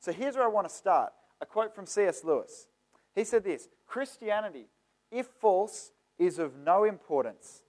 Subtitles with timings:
[0.00, 1.12] so here's where I want to start.
[1.40, 2.24] A quote from C.S.
[2.24, 2.66] Lewis.
[3.14, 4.66] He said this Christianity,
[5.10, 7.62] if false, is of no importance,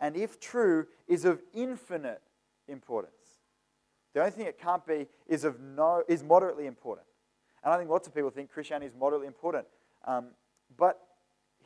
[0.00, 2.22] and if true, is of infinite
[2.68, 3.14] importance.
[4.14, 7.06] The only thing it can't be is of no is moderately important.
[7.62, 9.66] And I think lots of people think Christianity is moderately important.
[10.04, 10.28] Um,
[10.76, 11.00] but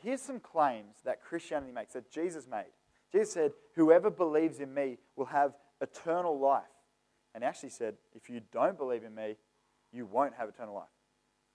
[0.03, 2.65] here's some claims that Christianity makes, that Jesus made.
[3.11, 6.63] Jesus said, Whoever believes in me will have eternal life.
[7.33, 9.35] And he actually said, If you don't believe in me,
[9.95, 10.87] you won't have eternal life.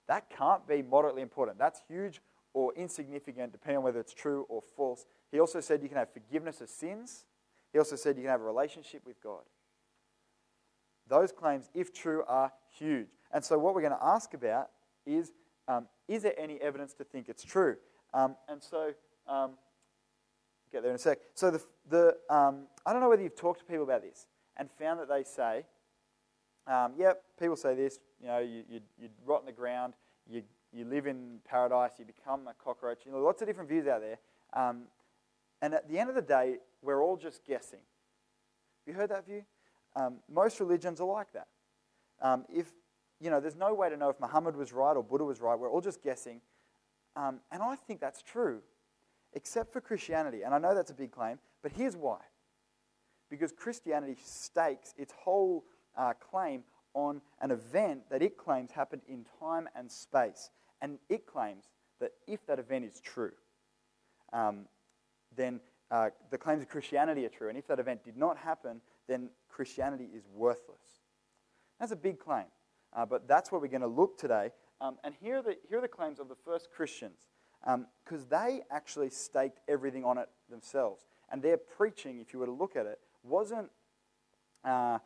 [0.09, 1.59] That can't be moderately important.
[1.59, 2.21] That's huge
[2.53, 5.07] or insignificant, depending on whether it's true or false.
[5.30, 7.27] He also said you can have forgiveness of sins.
[7.73, 9.43] He also said you can have a relationship with God.
[11.09, 13.09] Those claims, if true, are huge.
[13.33, 14.71] And so, what we're going to ask about
[15.07, 15.33] is
[15.69, 17.77] um, is there any evidence to think it's true?
[18.13, 18.93] Um, and so,
[19.29, 19.52] um,
[20.73, 21.19] get there in a sec.
[21.35, 24.69] So, the, the, um, I don't know whether you've talked to people about this and
[24.79, 25.65] found that they say,
[26.66, 29.95] um, yep, people say this, you know, you, you, you rot in the ground,
[30.29, 33.01] you, you live in paradise, you become a cockroach.
[33.04, 34.18] You know, lots of different views out there.
[34.52, 34.82] Um,
[35.62, 37.80] and at the end of the day, we're all just guessing.
[38.87, 39.45] Have you heard that view?
[39.96, 41.49] Um, most religions are like that.
[42.23, 42.66] Um, if
[43.21, 45.59] you know, there's no way to know if Muhammad was right or Buddha was right.
[45.59, 46.40] We're all just guessing.
[47.16, 48.60] Um, and I think that's true,
[49.34, 50.43] except for Christianity.
[50.43, 52.18] And I know that's a big claim, but here's why.
[53.29, 55.65] Because Christianity stakes its whole
[55.96, 60.51] uh, claim on an event that it claims happened in time and space.
[60.80, 61.65] And it claims
[62.01, 63.33] that if that event is true,
[64.33, 64.66] um,
[65.37, 67.49] then uh, the claims of Christianity are true.
[67.49, 71.00] And if that event did not happen, then Christianity is worthless.
[71.78, 72.47] That's a big claim.
[72.93, 74.50] Uh, but that's what we're going to look today.
[74.81, 77.28] Um, and here are, the, here are the claims of the first Christians,
[77.62, 81.05] because um, they actually staked everything on it themselves.
[81.31, 83.71] And their preaching, if you were to look at it, wasn't
[84.65, 84.99] uh,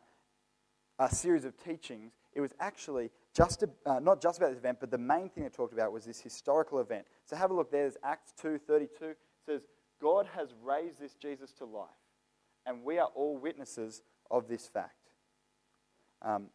[0.99, 2.13] a series of teachings.
[2.33, 5.43] It was actually just a, uh, not just about this event, but the main thing
[5.43, 7.05] they talked about was this historical event.
[7.25, 7.83] So have a look there.
[7.83, 8.87] There's Acts 2.32.
[9.01, 9.61] It says,
[10.01, 11.89] God has raised this Jesus to life,
[12.65, 15.11] and we are all witnesses of this fact.
[16.21, 16.47] Um,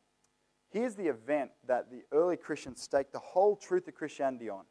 [0.70, 4.64] Here's the event that the early Christians staked the whole truth of Christianity on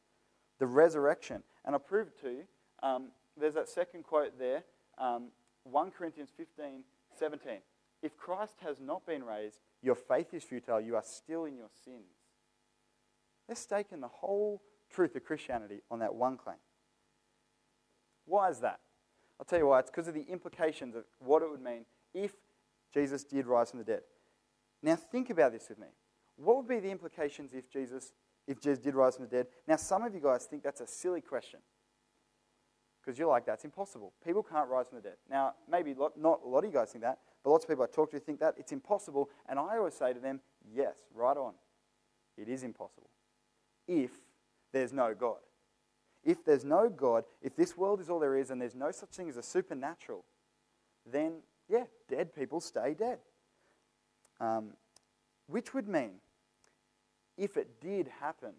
[0.57, 1.43] the resurrection.
[1.65, 2.43] And I'll prove it to you.
[2.81, 4.63] Um, there's that second quote there
[4.97, 5.27] um,
[5.63, 6.83] 1 Corinthians 15
[7.17, 7.51] 17.
[8.01, 11.69] If Christ has not been raised, your faith is futile, you are still in your
[11.83, 12.15] sins.
[13.47, 16.57] They're staking the whole truth of Christianity on that one claim.
[18.25, 18.79] Why is that?
[19.39, 19.79] I'll tell you why.
[19.79, 22.33] It's because of the implications of what it would mean if
[22.93, 24.01] Jesus did rise from the dead.
[24.81, 25.87] Now, think about this with me.
[26.37, 28.13] What would be the implications if Jesus,
[28.47, 29.47] if Jesus did rise from the dead?
[29.67, 31.59] Now, some of you guys think that's a silly question
[33.01, 34.13] because you're like, that's impossible.
[34.25, 35.17] People can't rise from the dead.
[35.29, 37.87] Now, maybe not a lot of you guys think that, but lots of people I
[37.87, 39.29] talk to think that it's impossible.
[39.47, 40.41] And I always say to them,
[40.73, 41.53] yes, right on.
[42.37, 43.09] It is impossible
[43.87, 44.11] if
[44.71, 45.37] there's no God.
[46.23, 49.09] If there's no God, if this world is all there is and there's no such
[49.09, 50.25] thing as a supernatural,
[51.05, 53.19] then yeah, dead people stay dead.
[54.39, 54.71] Um,
[55.47, 56.11] which would mean,
[57.37, 58.53] if it did happen,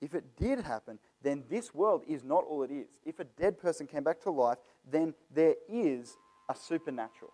[0.00, 2.88] if it did happen, then this world is not all it is.
[3.04, 4.58] If a dead person came back to life,
[4.90, 6.16] then there is
[6.50, 7.32] a supernatural.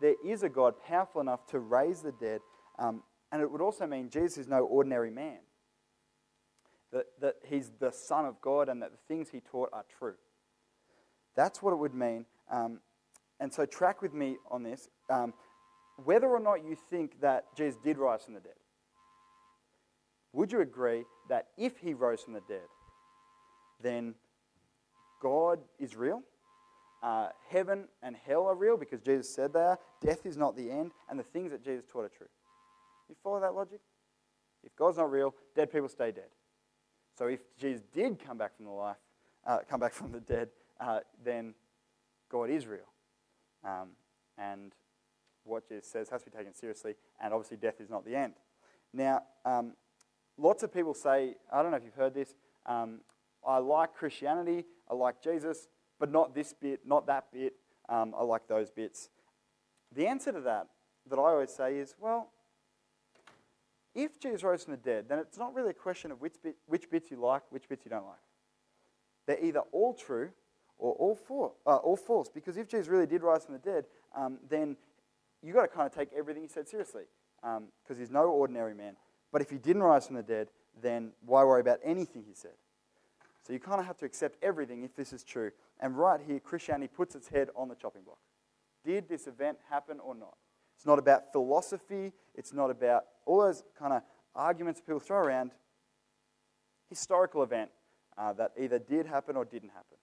[0.00, 2.40] There is a God powerful enough to raise the dead.
[2.78, 5.38] Um, and it would also mean Jesus is no ordinary man.
[6.92, 10.14] That, that he's the Son of God and that the things he taught are true.
[11.36, 12.24] That's what it would mean.
[12.50, 12.80] Um,
[13.38, 14.88] and so, track with me on this.
[15.10, 15.34] Um,
[16.02, 18.54] whether or not you think that Jesus did rise from the dead,
[20.32, 22.66] would you agree that if he rose from the dead,
[23.82, 24.14] then
[25.20, 26.22] God is real?
[27.02, 29.78] Uh, heaven and hell are real because Jesus said they are.
[30.00, 32.26] Death is not the end, and the things that Jesus taught are true.
[33.08, 33.80] You follow that logic?
[34.64, 36.28] If God's not real, dead people stay dead.
[37.16, 38.96] So if Jesus did come back from the life,
[39.46, 40.48] uh, come back from the dead,
[40.80, 41.54] uh, then
[42.30, 42.80] God is real.
[43.64, 43.90] Um,
[44.36, 44.72] and
[45.44, 48.34] what Jesus says has to be taken seriously, and obviously death is not the end.
[48.92, 49.72] Now, um,
[50.36, 52.34] lots of people say, I don't know if you've heard this,
[52.66, 53.00] um,
[53.46, 55.68] I like Christianity, I like Jesus,
[55.98, 57.54] but not this bit, not that bit,
[57.88, 59.08] um, I like those bits.
[59.94, 60.68] The answer to that,
[61.08, 62.30] that I always say is, well,
[63.94, 66.56] if Jesus rose from the dead, then it's not really a question of which, bit,
[66.66, 68.18] which bits you like, which bits you don't like.
[69.26, 70.30] They're either all true
[70.78, 72.28] or all, for, uh, all false.
[72.28, 73.86] Because if Jesus really did rise from the dead,
[74.16, 74.76] um, then
[75.42, 77.04] you've got to kind of take everything he said seriously
[77.40, 78.96] because um, he's no ordinary man.
[79.32, 80.48] But if he didn't rise from the dead,
[80.80, 82.52] then why worry about anything he said?
[83.46, 85.50] So you kind of have to accept everything if this is true.
[85.80, 88.18] And right here, Christianity puts its head on the chopping block.
[88.84, 90.36] Did this event happen or not?
[90.76, 92.12] It's not about philosophy.
[92.34, 94.02] It's not about all those kind of
[94.34, 95.52] arguments people throw around.
[96.88, 97.70] Historical event
[98.16, 99.98] uh, that either did happen or didn't happen.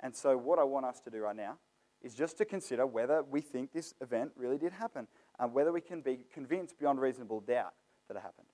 [0.00, 1.58] And so, what I want us to do right now
[2.02, 5.08] is just to consider whether we think this event really did happen,
[5.38, 7.74] and whether we can be convinced beyond reasonable doubt
[8.06, 8.46] that it happened.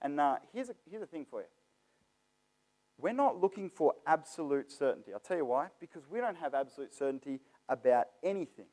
[0.00, 1.46] And uh, here's, a, here's a thing for you.
[2.98, 5.12] We're not looking for absolute certainty.
[5.12, 5.68] I'll tell you why.
[5.80, 8.66] Because we don't have absolute certainty about anything.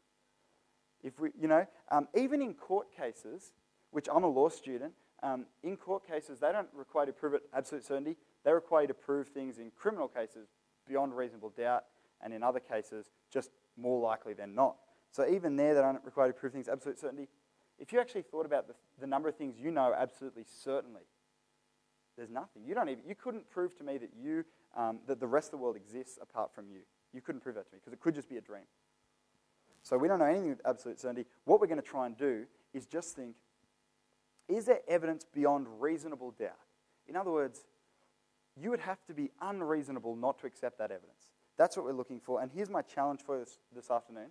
[1.03, 3.51] If we, you know, um, even in court cases,
[3.89, 7.33] which I'm a law student, um, in court cases, they don't require you to prove
[7.33, 8.17] it absolute certainty.
[8.43, 10.49] They require you to prove things in criminal cases
[10.87, 11.83] beyond reasonable doubt,
[12.21, 14.75] and in other cases, just more likely than not.
[15.11, 17.27] So even there, they don't require to prove things absolute certainty.
[17.77, 21.01] If you actually thought about the, the number of things you know absolutely certainly,
[22.21, 22.61] there's nothing.
[22.67, 23.03] You don't even.
[23.07, 24.45] You couldn't prove to me that you
[24.77, 26.81] um, that the rest of the world exists apart from you.
[27.15, 28.65] You couldn't prove that to me because it could just be a dream.
[29.81, 31.25] So we don't know anything with absolute certainty.
[31.45, 32.45] What we're going to try and do
[32.75, 33.37] is just think:
[34.47, 36.51] Is there evidence beyond reasonable doubt?
[37.07, 37.61] In other words,
[38.55, 41.31] you would have to be unreasonable not to accept that evidence.
[41.57, 42.39] That's what we're looking for.
[42.39, 44.29] And here's my challenge for this, this afternoon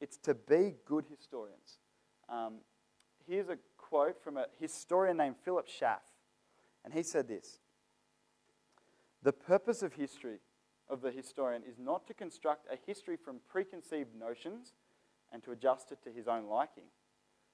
[0.00, 1.76] it's to be good historians.
[2.30, 2.54] Um,
[3.28, 6.00] here's a quote from a historian named Philip Schaff.
[6.88, 7.58] And he said this
[9.22, 10.38] The purpose of history,
[10.88, 14.72] of the historian, is not to construct a history from preconceived notions
[15.30, 16.84] and to adjust it to his own liking,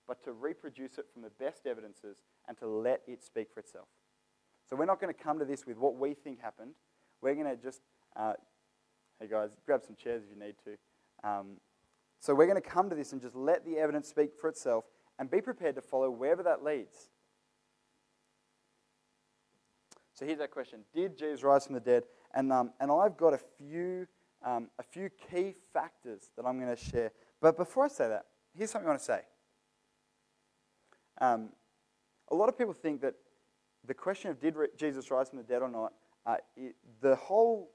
[0.07, 3.89] but to reproduce it from the best evidences and to let it speak for itself.
[4.71, 6.75] So we're not going to come to this with what we think happened.
[7.21, 7.81] We're going to just,
[8.15, 8.35] uh,
[9.19, 11.29] hey guys, grab some chairs if you need to.
[11.29, 11.57] Um,
[12.21, 14.85] so we're going to come to this and just let the evidence speak for itself
[15.19, 17.09] and be prepared to follow wherever that leads.
[20.15, 22.05] So here's that question Did Jesus rise from the dead?
[22.35, 24.07] And, um, and I've got a few,
[24.45, 27.13] um, a few key factors that I'm going to share.
[27.41, 28.27] But before I say that,
[28.57, 29.21] here's something I want to say.
[31.21, 31.51] Um,
[32.31, 33.15] a lot of people think that
[33.87, 35.93] the question of did Jesus rise from the dead or not,
[36.27, 37.71] uh, it, the whole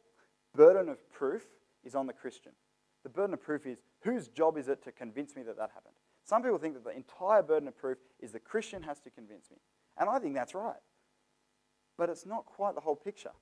[0.56, 1.46] burden of proof
[1.84, 2.52] is on the Christian.
[3.04, 5.94] The burden of proof is whose job is it to convince me that that happened?
[6.26, 9.50] Some people think that the entire burden of proof is the Christian has to convince
[9.52, 9.58] me.
[9.98, 10.80] And I think that's right.
[12.00, 13.34] But it's not quite the whole picture.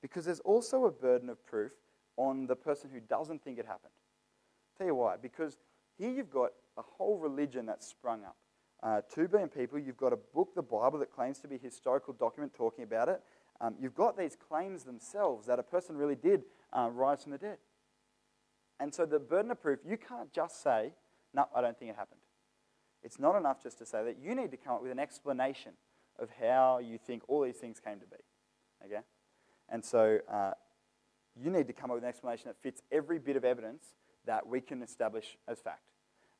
[0.00, 1.72] Because there's also a burden of proof
[2.16, 3.92] on the person who doesn't think it happened.
[3.92, 5.16] I'll tell you why.
[5.20, 5.58] Because
[5.98, 8.36] here you've got a whole religion that's sprung up.
[8.84, 9.80] Uh, two billion people.
[9.80, 13.08] You've got a book, the Bible, that claims to be a historical document talking about
[13.08, 13.20] it.
[13.60, 17.38] Um, you've got these claims themselves that a person really did uh, rise from the
[17.38, 17.58] dead.
[18.78, 20.92] And so the burden of proof, you can't just say,
[21.34, 22.20] no, I don't think it happened.
[23.02, 24.18] It's not enough just to say that.
[24.22, 25.72] You need to come up with an explanation
[26.18, 28.16] of how you think all these things came to be.
[28.84, 29.02] Okay?
[29.68, 30.52] And so uh,
[31.36, 33.84] you need to come up with an explanation that fits every bit of evidence
[34.26, 35.90] that we can establish as fact.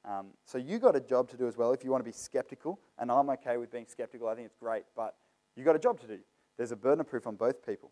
[0.05, 2.17] Um, so you got a job to do as well if you want to be
[2.17, 4.29] skeptical, and I'm okay with being skeptical.
[4.29, 5.17] I think it's great, but
[5.57, 6.19] you got a job to do.
[6.57, 7.91] There's a burden of proof on both people.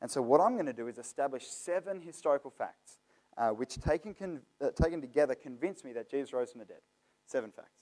[0.00, 2.98] And so what I'm going to do is establish seven historical facts,
[3.36, 6.80] uh, which taken, con- uh, taken together convince me that Jesus rose from the dead.
[7.26, 7.80] Seven facts.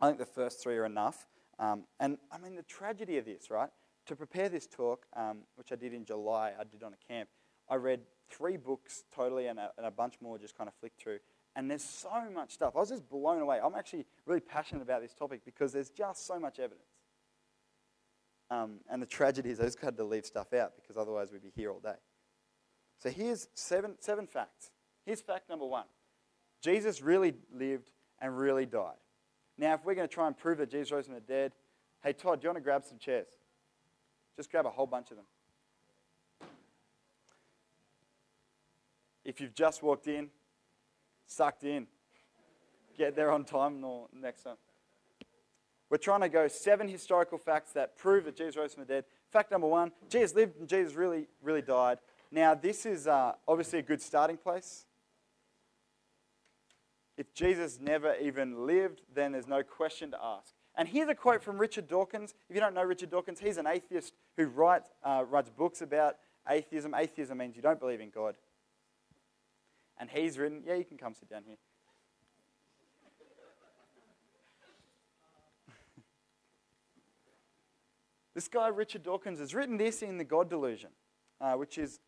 [0.00, 1.26] I think the first three are enough.
[1.58, 3.70] Um, and I mean, the tragedy of this, right?
[4.06, 7.28] To prepare this talk, um, which I did in July, I did on a camp,
[7.68, 8.00] I read
[8.30, 11.18] three books totally and a, and a bunch more just kind of flicked through.
[11.54, 12.74] And there's so much stuff.
[12.76, 13.58] I was just blown away.
[13.62, 16.86] I'm actually really passionate about this topic because there's just so much evidence.
[18.50, 21.42] Um, and the tragedy is I just had to leave stuff out because otherwise we'd
[21.42, 21.96] be here all day.
[22.98, 24.70] So here's seven, seven facts.
[25.04, 25.86] Here's fact number one
[26.62, 28.96] Jesus really lived and really died.
[29.58, 31.52] Now, if we're going to try and prove that Jesus rose from the dead,
[32.02, 33.28] hey, Todd, do you want to grab some chairs?
[34.36, 35.26] Just grab a whole bunch of them.
[39.24, 40.28] If you've just walked in,
[41.26, 41.86] sucked in.
[42.96, 44.56] Get there on time or next time.
[45.90, 49.04] We're trying to go seven historical facts that prove that Jesus rose from the dead.
[49.30, 51.98] Fact number one Jesus lived and Jesus really, really died.
[52.30, 54.86] Now, this is uh, obviously a good starting place.
[57.16, 60.54] If Jesus never even lived, then there's no question to ask.
[60.76, 62.34] And here's a quote from Richard Dawkins.
[62.50, 66.16] If you don't know Richard Dawkins, he's an atheist who writes, uh, writes books about
[66.48, 66.94] atheism.
[66.94, 68.36] Atheism means you don't believe in God.
[69.98, 71.56] And he's written, yeah, you can come sit down here.
[78.34, 80.90] this guy, Richard Dawkins, has written this in The God Delusion,
[81.40, 82.00] uh, which is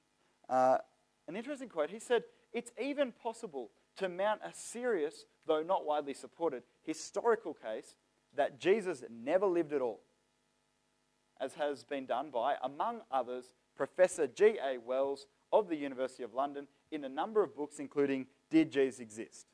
[0.51, 0.77] uh,
[1.27, 1.89] an interesting quote.
[1.89, 7.97] He said, It's even possible to mount a serious, though not widely supported, historical case
[8.37, 10.01] that Jesus never lived at all,
[11.41, 14.79] as has been done by, among others, Professor G.A.
[14.79, 19.47] Wells of the University of London in a number of books, including Did Jesus Exist?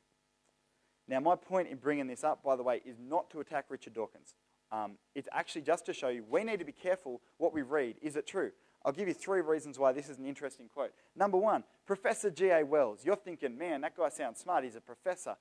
[1.07, 3.93] Now, my point in bringing this up, by the way, is not to attack Richard
[3.93, 4.33] Dawkins.
[4.71, 7.97] Um, it's actually just to show you we need to be careful what we read.
[8.01, 8.51] Is it true?
[8.85, 10.91] I'll give you three reasons why this is an interesting quote.
[11.15, 12.63] Number one, Professor G.A.
[12.63, 13.01] Wells.
[13.03, 14.63] You're thinking, man, that guy sounds smart.
[14.63, 15.35] He's a professor.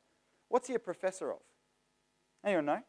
[0.49, 1.41] What's he a professor of?
[2.43, 2.81] Anyone know?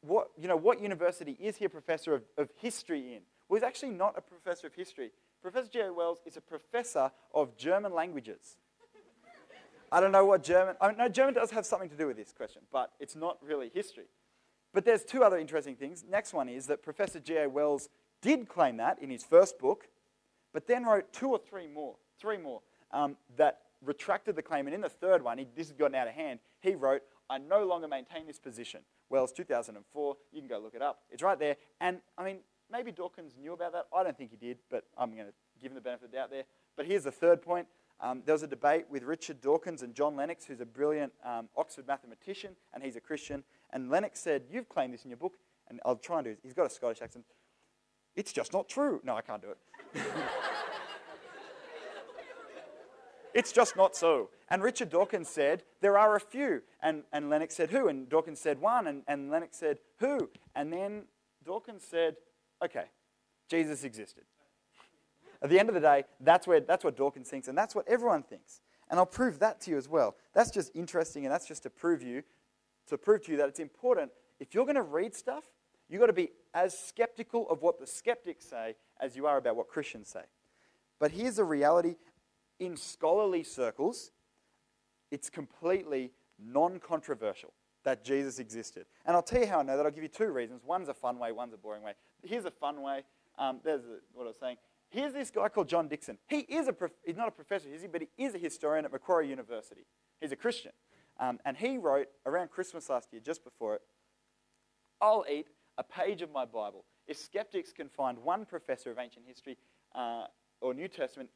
[0.00, 3.20] What, you know, what university is he a professor of, of history in?
[3.48, 5.12] Well, he's actually not a professor of history.
[5.40, 5.92] Professor G.A.
[5.92, 8.56] Wells is a professor of German languages.
[9.92, 10.74] I don't know what German.
[10.80, 13.38] Oh, I know German does have something to do with this question, but it's not
[13.42, 14.06] really history.
[14.72, 16.04] But there's two other interesting things.
[16.08, 17.48] Next one is that Professor G.A.
[17.48, 17.88] Wells
[18.22, 19.88] did claim that in his first book,
[20.52, 22.60] but then wrote two or three more, three more,
[22.92, 24.66] um, that retracted the claim.
[24.66, 27.38] And in the third one, he, this has gotten out of hand, he wrote, I
[27.38, 28.80] no longer maintain this position.
[29.08, 31.00] Wells, 2004, you can go look it up.
[31.10, 31.56] It's right there.
[31.80, 32.38] And, I mean,
[32.70, 33.86] maybe Dawkins knew about that.
[33.96, 36.16] I don't think he did, but I'm going to give him the benefit of the
[36.16, 36.44] doubt there.
[36.76, 37.66] But here's the third point.
[38.00, 41.48] Um, there was a debate with Richard Dawkins and John Lennox, who's a brilliant um,
[41.56, 43.44] Oxford mathematician, and he's a Christian.
[43.72, 45.34] And Lennox said, You've claimed this in your book.
[45.68, 46.40] And I'll try and do it.
[46.42, 47.24] He's got a Scottish accent.
[48.16, 49.00] It's just not true.
[49.04, 49.58] No, I can't do it.
[53.34, 54.30] it's just not so.
[54.48, 56.62] And Richard Dawkins said, There are a few.
[56.82, 57.88] And, and Lennox said, Who?
[57.88, 58.86] And Dawkins said, One.
[58.86, 60.28] And, and Lennox said, Who?
[60.54, 61.04] And then
[61.44, 62.16] Dawkins said,
[62.62, 62.84] Okay,
[63.48, 64.24] Jesus existed.
[65.42, 67.88] At the end of the day, that's, where, that's what Dawkins thinks, and that's what
[67.88, 68.60] everyone thinks.
[68.90, 70.16] And I'll prove that to you as well.
[70.34, 72.22] That's just interesting, and that's just to prove you,
[72.88, 74.10] to prove to you that it's important.
[74.38, 75.44] If you're going to read stuff,
[75.88, 79.56] you've got to be as skeptical of what the skeptics say as you are about
[79.56, 80.22] what Christians say.
[80.98, 81.96] But here's the reality
[82.58, 84.10] in scholarly circles,
[85.10, 87.52] it's completely non controversial
[87.84, 88.84] that Jesus existed.
[89.06, 89.86] And I'll tell you how I know that.
[89.86, 90.62] I'll give you two reasons.
[90.64, 91.94] One's a fun way, one's a boring way.
[92.22, 93.04] Here's a fun way.
[93.38, 94.56] Um, there's a, what I was saying.
[94.90, 96.18] Here's this guy called John Dickson.
[96.26, 97.88] He is a, prof- he's not a professor, is he?
[97.88, 99.86] But he is a historian at Macquarie University.
[100.20, 100.72] He's a Christian.
[101.18, 103.82] Um, and he wrote around Christmas last year, just before it,
[105.00, 105.46] I'll eat
[105.80, 106.84] a page of my Bible.
[107.08, 109.56] If skeptics can find one professor of ancient history
[109.94, 110.24] uh,
[110.60, 111.30] or New Testament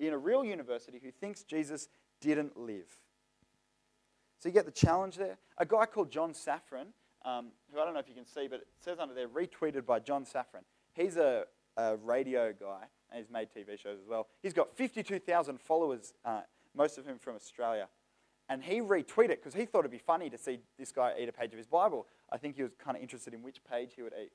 [0.00, 1.88] in a real university who thinks Jesus
[2.22, 2.88] didn't live.
[4.40, 5.36] So you get the challenge there.
[5.58, 6.86] A guy called John Safran,
[7.24, 9.84] um, who I don't know if you can see, but it says under there, retweeted
[9.84, 10.64] by John Safran.
[10.94, 11.44] He's a,
[11.76, 14.28] a radio guy, and he's made TV shows as well.
[14.42, 16.40] He's got 52,000 followers, uh,
[16.74, 17.88] most of whom from Australia.
[18.48, 21.32] And he retweeted because he thought it'd be funny to see this guy eat a
[21.32, 22.06] page of his Bible.
[22.30, 24.30] I think he was kind of interested in which page he would eat.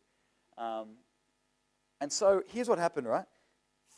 [0.57, 0.97] Um,
[2.01, 3.25] and so here's what happened, right?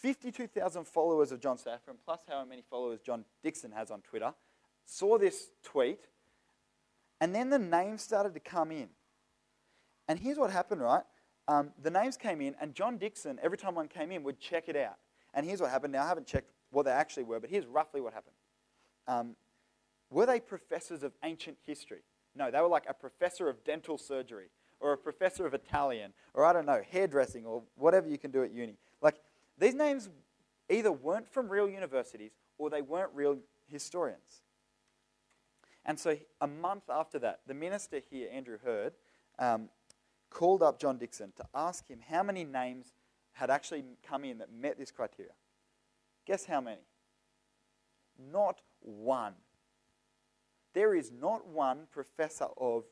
[0.02, 4.34] 52,000 followers of John Safran, plus how many followers John Dickson has on Twitter,
[4.86, 6.08] saw this tweet,
[7.22, 8.90] and then the names started to come in.
[10.08, 11.04] And here's what happened, right?
[11.48, 14.68] Um, the names came in, and John Dickson, every time one came in, would check
[14.68, 14.98] it out.
[15.34, 15.94] And here's what happened.
[15.94, 18.36] Now, I haven't checked what they actually were, but here's roughly what happened.
[19.08, 19.36] Um,
[20.14, 22.04] were they professors of ancient history?
[22.36, 24.48] No, they were like a professor of dental surgery,
[24.80, 28.44] or a professor of Italian, or I don't know, hairdressing, or whatever you can do
[28.44, 28.78] at uni.
[29.02, 29.16] Like,
[29.58, 30.10] these names
[30.70, 34.42] either weren't from real universities or they weren't real historians.
[35.86, 38.94] And so, a month after that, the minister here, Andrew Hurd,
[39.40, 39.70] um,
[40.30, 42.94] called up John Dickson to ask him how many names
[43.34, 45.34] had actually come in that met this criteria.
[46.26, 46.82] Guess how many?
[48.32, 49.34] Not one.
[50.74, 52.84] There is not one professor of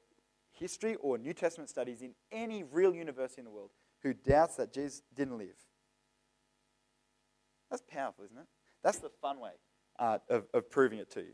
[0.52, 3.72] history or New Testament studies in any real university in the world
[4.04, 5.56] who doubts that Jesus didn't live.
[7.70, 8.48] That's powerful, isn't it?
[8.84, 9.52] That's the fun way
[10.00, 11.34] uh, of, of proving it to you.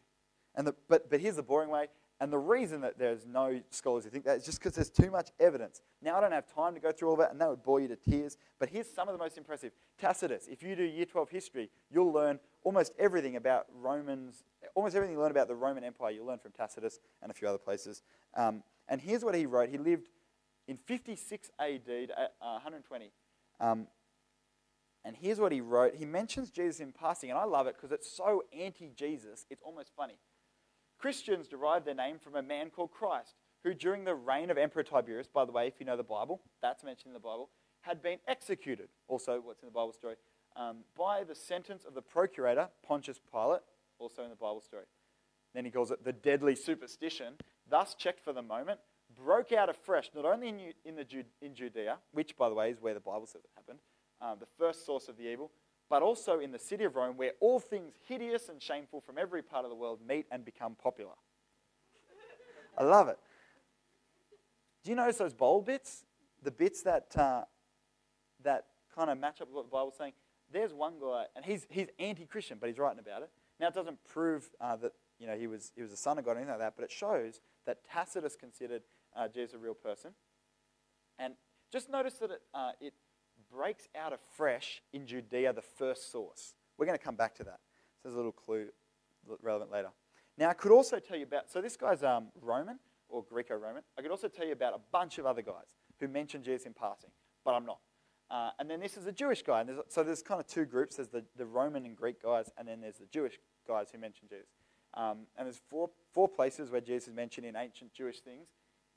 [0.56, 1.88] And the, but, but here's the boring way
[2.20, 5.12] and the reason that there's no scholars who think that is just because there's too
[5.12, 5.82] much evidence.
[6.02, 7.88] Now, I don't have time to go through all that, and that would bore you
[7.90, 8.38] to tears.
[8.60, 10.48] But here's some of the most impressive Tacitus.
[10.48, 14.44] If you do year 12 history, you'll learn almost everything about Romans,
[14.74, 17.48] almost everything you learn about the Roman Empire, you'll learn from Tacitus and a few
[17.48, 18.02] other places.
[18.36, 19.70] Um, and here's what he wrote.
[19.70, 20.10] He lived
[20.68, 23.12] in 56 AD, uh, 120.
[23.60, 23.88] Um,
[25.06, 25.96] and here's what he wrote.
[25.96, 29.62] He mentions Jesus in passing, and I love it because it's so anti Jesus, it's
[29.62, 30.18] almost funny.
[30.98, 34.84] Christians derive their name from a man called Christ, who during the reign of Emperor
[34.84, 37.50] Tiberius, by the way, if you know the Bible, that's mentioned in the Bible,
[37.82, 40.16] had been executed, also what's in the Bible story,
[40.56, 43.62] um, by the sentence of the procurator, Pontius Pilate,
[44.00, 44.86] also in the Bible story.
[45.54, 47.36] Then he calls it the deadly superstition,
[47.70, 48.80] thus checked for the moment,
[49.16, 51.06] broke out afresh, not only in, in, the,
[51.42, 53.80] in Judea, which, by the way, is where the Bible says it happened,
[54.22, 55.51] um, the first source of the evil,
[55.89, 59.41] but also in the city of Rome, where all things hideous and shameful from every
[59.41, 61.13] part of the world meet and become popular.
[62.77, 63.17] I love it.
[64.84, 66.06] Do you notice those bold bits?
[66.44, 67.44] The bits that, uh,
[68.44, 68.65] that
[68.96, 70.13] kind of match up with what the Bible's saying?
[70.51, 73.29] There's one guy, and he's, he's anti Christian, but he's writing about it.
[73.60, 76.25] Now, it doesn't prove uh, that you know, he was, he was the son of
[76.25, 78.84] God, or anything like that, but it shows that Tacitus considered
[79.15, 80.12] uh, Jesus a real person.
[81.17, 81.34] And
[81.72, 82.94] just notice that it, uh, it
[83.51, 86.54] breaks out afresh in Judea, the first source.
[86.77, 87.60] We're going to come back to that.
[87.98, 88.68] So there's a little clue
[89.42, 89.89] relevant later.
[90.38, 93.82] Now, I could also tell you about, so this guy's um, Roman or Greco Roman.
[93.98, 96.74] I could also tell you about a bunch of other guys who mention Jesus in
[96.74, 97.10] passing,
[97.44, 97.80] but I'm not.
[98.30, 99.62] Uh, and then this is a Jewish guy.
[99.62, 102.51] And there's, so there's kind of two groups there's the, the Roman and Greek guys,
[102.58, 104.48] and then there's the Jewish guys who mention Jesus.
[104.94, 108.50] Um, and there's four, four places where Jesus is mentioned in ancient Jewish things.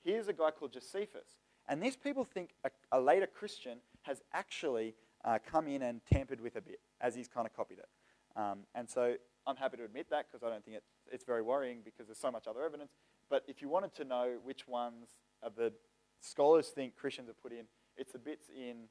[0.02, 1.36] Here's a guy called Josephus.
[1.68, 6.40] And these people think a, a later Christian has actually uh, come in and tampered
[6.40, 7.88] with a bit, as he's kind of copied it.
[8.36, 9.14] Um, and so
[9.46, 12.18] I'm happy to admit that because I don't think it, it's very worrying because there's
[12.18, 12.92] so much other evidence.
[13.28, 15.08] But if you wanted to know which ones
[15.56, 15.72] the
[16.20, 17.64] scholars think Christians have put in,
[17.96, 18.88] it's the bits in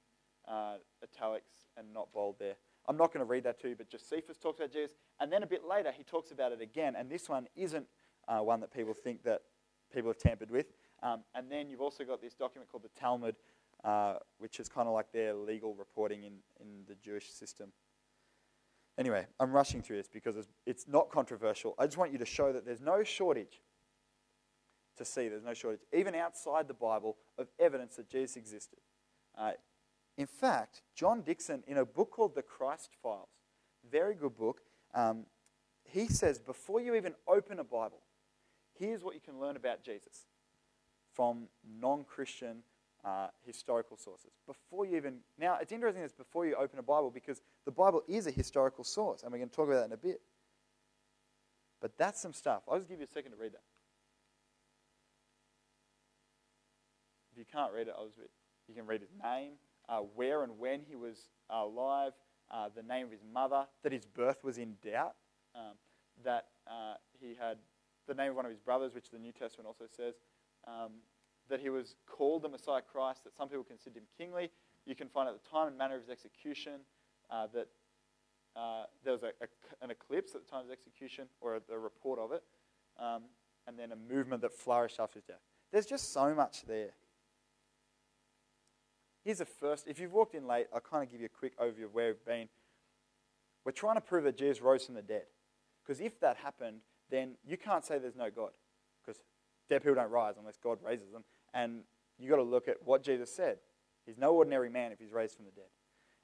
[0.47, 2.55] uh, italics and not bold there.
[2.87, 4.95] I'm not going to read that to you, but Josephus talks about Jesus.
[5.19, 6.95] And then a bit later, he talks about it again.
[6.97, 7.85] And this one isn't
[8.27, 9.41] uh, one that people think that
[9.93, 10.67] people have tampered with.
[11.03, 13.35] Um, and then you've also got this document called the Talmud,
[13.83, 17.71] uh, which is kind of like their legal reporting in, in the Jewish system.
[18.97, 21.75] Anyway, I'm rushing through this because it's, it's not controversial.
[21.79, 23.61] I just want you to show that there's no shortage
[24.97, 28.79] to see, there's no shortage, even outside the Bible, of evidence that Jesus existed.
[29.37, 29.51] Uh,
[30.17, 33.29] in fact, John Dickson, in a book called The Christ Files,
[33.89, 34.59] very good book,
[34.93, 35.25] um,
[35.85, 38.01] he says before you even open a Bible,
[38.77, 40.27] here's what you can learn about Jesus
[41.13, 41.47] from
[41.79, 42.63] non Christian
[43.05, 44.31] uh, historical sources.
[44.45, 45.19] Before you even.
[45.37, 48.83] Now, it's interesting it's before you open a Bible because the Bible is a historical
[48.83, 50.21] source, and we're going to talk about that in a bit.
[51.81, 52.63] But that's some stuff.
[52.67, 53.63] I'll just give you a second to read that.
[57.31, 58.29] If you can't read it, I'll just read.
[58.67, 59.53] You can read his name,
[59.87, 62.11] uh, where and when he was uh, alive,
[62.51, 65.15] uh, the name of his mother, that his birth was in doubt,
[65.55, 65.73] um,
[66.23, 67.57] that uh, he had
[68.07, 70.15] the name of one of his brothers, which the New Testament also says,
[70.67, 70.91] um,
[71.49, 74.51] that he was called the Messiah Christ, that some people considered him kingly.
[74.85, 76.81] You can find out the time and manner of his execution,
[77.29, 77.67] uh, that
[78.55, 79.47] uh, there was a, a,
[79.81, 82.43] an eclipse at the time of his execution, or a report of it,
[82.99, 83.23] um,
[83.67, 85.41] and then a movement that flourished after his death.
[85.71, 86.91] There's just so much there.
[89.23, 89.87] Here's the first.
[89.87, 92.07] If you've walked in late, I'll kind of give you a quick overview of where
[92.07, 92.47] we've been.
[93.65, 95.25] We're trying to prove that Jesus rose from the dead.
[95.83, 96.79] Because if that happened,
[97.11, 98.51] then you can't say there's no God.
[99.01, 99.21] Because
[99.69, 101.23] dead people don't rise unless God raises them.
[101.53, 101.81] And
[102.17, 103.57] you've got to look at what Jesus said.
[104.05, 105.69] He's no ordinary man if he's raised from the dead.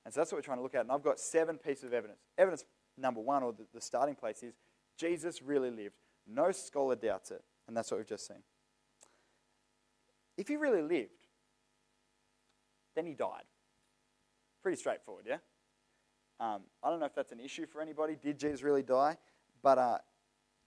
[0.05, 0.81] And so that's what we're trying to look at.
[0.81, 2.19] And I've got seven pieces of evidence.
[2.38, 2.63] Evidence
[2.97, 4.53] number one, or the, the starting place, is
[4.97, 5.95] Jesus really lived.
[6.27, 7.43] No scholar doubts it.
[7.67, 8.43] And that's what we've just seen.
[10.38, 11.11] If he really lived,
[12.95, 13.43] then he died.
[14.61, 15.38] Pretty straightforward, yeah?
[16.39, 18.17] Um, I don't know if that's an issue for anybody.
[18.21, 19.17] Did Jesus really die?
[19.63, 19.97] But uh,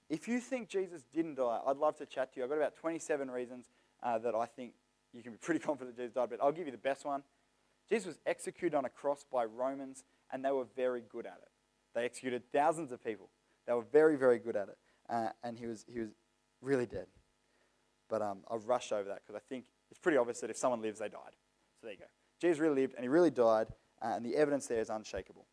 [0.09, 2.45] if you think Jesus didn't die, I'd love to chat to you.
[2.45, 3.67] I've got about 27 reasons
[4.03, 4.73] uh, that I think
[5.13, 7.23] you can be pretty confident Jesus died, but I'll give you the best one.
[7.89, 11.49] Jesus was executed on a cross by Romans, and they were very good at it.
[11.95, 13.31] They executed thousands of people.
[13.67, 14.79] They were very, very good at it.
[15.09, 16.11] Uh, and he was, he was
[16.61, 17.07] really dead.
[18.09, 20.83] But um, I've rushed over that because I think it's pretty obvious that if someone
[20.83, 21.35] lives, they died.
[21.81, 22.05] So there you go.
[22.41, 23.69] Jesus really lived, and he really died,
[24.03, 25.47] uh, and the evidence there is unshakable.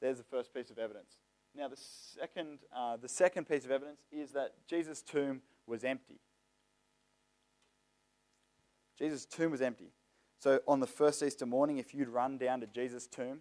[0.00, 1.16] There's the first piece of evidence.
[1.56, 6.20] Now, the second, uh, the second piece of evidence is that Jesus' tomb was empty.
[9.00, 9.92] Jesus' tomb was empty.
[10.38, 13.40] So, on the first Easter morning, if you'd run down to Jesus' tomb,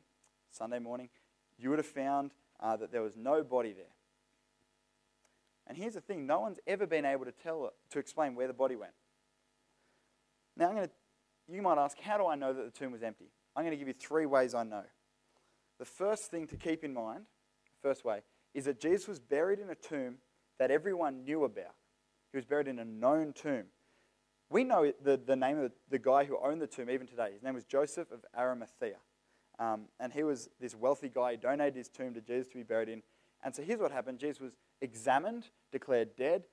[0.52, 1.10] Sunday morning,
[1.58, 3.86] you would have found uh, that there was no body there.
[5.68, 8.54] And here's the thing no one's ever been able to tell, to explain where the
[8.54, 8.94] body went.
[10.58, 10.94] Now, I'm going to,
[11.54, 13.32] you might ask, how do I know that the tomb was empty?
[13.56, 14.84] I'm going to give you three ways I know.
[15.78, 17.26] The first thing to keep in mind
[17.82, 18.22] First way
[18.54, 20.16] is that Jesus was buried in a tomb
[20.58, 21.76] that everyone knew about.
[22.32, 23.66] He was buried in a known tomb.
[24.50, 27.32] We know the, the name of the, guy who owned the tomb even today.
[27.34, 28.96] His name was Joseph of Arimathea.
[29.60, 31.32] Um, and he was this wealthy guy.
[31.32, 33.04] who donated his tomb to Jesus to be buried in.
[33.44, 36.44] And so here's what happened Jesus was examined, declared dead.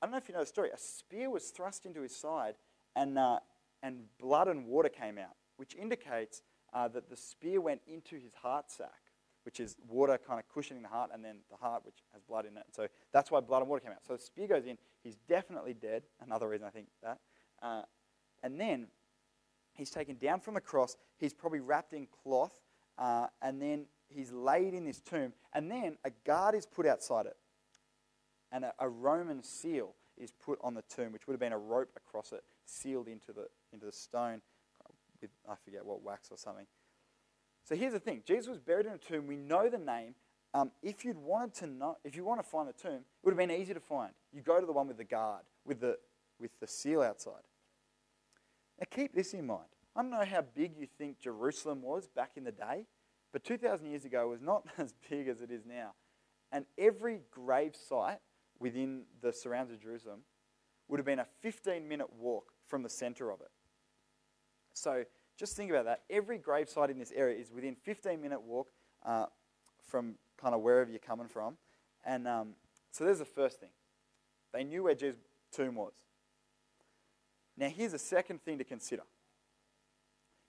[0.00, 0.70] I don't know if you know the story.
[0.72, 2.54] A spear was thrust into his side,
[2.96, 3.38] and, uh,
[3.82, 8.34] and blood and water came out, which indicates uh, that the spear went into his
[8.34, 9.02] heart sac
[9.44, 12.46] which is water kind of cushioning the heart, and then the heart, which has blood
[12.46, 12.64] in it.
[12.70, 14.04] So that's why blood and water came out.
[14.06, 14.78] So the spear goes in.
[15.02, 16.04] He's definitely dead.
[16.24, 17.18] Another reason I think that.
[17.62, 17.82] Uh,
[18.42, 18.88] and then
[19.74, 20.96] he's taken down from the cross.
[21.16, 22.52] He's probably wrapped in cloth,
[22.98, 25.32] uh, and then he's laid in this tomb.
[25.54, 27.36] And then a guard is put outside it,
[28.50, 31.58] and a, a Roman seal is put on the tomb, which would have been a
[31.58, 34.42] rope across it, sealed into the into the stone
[35.20, 36.66] with I forget what wax or something.
[37.64, 39.26] So here's the thing Jesus was buried in a tomb.
[39.28, 40.14] We know the name.
[40.54, 43.32] um, if you'd wanted to know, if you want to find the tomb, it would
[43.32, 44.12] have been easy to find.
[44.32, 45.98] You go to the one with the guard, with the,
[46.38, 47.42] with the seal outside.
[48.78, 49.68] Now keep this in mind.
[49.94, 52.86] I don't know how big you think Jerusalem was back in the day,
[53.32, 55.92] but 2,000 years ago it was not as big as it is now.
[56.50, 58.18] And every grave site
[58.58, 60.20] within the surrounds of Jerusalem
[60.88, 63.50] would have been a 15 minute walk from the center of it.
[64.72, 65.04] So
[65.36, 66.02] just think about that.
[66.10, 68.68] Every grave site in this area is within 15 minute walk
[69.04, 69.26] uh,
[69.86, 71.56] from kind of wherever you're coming from.
[72.04, 72.54] And um,
[72.90, 73.70] so there's the first thing.
[74.52, 75.92] They knew where Jesus' tomb was.
[77.56, 79.02] Now, here's the second thing to consider.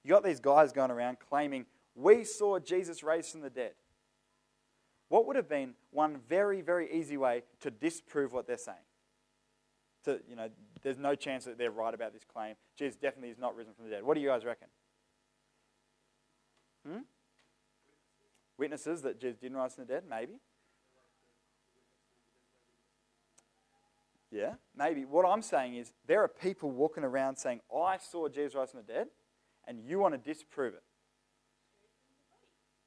[0.04, 3.74] You got these guys going around claiming, We saw Jesus raised from the dead.
[5.10, 8.78] What would have been one very, very easy way to disprove what they're saying?
[10.06, 10.50] To, you know,
[10.82, 12.56] there's no chance that they're right about this claim.
[12.78, 14.04] Jesus definitely is not risen from the dead.
[14.04, 14.68] What do you guys reckon?
[16.88, 17.00] Hmm?
[18.58, 20.04] Witnesses that Jesus didn't rise from the dead?
[20.10, 20.39] Maybe.
[24.34, 25.06] Yeah, maybe.
[25.06, 28.82] What I'm saying is there are people walking around saying, I saw Jesus rise from
[28.86, 29.08] the dead,
[29.67, 30.82] and you want to disprove it.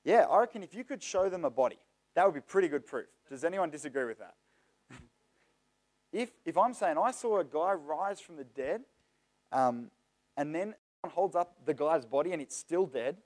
[0.04, 1.78] Yeah, I reckon if you could show them a body,
[2.16, 3.06] that would be pretty good proof.
[3.30, 4.34] Does anyone disagree with that?
[6.12, 8.82] if, if I'm saying I saw a guy rise from the dead,
[9.52, 9.90] um,
[10.36, 13.18] and then someone holds up the guy's body and it's still dead,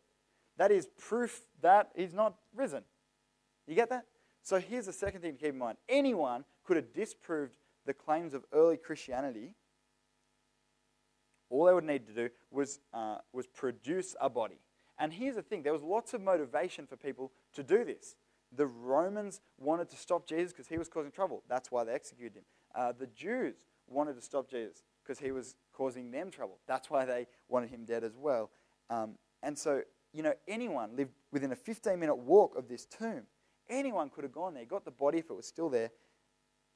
[0.59, 2.83] that is proof that he's not risen.
[3.67, 4.05] You get that?
[4.43, 5.79] So here's the second thing to keep in mind.
[5.89, 7.53] Anyone could have disproved
[7.87, 9.55] the claims of early Christianity.
[11.49, 14.61] All they would need to do was, uh, was produce a body.
[14.99, 18.17] And here's the thing there was lots of motivation for people to do this.
[18.53, 21.43] The Romans wanted to stop Jesus because he was causing trouble.
[21.49, 22.45] That's why they executed him.
[22.75, 23.55] Uh, the Jews
[23.89, 26.59] wanted to stop Jesus because he was causing them trouble.
[26.67, 28.51] That's why they wanted him dead as well.
[28.91, 33.23] Um, and so you know, anyone lived within a 15 minute walk of this tomb.
[33.69, 35.91] Anyone could have gone there, got the body if it was still there,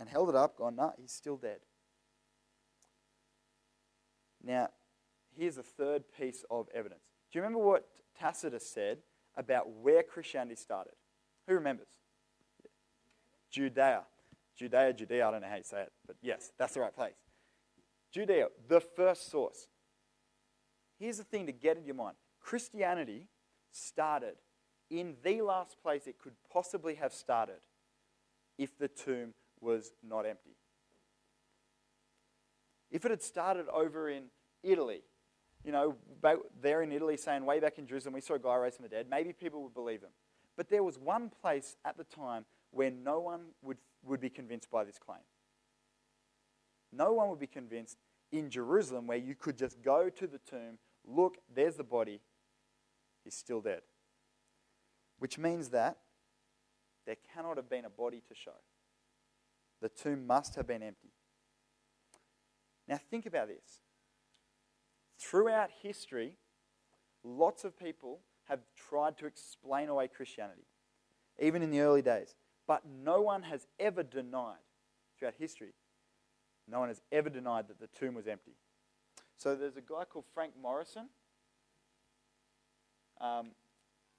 [0.00, 1.58] and held it up, gone, nah, he's still dead.
[4.42, 4.68] Now,
[5.36, 7.02] here's a third piece of evidence.
[7.32, 8.98] Do you remember what Tacitus said
[9.36, 10.92] about where Christianity started?
[11.48, 11.88] Who remembers?
[13.50, 14.02] Judea.
[14.56, 17.14] Judea, Judea, I don't know how you say it, but yes, that's the right place.
[18.12, 19.66] Judea, the first source.
[20.98, 23.28] Here's the thing to get in your mind Christianity
[23.72, 24.34] started
[24.90, 27.58] in the last place it could possibly have started
[28.58, 30.56] if the tomb was not empty.
[32.90, 34.24] If it had started over in
[34.62, 35.02] Italy,
[35.64, 35.96] you know,
[36.62, 38.88] there in Italy saying way back in Jerusalem, we saw a guy raised from the
[38.90, 40.10] dead, maybe people would believe him.
[40.56, 44.70] But there was one place at the time where no one would, would be convinced
[44.70, 45.22] by this claim.
[46.92, 47.96] No one would be convinced
[48.30, 52.20] in Jerusalem where you could just go to the tomb, look, there's the body,
[53.24, 53.80] He's still dead.
[55.18, 55.96] Which means that
[57.06, 58.52] there cannot have been a body to show.
[59.84, 61.12] The tomb must have been empty.
[62.88, 63.80] Now, think about this.
[65.20, 66.38] Throughout history,
[67.22, 70.64] lots of people have tried to explain away Christianity,
[71.38, 72.34] even in the early days.
[72.66, 74.56] But no one has ever denied,
[75.18, 75.74] throughout history,
[76.66, 78.56] no one has ever denied that the tomb was empty.
[79.36, 81.10] So there's a guy called Frank Morison,
[83.20, 83.48] um,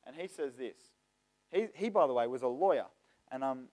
[0.06, 0.78] and he says this.
[1.52, 2.86] He, he, by the way, was a lawyer.
[3.32, 3.70] And I'm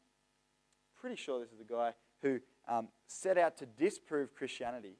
[1.03, 2.39] pretty sure this is the guy who
[2.69, 4.95] um, set out to disprove Christianity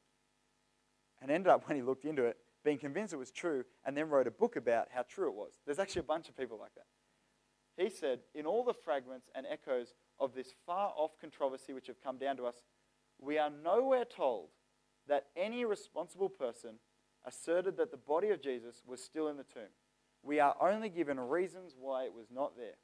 [1.21, 4.09] and ended up, when he looked into it, being convinced it was true and then
[4.09, 5.53] wrote a book about how true it was.
[5.65, 6.87] There's actually a bunch of people like that.
[7.83, 12.03] He said, In all the fragments and echoes of this far off controversy which have
[12.03, 12.57] come down to us,
[13.21, 14.49] we are nowhere told
[15.09, 16.75] that any responsible person
[17.25, 19.71] asserted that the body of Jesus was still in the tomb.
[20.23, 22.75] We are only given reasons why it was not there.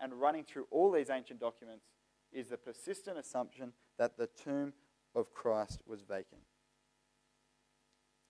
[0.00, 1.84] And running through all these ancient documents
[2.32, 4.72] is the persistent assumption that the tomb
[5.14, 6.42] of Christ was vacant.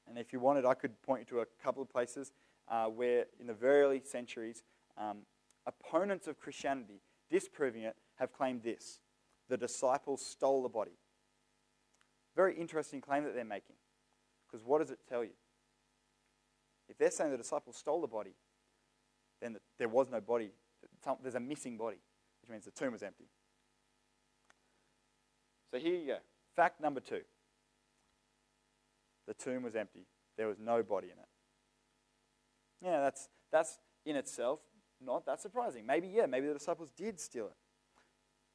[0.08, 2.32] And if you wanted, I could point you to a couple of places
[2.68, 4.62] uh, where, in the very early centuries,
[4.98, 5.18] um,
[5.66, 9.00] opponents of Christianity, disproving it, have claimed this
[9.48, 10.92] the disciples stole the body.
[12.36, 13.76] Very interesting claim that they're making.
[14.46, 15.30] Because what does it tell you?
[16.88, 18.34] If they're saying the disciples stole the body,
[19.40, 20.50] then there was no body.
[21.22, 21.98] There's a missing body,
[22.42, 23.26] which means the tomb was empty.
[25.70, 26.16] So here you go.
[26.56, 27.20] Fact number two
[29.26, 30.06] the tomb was empty,
[30.36, 31.28] there was no body in it.
[32.82, 34.58] Yeah, that's, that's in itself
[35.00, 35.86] not that surprising.
[35.86, 37.56] Maybe, yeah, maybe the disciples did steal it.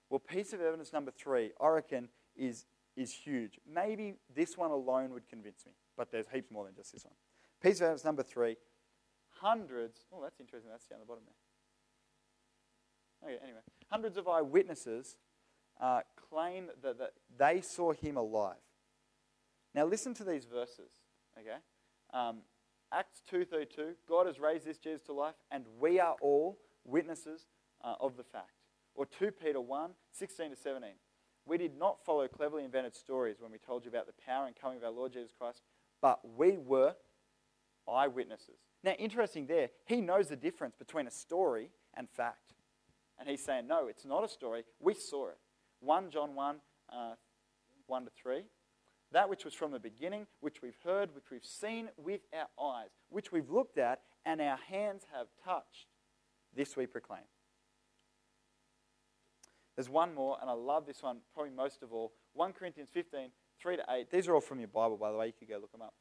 [0.09, 3.59] Well, piece of evidence number three, I reckon, is, is huge.
[3.71, 7.15] Maybe this one alone would convince me, but there's heaps more than just this one.
[7.63, 8.57] Piece of evidence number three
[9.41, 10.05] hundreds.
[10.13, 10.69] Oh, that's interesting.
[10.71, 11.23] That's down the bottom
[13.23, 13.33] there.
[13.35, 13.61] Okay, anyway.
[13.89, 15.17] Hundreds of eyewitnesses
[15.79, 18.55] uh, claim that, that they saw him alive.
[19.73, 20.91] Now listen to these verses,
[21.37, 21.57] okay?
[22.13, 22.39] Um,
[22.91, 27.47] Acts 2.32, God has raised this Jesus to life, and we are all witnesses
[27.83, 28.51] uh, of the fact.
[28.93, 30.91] Or 2 Peter 1, 16 to 17.
[31.45, 34.55] We did not follow cleverly invented stories when we told you about the power and
[34.55, 35.61] coming of our Lord Jesus Christ,
[36.01, 36.95] but we were
[37.87, 38.59] eyewitnesses.
[38.83, 42.53] Now, interesting there, he knows the difference between a story and fact.
[43.19, 44.63] And he's saying, no, it's not a story.
[44.79, 45.37] We saw it.
[45.85, 46.55] 1 John 1,
[46.91, 47.13] uh,
[47.87, 48.43] 1 to 3.
[49.11, 52.89] That which was from the beginning, which we've heard, which we've seen with our eyes,
[53.09, 55.87] which we've looked at, and our hands have touched,
[56.55, 57.21] this we proclaim.
[59.75, 62.13] There's one more, and I love this one probably most of all.
[62.33, 63.29] 1 Corinthians 15,
[63.61, 64.09] 3 to 8.
[64.09, 65.27] These are all from your Bible, by the way.
[65.27, 65.93] You could go look them up.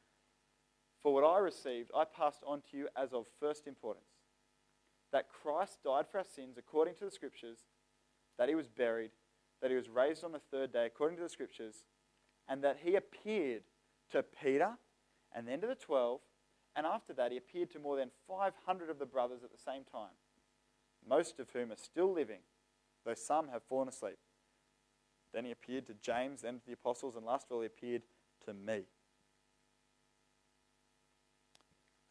[1.03, 4.05] For what I received, I passed on to you as of first importance
[5.11, 7.59] that Christ died for our sins according to the Scriptures,
[8.37, 9.11] that he was buried,
[9.65, 11.85] that he was raised on the third day according to the Scriptures,
[12.47, 13.63] and that he appeared
[14.11, 14.77] to Peter
[15.35, 16.19] and then to the twelve,
[16.75, 19.81] and after that he appeared to more than 500 of the brothers at the same
[19.91, 20.13] time,
[21.09, 22.41] most of whom are still living
[23.05, 24.19] though some have fallen asleep.
[25.33, 28.03] Then he appeared to James, then to the apostles, and last of all, he appeared
[28.45, 28.83] to me.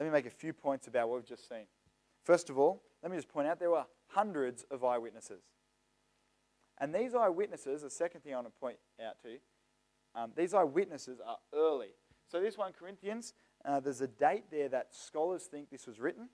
[0.00, 1.66] Let me make a few points about what we've just seen.
[2.24, 5.44] First of all, let me just point out there were hundreds of eyewitnesses.
[6.78, 9.38] And these eyewitnesses, the second thing I want to point out to you,
[10.14, 11.90] um, these eyewitnesses are early.
[12.30, 13.34] So, this 1 Corinthians,
[13.64, 16.28] uh, there's a date there that scholars think this was written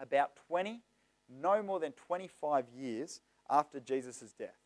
[0.00, 0.82] about 20
[1.28, 4.58] no more than 25 years after Jesus' death.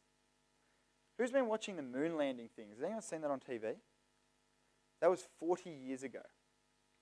[1.18, 2.70] Who's been watching the moon landing thing?
[2.70, 3.74] Has anyone seen that on TV?
[5.00, 6.20] That was 40 years ago.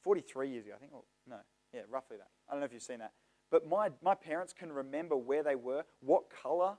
[0.03, 0.93] 43 years ago, I think.
[0.95, 1.37] Oh, no,
[1.73, 2.29] yeah, roughly that.
[2.49, 3.13] I don't know if you've seen that.
[3.51, 6.77] But my, my parents can remember where they were, what color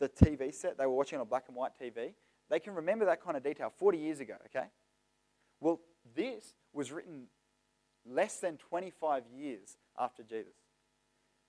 [0.00, 2.14] the TV set they were watching on a black and white TV.
[2.48, 4.66] They can remember that kind of detail 40 years ago, okay?
[5.60, 5.80] Well,
[6.16, 7.26] this was written
[8.04, 10.54] less than 25 years after Jesus.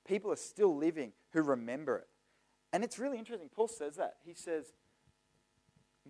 [0.08, 2.08] People are still living who remember it.
[2.74, 3.50] And it's really interesting.
[3.50, 4.16] Paul says that.
[4.24, 4.74] He says,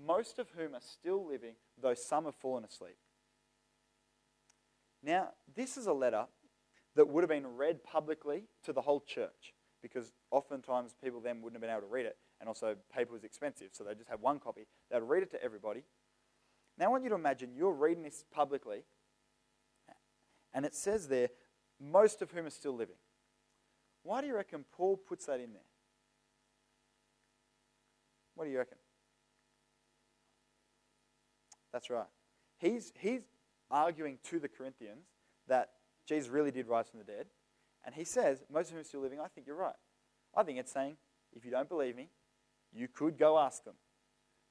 [0.06, 2.98] most of whom are still living, though some have fallen asleep.
[5.04, 6.26] Now, this is a letter
[6.96, 11.56] that would have been read publicly to the whole church because oftentimes people then wouldn't
[11.56, 14.20] have been able to read it, and also paper was expensive, so they just have
[14.20, 14.68] one copy.
[14.90, 15.84] They'd read it to everybody.
[16.78, 18.84] Now, I want you to imagine you're reading this publicly,
[20.54, 21.30] and it says there,
[21.80, 22.96] most of whom are still living.
[24.04, 25.62] Why do you reckon Paul puts that in there?
[28.36, 28.78] What do you reckon?
[31.72, 32.08] That's right.
[32.58, 33.22] He's, he's
[33.70, 35.06] arguing to the Corinthians
[35.48, 35.70] that
[36.08, 37.28] Jesus really did rise from the dead.
[37.86, 39.20] And he says, most of them are still living.
[39.20, 39.76] I think you're right.
[40.36, 40.98] I think it's saying,
[41.34, 42.10] if you don't believe me,
[42.74, 43.76] you could go ask them.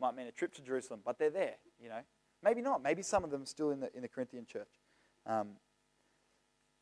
[0.00, 2.00] Might mean a trip to Jerusalem, but they're there, you know.
[2.42, 2.82] Maybe not.
[2.82, 4.80] Maybe some of them are still in the, in the Corinthian church.
[5.26, 5.50] Um,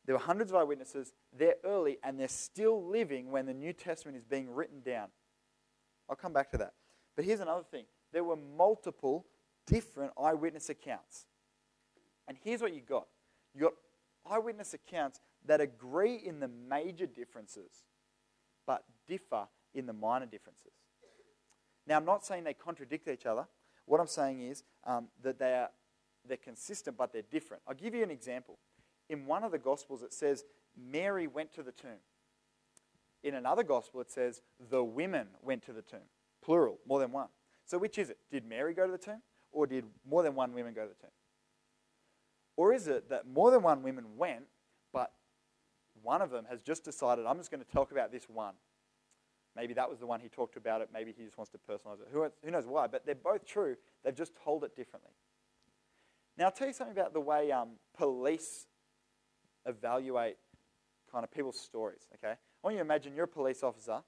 [0.05, 1.13] there were hundreds of eyewitnesses.
[1.37, 5.09] They're early and they're still living when the New Testament is being written down.
[6.09, 6.73] I'll come back to that.
[7.15, 9.25] But here's another thing there were multiple
[9.67, 11.25] different eyewitness accounts.
[12.27, 13.07] And here's what you got
[13.53, 13.73] you got
[14.29, 17.83] eyewitness accounts that agree in the major differences,
[18.65, 20.71] but differ in the minor differences.
[21.89, 23.47] Now, I'm not saying they contradict each other.
[23.85, 25.69] What I'm saying is um, that they are,
[26.23, 27.63] they're consistent, but they're different.
[27.67, 28.59] I'll give you an example
[29.09, 30.45] in one of the Gospels it says
[30.77, 31.97] Mary went to the tomb.
[33.23, 36.07] In another Gospel it says the women went to the tomb.
[36.43, 37.27] Plural, more than one.
[37.65, 38.19] So which is it?
[38.31, 39.23] Did Mary go to the tomb?
[39.51, 41.11] Or did more than one woman go to the tomb?
[42.55, 44.43] Or is it that more than one woman went,
[44.93, 45.11] but
[46.03, 48.53] one of them has just decided, I'm just going to talk about this one?
[49.55, 50.89] Maybe that was the one he talked about it.
[50.93, 52.07] Maybe he just wants to personalize it.
[52.11, 52.87] Who, who knows why?
[52.87, 53.75] But they're both true.
[54.03, 55.11] They've just told it differently.
[56.37, 58.67] Now, I'll tell you something about the way um, police
[59.65, 60.37] evaluate
[61.11, 62.33] kind of people's stories, okay?
[62.33, 64.01] I want you to imagine you're a police officer.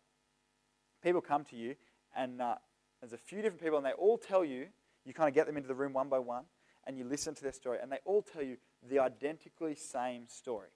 [1.04, 1.76] People come to you,
[2.16, 2.56] and uh,
[3.02, 4.68] there's a few different people, and they all tell you,
[5.04, 6.44] you kind of get them into the room one by one,
[6.86, 10.70] and you listen to their story, and they all tell you the identically same story.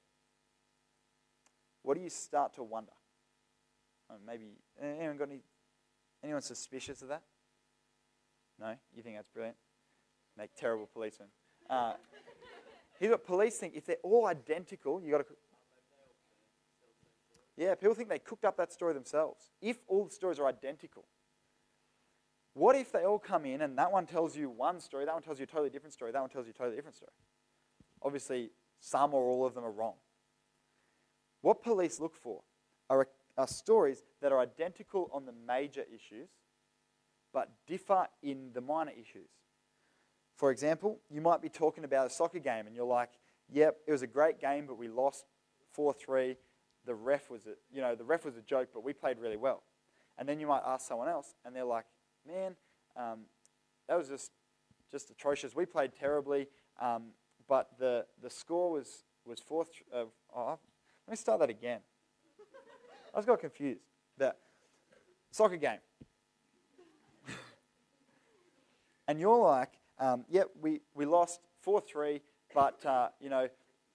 [1.83, 2.91] What do you start to wonder?
[4.09, 4.45] Oh, maybe
[4.81, 5.41] anyone got any?
[6.23, 7.23] Anyone suspicious of that?
[8.59, 9.57] No, you think that's brilliant?
[10.37, 11.29] Make terrible policemen.
[11.69, 11.93] Uh,
[12.99, 15.25] Here's what police think if they're all identical, you got to.
[17.57, 19.51] Yeah, people think they cooked up that story themselves.
[19.61, 21.05] If all the stories are identical,
[22.53, 25.23] what if they all come in and that one tells you one story, that one
[25.23, 27.11] tells you a totally different story, that one tells you a totally different story?
[28.01, 29.95] Obviously, some or all of them are wrong.
[31.41, 32.41] What police look for
[32.89, 33.05] are a,
[33.37, 36.29] uh, stories that are identical on the major issues,
[37.33, 39.29] but differ in the minor issues.
[40.35, 43.11] For example, you might be talking about a soccer game and you're like,
[43.51, 45.25] yep, it was a great game, but we lost
[45.73, 46.37] 4 3.
[46.85, 49.37] The ref was a, you know, the ref was a joke, but we played really
[49.37, 49.63] well.
[50.17, 51.85] And then you might ask someone else, and they're like,
[52.25, 52.55] man,
[52.95, 53.21] um,
[53.89, 54.31] that was just,
[54.91, 55.55] just atrocious.
[55.55, 56.47] We played terribly,
[56.81, 57.07] um,
[57.47, 60.59] but the, the score was, was 4 th- uh, oh,
[61.07, 61.79] let me start that again.
[63.15, 63.79] I just got confused.
[64.17, 64.35] The
[65.31, 65.79] soccer game.
[69.07, 72.19] and you're like, um, yep, we, we lost 4 3,
[72.53, 73.47] but, uh, you know,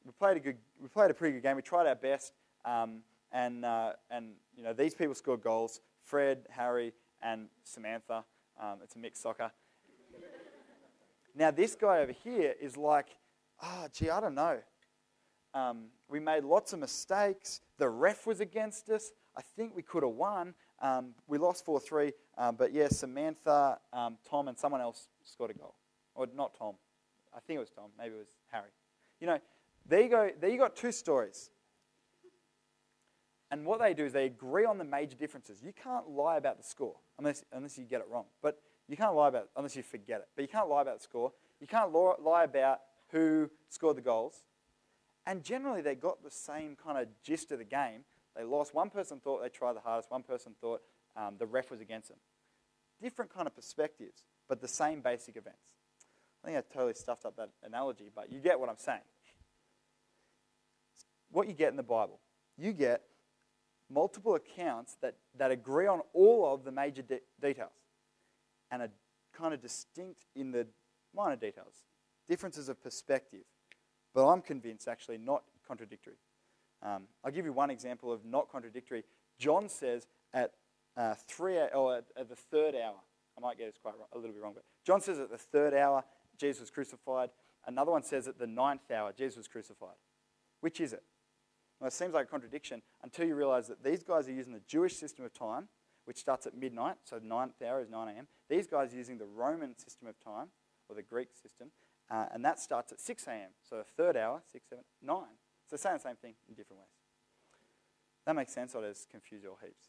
[0.07, 1.57] we played, a good, we played a pretty good game.
[1.57, 2.33] We tried our best.
[2.65, 8.25] Um, and, uh, and, you know, these people scored goals Fred, Harry, and Samantha.
[8.59, 9.53] Um, it's a mixed soccer.
[11.37, 13.09] now, this guy over here is like,
[13.63, 14.61] oh, gee, I don't know.
[15.55, 17.61] Um, we made lots of mistakes.
[17.79, 19.13] The ref was against us.
[19.37, 20.55] I think we could have won.
[20.81, 22.13] Um, we lost 4 3.
[22.39, 25.75] Um, but yeah, Samantha, um, Tom, and someone else scored a goal.
[26.15, 26.75] Or not Tom.
[27.35, 27.91] I think it was Tom.
[27.99, 28.71] Maybe it was Harry.
[29.21, 29.39] You know,
[29.87, 30.31] there you go.
[30.41, 31.51] There you got two stories.
[33.51, 35.61] And what they do is they agree on the major differences.
[35.63, 38.27] You can't lie about the score unless, unless you get it wrong.
[38.43, 40.29] But you can't lie about it unless you forget it.
[40.37, 41.33] But you can't lie about the score.
[41.61, 44.45] You can't lie about who scored the goals.
[45.31, 48.01] And generally, they got the same kind of gist of the game.
[48.35, 48.75] They lost.
[48.75, 50.11] One person thought they tried the hardest.
[50.11, 50.81] One person thought
[51.17, 52.19] um, the ref was against them.
[53.01, 55.61] Different kind of perspectives, but the same basic events.
[56.43, 59.03] I think I totally stuffed up that analogy, but you get what I'm saying.
[61.31, 62.19] What you get in the Bible,
[62.59, 63.03] you get
[63.89, 67.71] multiple accounts that, that agree on all of the major de- details
[68.73, 68.91] and are
[69.33, 70.67] kind of distinct in the
[71.15, 71.85] minor details,
[72.29, 73.45] differences of perspective.
[74.15, 76.17] But I'm convinced actually not contradictory.
[76.83, 79.05] Um, I'll give you one example of not contradictory.
[79.39, 80.53] John says at
[80.97, 82.97] uh, three or at, at, the third hour.
[83.37, 85.39] I might get this quite wrong, a little bit wrong, but John says at the
[85.39, 86.05] third hour
[86.39, 87.31] Jesus was crucified.
[87.67, 89.97] Another one says at the ninth hour Jesus was crucified.
[90.61, 91.03] Which is it?
[91.79, 94.63] Well, it seems like a contradiction until you realize that these guys are using the
[94.67, 95.69] Jewish system of time,
[96.05, 98.27] which starts at midnight, so the ninth hour is 9 a.m.
[98.49, 100.49] These guys are using the Roman system of time,
[100.89, 101.71] or the Greek system,
[102.11, 103.51] uh, and that starts at 6 a.m.
[103.69, 105.23] So the third hour, 6, 7, 9.
[105.69, 106.89] So saying the same thing in different ways.
[108.27, 109.89] That makes sense, or does confuse you all heaps?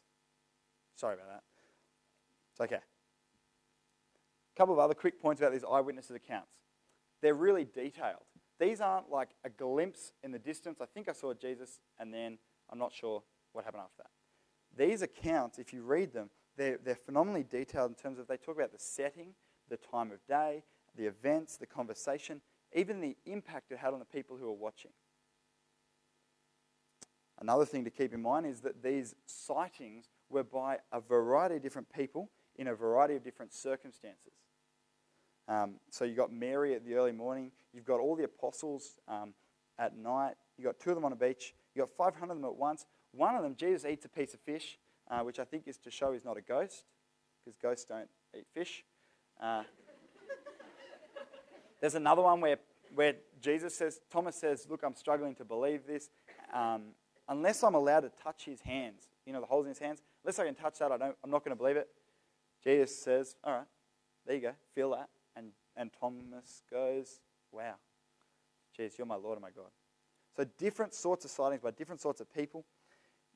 [0.96, 1.42] Sorry about that.
[2.52, 2.76] It's okay.
[2.76, 6.52] A couple of other quick points about these eyewitnesses' accounts.
[7.20, 8.24] They're really detailed.
[8.60, 10.78] These aren't like a glimpse in the distance.
[10.80, 12.38] I think I saw Jesus, and then
[12.70, 14.86] I'm not sure what happened after that.
[14.86, 18.56] These accounts, if you read them, they're, they're phenomenally detailed in terms of they talk
[18.56, 19.34] about the setting,
[19.68, 20.62] the time of day,
[20.96, 22.40] the events, the conversation,
[22.74, 24.90] even the impact it had on the people who were watching.
[27.40, 31.62] Another thing to keep in mind is that these sightings were by a variety of
[31.62, 34.32] different people in a variety of different circumstances.
[35.48, 37.50] Um, so you've got Mary at the early morning.
[37.72, 39.34] You've got all the apostles um,
[39.78, 40.34] at night.
[40.56, 41.54] You've got two of them on a beach.
[41.74, 42.86] You've got 500 of them at once.
[43.12, 44.78] One of them, Jesus eats a piece of fish,
[45.10, 46.84] uh, which I think is to show he's not a ghost,
[47.44, 48.84] because ghosts don't eat fish.
[49.40, 49.64] Uh,
[51.82, 52.58] there's another one where,
[52.94, 56.10] where Jesus says, Thomas says, Look, I'm struggling to believe this.
[56.54, 56.94] Um,
[57.28, 60.38] unless I'm allowed to touch his hands, you know, the holes in his hands, unless
[60.38, 61.88] I can touch that, I don't, I'm not going to believe it.
[62.62, 63.66] Jesus says, All right,
[64.24, 65.08] there you go, feel that.
[65.34, 67.18] And, and Thomas goes,
[67.50, 67.74] Wow,
[68.76, 69.70] Jesus, you're my Lord and my God.
[70.36, 72.64] So, different sorts of sightings by different sorts of people.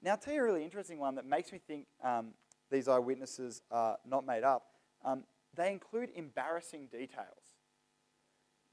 [0.03, 2.29] Now, I'll tell you a really interesting one that makes me think um,
[2.71, 4.67] these eyewitnesses are not made up.
[5.05, 5.25] Um,
[5.57, 7.46] they include embarrassing details.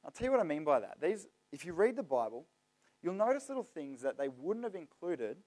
[0.06, 0.98] I'll tell you what I mean by that.
[1.02, 2.46] These, if you read the Bible,
[3.02, 5.38] you'll notice little things that they wouldn't have included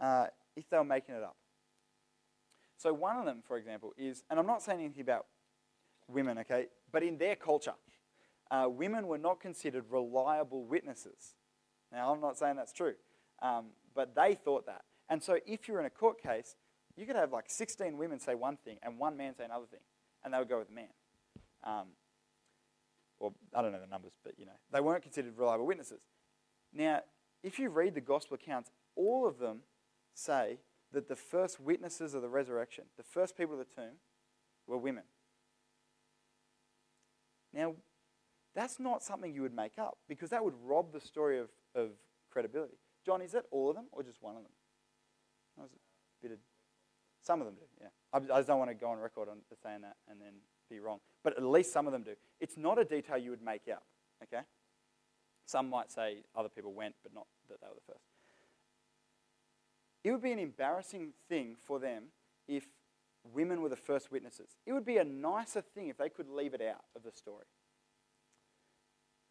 [0.00, 1.36] uh, if they were making it up.
[2.78, 5.26] So, one of them, for example, is, and I'm not saying anything about
[6.08, 7.74] women, okay, but in their culture,
[8.50, 11.34] uh, women were not considered reliable witnesses.
[11.90, 12.94] Now, I'm not saying that's true,
[13.40, 14.82] um, but they thought that.
[15.08, 16.56] And so, if you're in a court case,
[16.96, 19.80] you could have like 16 women say one thing and one man say another thing,
[20.24, 20.88] and they would go with the man.
[21.64, 21.86] Um,
[23.18, 26.00] or I don't know the numbers, but you know, they weren't considered reliable witnesses.
[26.72, 27.00] Now,
[27.42, 29.60] if you read the gospel accounts, all of them
[30.14, 30.58] say
[30.92, 33.94] that the first witnesses of the resurrection, the first people of the tomb,
[34.66, 35.04] were women.
[37.52, 37.74] Now,
[38.54, 41.90] that's not something you would make up because that would rob the story of, of
[42.30, 42.78] credibility.
[43.04, 44.52] John, is that all of them or just one of them?
[45.58, 46.38] That a bit of,
[47.22, 47.88] some of them do, yeah.
[48.12, 50.34] I, I just don't want to go on record on saying that and then
[50.68, 51.00] be wrong.
[51.22, 52.12] But at least some of them do.
[52.40, 53.84] It's not a detail you would make up,
[54.22, 54.42] okay?
[55.44, 58.04] Some might say other people went, but not that they were the first.
[60.04, 62.04] it would be an embarrassing thing for them
[62.46, 62.66] if
[63.32, 64.56] women were the first witnesses.
[64.66, 67.46] It would be a nicer thing if they could leave it out of the story.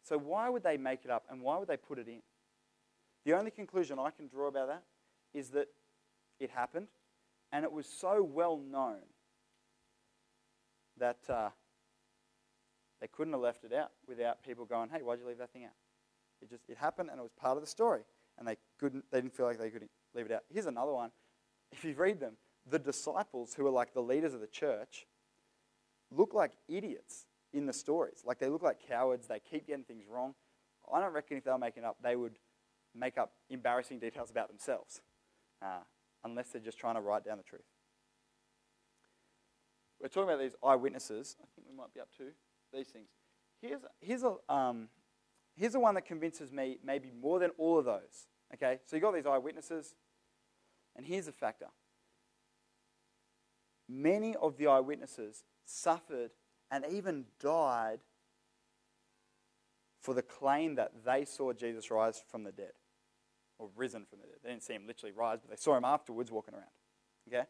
[0.02, 2.22] So, why would they make it up and why would they put it in?
[3.24, 4.84] The only conclusion I can draw about that
[5.34, 5.68] is that
[6.38, 6.88] it happened
[7.52, 9.00] and it was so well known
[10.98, 11.50] that uh,
[13.00, 15.64] they couldn't have left it out without people going, hey, why'd you leave that thing
[15.64, 15.74] out?
[16.42, 18.02] It just it happened and it was part of the story.
[18.38, 20.42] And they couldn't they didn't feel like they could leave it out.
[20.52, 21.10] Here's another one.
[21.72, 22.36] If you read them,
[22.68, 25.06] the disciples who are like the leaders of the church
[26.10, 28.22] look like idiots in the stories.
[28.24, 30.34] Like they look like cowards, they keep getting things wrong.
[30.92, 32.38] I don't reckon if they were making up, they would
[32.94, 35.00] make up embarrassing details about themselves,
[35.60, 35.80] uh,
[36.24, 37.64] unless they're just trying to write down the truth.
[40.00, 41.36] We're talking about these eyewitnesses.
[41.40, 42.24] I think we might be up to
[42.72, 43.08] these things.
[43.60, 44.88] Here's, here's, a, um,
[45.56, 48.28] here's the one that convinces me maybe more than all of those.
[48.54, 49.94] Okay, so you've got these eyewitnesses,
[50.94, 51.66] and here's the factor
[53.88, 56.30] many of the eyewitnesses suffered
[56.70, 58.00] and even died
[60.00, 62.72] for the claim that they saw Jesus rise from the dead
[63.58, 64.36] or risen from the dead.
[64.42, 66.64] They didn't see him literally rise, but they saw him afterwards walking around.
[67.28, 67.46] Okay?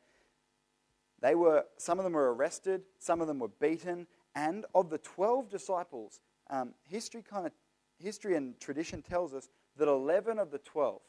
[1.21, 4.99] They were, some of them were arrested, some of them were beaten, and of the
[4.99, 7.53] 12 disciples, um, history kind of
[7.99, 9.49] history and tradition tells us
[9.79, 11.01] that 11 of the 12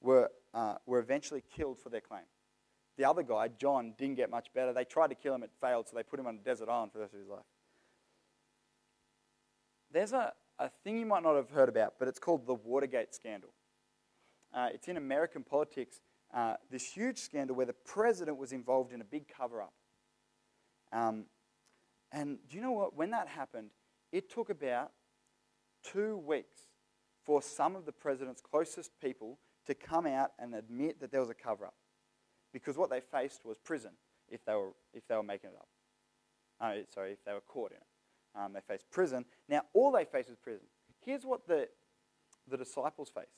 [0.00, 2.24] were, uh, were eventually killed for their claim.
[2.96, 4.72] The other guy, John, didn't get much better.
[4.72, 6.92] They tried to kill him, it failed, so they put him on a desert island
[6.92, 7.44] for the rest of his life.
[9.92, 13.14] There's a, a thing you might not have heard about, but it's called the Watergate
[13.14, 13.50] scandal.
[14.54, 16.00] Uh, it's in American politics,
[16.34, 19.72] uh, this huge scandal where the president was involved in a big cover up.
[20.92, 21.26] Um,
[22.12, 22.96] and do you know what?
[22.96, 23.70] When that happened,
[24.12, 24.92] it took about
[25.82, 26.62] two weeks
[27.24, 31.30] for some of the president's closest people to come out and admit that there was
[31.30, 31.74] a cover up
[32.52, 33.90] because what they faced was prison
[34.28, 35.68] if they were, if they were making it up.
[36.60, 37.86] Uh, sorry, if they were caught in it.
[38.34, 39.24] Um, they faced prison.
[39.48, 40.66] Now, all they faced was prison.
[41.04, 41.68] Here's what the,
[42.48, 43.36] the disciples faced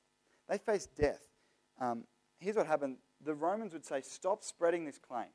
[0.48, 1.20] they faced death.
[1.80, 2.04] Um,
[2.38, 5.28] here's what happened the Romans would say, Stop spreading this claim.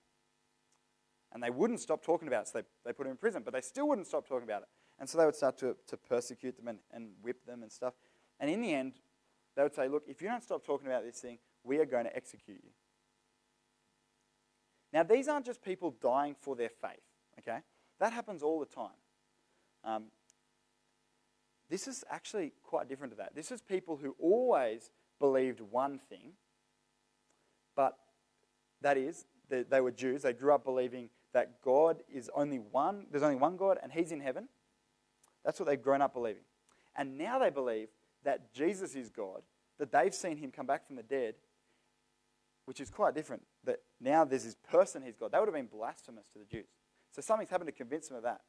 [1.34, 3.54] And they wouldn't stop talking about it, so they, they put them in prison, but
[3.54, 4.68] they still wouldn't stop talking about it.
[5.00, 7.96] And so they would start to, to persecute them and, and whip them and stuff.
[8.40, 8.94] And in the end,
[9.56, 12.06] they would say, Look, if you don't stop talking about this thing, we are going
[12.06, 12.72] to execute you.
[14.92, 17.02] Now, these aren't just people dying for their faith,
[17.40, 17.60] okay?
[18.00, 18.92] That happens all the time.
[19.84, 20.06] Um,
[21.70, 23.34] this is actually quite different to that.
[23.34, 26.34] This is people who always believed one thing,
[27.76, 27.98] but
[28.82, 30.24] that is, they, they were Jews.
[30.24, 34.12] They grew up believing that God is only one, there's only one God, and He's
[34.12, 34.48] in heaven.
[35.44, 36.44] That's what they've grown up believing.
[36.96, 37.90] And now they believe
[38.24, 39.42] that Jesus is God,
[39.80, 41.36] that they've seen Him come back from the dead,
[42.66, 43.44] which is quite different.
[43.64, 45.32] That now there's this person He's God.
[45.32, 46.68] That would have been blasphemous to the Jews.
[47.12, 48.42] So something's happened to convince them of that.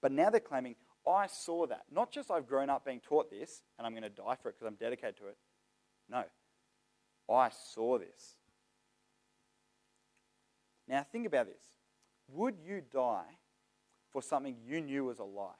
[0.00, 1.84] But now they're claiming, I saw that.
[1.90, 4.56] Not just I've grown up being taught this and I'm going to die for it
[4.56, 5.36] because I'm dedicated to it.
[6.10, 6.24] No.
[7.32, 8.36] I saw this.
[10.86, 11.62] Now think about this.
[12.28, 13.38] Would you die
[14.10, 15.52] for something you knew was a lie?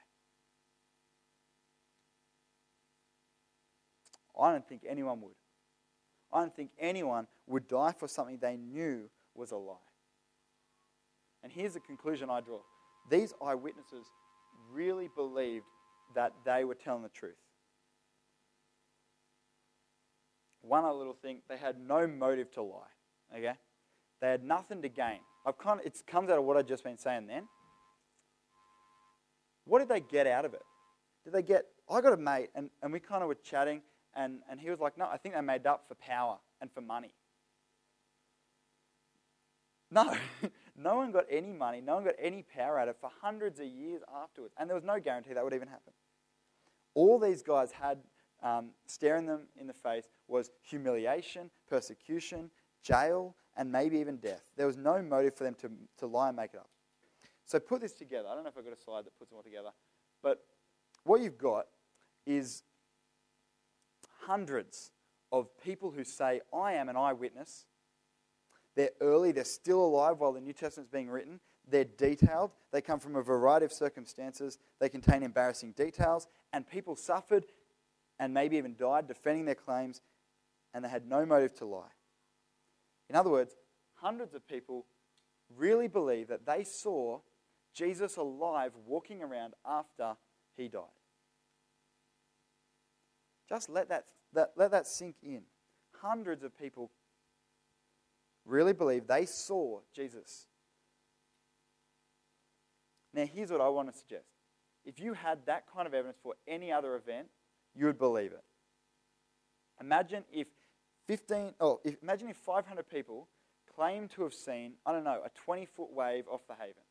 [4.39, 5.35] I don't think anyone would.
[6.33, 9.75] I don't think anyone would die for something they knew was a lie.
[11.43, 12.59] And here's the conclusion I draw
[13.09, 14.07] these eyewitnesses
[14.71, 15.65] really believed
[16.15, 17.35] that they were telling the truth.
[20.61, 22.81] One other little thing, they had no motive to lie.
[23.35, 23.53] Okay?
[24.21, 25.19] They had nothing to gain.
[25.45, 27.47] I've kind of, it comes out of what I've just been saying then.
[29.65, 30.63] What did they get out of it?
[31.23, 33.81] Did they get, I got a mate, and, and we kind of were chatting,
[34.15, 36.81] and, and he was like, No, I think they made up for power and for
[36.81, 37.11] money.
[39.91, 40.15] No,
[40.77, 43.59] no one got any money, no one got any power out of it for hundreds
[43.59, 44.53] of years afterwards.
[44.57, 45.93] And there was no guarantee that would even happen.
[46.93, 47.99] All these guys had
[48.43, 52.49] um, staring them in the face was humiliation, persecution,
[52.83, 54.43] jail, and maybe even death.
[54.57, 56.69] There was no motive for them to, to lie and make it up.
[57.45, 58.27] So put this together.
[58.29, 59.69] I don't know if I've got a slide that puts them all together,
[60.21, 60.43] but
[61.03, 61.67] what you've got
[62.25, 62.63] is
[64.21, 64.91] hundreds
[65.31, 67.65] of people who say, I am an eyewitness.
[68.75, 71.39] They're early, they're still alive while the New Testament's being written.
[71.67, 76.95] They're detailed, they come from a variety of circumstances, they contain embarrassing details, and people
[76.95, 77.45] suffered
[78.19, 80.01] and maybe even died defending their claims,
[80.73, 81.94] and they had no motive to lie.
[83.09, 83.55] In other words,
[83.95, 84.85] hundreds of people
[85.55, 87.19] really believe that they saw
[87.73, 90.15] Jesus alive walking around after
[90.55, 90.83] he died.
[93.47, 95.41] Just let that, that, let that sink in.
[96.01, 96.91] Hundreds of people
[98.45, 100.47] really believe they saw Jesus.
[103.13, 104.25] Now, here's what I want to suggest.
[104.83, 107.27] If you had that kind of evidence for any other event,
[107.75, 108.43] you would believe it.
[109.79, 110.47] Imagine if
[111.07, 113.27] 15, oh, if, imagine if 500 people
[113.75, 116.83] claim to have seen, I don't know, a 20 foot wave off the Haven.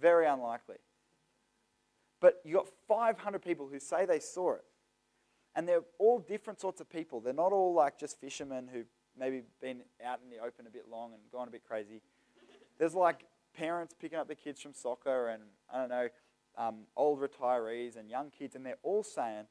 [0.00, 0.76] Very unlikely.
[2.20, 4.64] But you got 500 people who say they saw it.
[5.54, 7.20] And they're all different sorts of people.
[7.20, 8.84] They're not all like just fishermen who
[9.18, 12.00] maybe been out in the open a bit long and gone a bit crazy.
[12.78, 13.24] There's like
[13.56, 15.42] parents picking up their kids from soccer and,
[15.72, 16.08] I don't know,
[16.56, 19.44] um, old retirees and young kids, and they're all saying,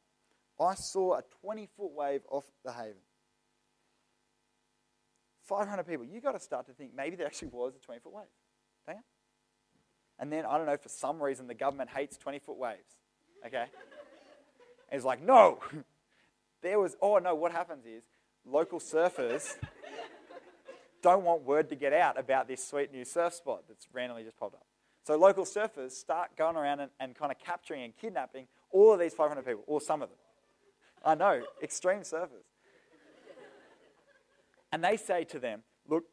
[0.59, 2.95] I saw a 20 foot wave off the haven.
[5.47, 6.05] 500 people.
[6.05, 8.25] You've got to start to think maybe there actually was a 20 foot wave.
[8.85, 9.03] Don't you?
[10.19, 12.95] And then, I don't know, for some reason, the government hates 20 foot waves.
[13.45, 13.65] Okay?
[14.91, 15.59] it's like, no!
[16.61, 18.03] there was, oh no, what happens is
[18.45, 19.55] local surfers
[21.01, 24.37] don't want word to get out about this sweet new surf spot that's randomly just
[24.37, 24.65] popped up.
[25.05, 28.99] So local surfers start going around and, and kind of capturing and kidnapping all of
[28.99, 30.17] these 500 people, or some of them.
[31.05, 32.46] I know, extreme surfers.
[34.71, 36.05] And they say to them, Look,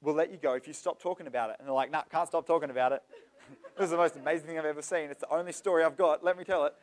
[0.00, 1.56] we'll let you go if you stop talking about it.
[1.58, 3.02] And they're like, No, nah, can't stop talking about it.
[3.76, 5.10] this is the most amazing thing I've ever seen.
[5.10, 6.24] It's the only story I've got.
[6.24, 6.74] Let me tell it.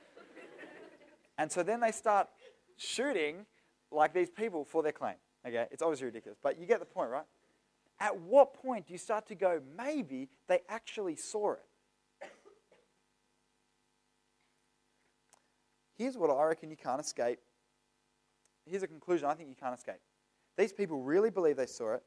[1.37, 2.27] And so then they start
[2.75, 3.45] shooting
[3.91, 5.15] like these people for their claim.
[5.47, 7.23] Okay, it's obviously ridiculous, but you get the point, right?
[8.01, 11.65] At what point do you start to go, maybe they actually saw it?
[15.97, 17.39] Here's what I reckon you can't escape.
[18.65, 19.99] Here's a conclusion I think you can't escape.
[20.59, 22.03] These people really believe they saw it,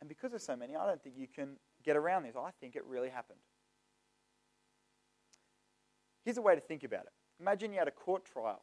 [0.00, 2.36] and because there's so many, I don't think you can get around this.
[2.36, 3.38] I think it really happened.
[6.26, 7.12] Here's a way to think about it.
[7.40, 8.62] Imagine you had a court trial,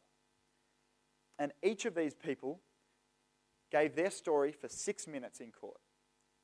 [1.40, 2.60] and each of these people
[3.72, 5.80] gave their story for six minutes in court.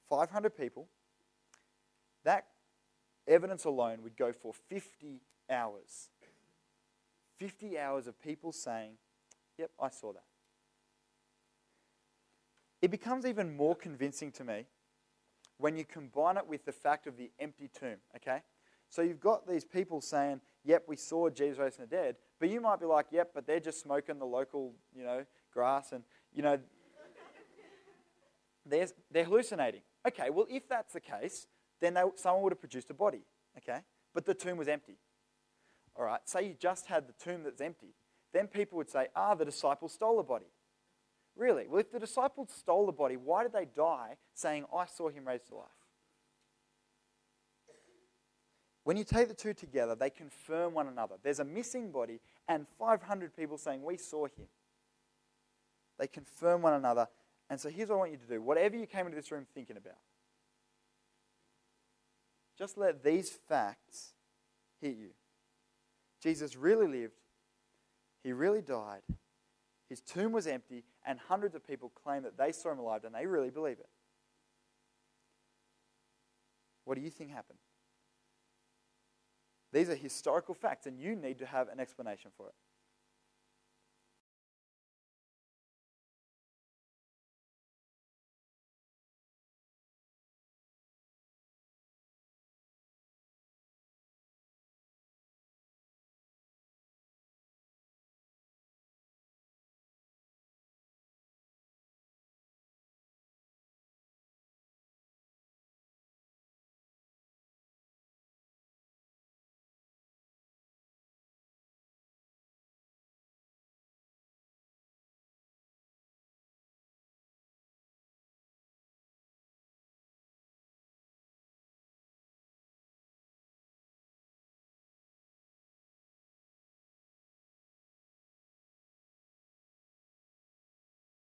[0.10, 0.88] 500 people.
[2.24, 2.48] That
[3.28, 6.10] evidence alone would go for 50 hours.
[7.38, 8.94] 50 hours of people saying,
[9.60, 10.24] Yep, I saw that.
[12.82, 14.66] It becomes even more convincing to me
[15.58, 18.42] when you combine it with the fact of the empty tomb, okay?
[18.90, 22.50] So you've got these people saying, Yep, we saw Jesus raised from the dead, but
[22.50, 26.04] you might be like, Yep, but they're just smoking the local, you know, grass and,
[26.34, 26.58] you know,
[28.66, 29.82] they're, they're hallucinating.
[30.08, 31.48] Okay, well, if that's the case,
[31.82, 33.22] then they, someone would have produced a body,
[33.58, 33.80] okay?
[34.14, 34.98] But the tomb was empty.
[35.96, 37.94] All right, say you just had the tomb that's empty.
[38.32, 40.46] Then people would say, ah, the disciples stole a body.
[41.36, 41.68] Really?
[41.68, 45.28] Well, if the disciples stole the body, why did they die saying, I saw him
[45.28, 45.68] raised to life?
[48.84, 51.16] When you take the two together, they confirm one another.
[51.22, 54.48] There's a missing body and 500 people saying, We saw him.
[56.00, 57.08] They confirm one another
[57.50, 59.46] and so here's what I want you to do whatever you came into this room
[59.54, 59.98] thinking about,
[62.58, 64.14] just let these facts
[64.82, 65.10] hit you.
[66.22, 67.14] Jesus really lived,
[68.24, 69.02] he really died,
[69.90, 73.16] his tomb was empty, and hundreds of people claim that they saw him alive and
[73.16, 73.90] they really believe it.
[76.86, 77.60] What do you think happened?
[79.74, 82.56] These are historical facts, and you need to have an explanation for it.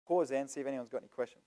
[0.08, 1.44] Pause there and see if anyone's got any questions.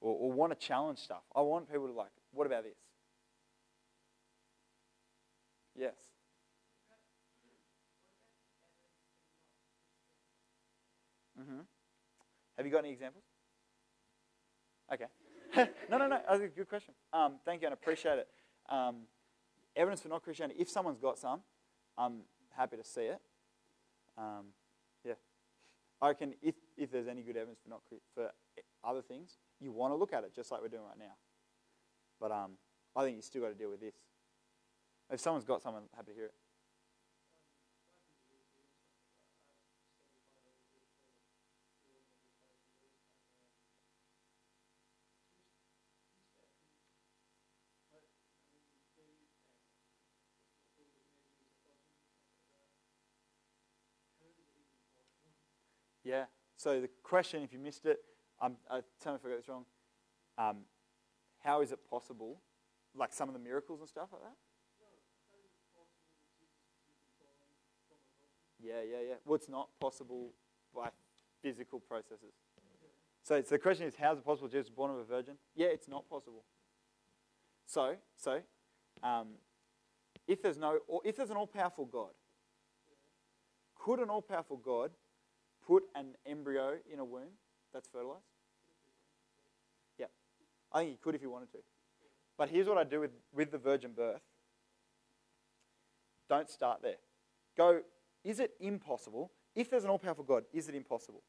[0.00, 1.22] Or, or want to challenge stuff.
[1.34, 2.76] I want people to like, what about this?
[5.74, 5.94] Yes.
[11.40, 11.60] Mm-hmm.
[12.56, 13.24] Have you got any examples?
[14.92, 15.04] Okay.
[15.90, 16.20] no, no, no.
[16.28, 16.94] That's a good question.
[17.12, 18.28] Um, thank you and appreciate it.
[18.68, 19.02] Um,
[19.74, 20.60] evidence for not Christianity.
[20.60, 21.40] If someone's got some,
[21.98, 22.20] I'm
[22.56, 23.20] happy to see it.
[24.18, 24.46] Um,
[25.04, 25.14] yeah.
[26.00, 27.80] I reckon if, if there's any good evidence for not
[28.14, 28.30] for
[28.84, 31.14] other things, you want to look at it just like we're doing right now.
[32.20, 32.52] But um,
[32.94, 33.94] I think you still got to deal with this.
[35.10, 36.34] If someone's got someone, happy to hear it.
[56.06, 56.26] Yeah.
[56.56, 57.98] So the question, if you missed it,
[58.40, 59.64] um, uh, tell me if I got this wrong.
[60.38, 60.58] Um,
[61.42, 62.40] how is it possible,
[62.94, 64.36] like some of the miracles and stuff like that?
[68.62, 69.14] Yeah, yeah, yeah.
[69.24, 70.32] Well, it's not possible
[70.74, 70.90] by
[71.42, 72.34] physical processes.
[73.22, 75.34] So, so the question is, how is it possible Jesus was born of a virgin?
[75.56, 76.44] Yeah, it's not possible.
[77.66, 78.40] So, so,
[79.02, 79.28] um,
[80.28, 82.10] if there's no, or if there's an all-powerful God,
[83.74, 84.92] could an all-powerful God
[85.66, 87.34] put an embryo in a womb
[87.72, 88.24] that's fertilized?
[89.98, 90.06] Yeah,
[90.72, 91.58] I think he could if he wanted to.
[92.38, 94.20] But here's what I do with, with the virgin birth.
[96.28, 96.96] Don't start there.
[97.56, 97.80] Go,
[98.24, 99.30] is it impossible?
[99.54, 101.22] If there's an all powerful God, is it impossible?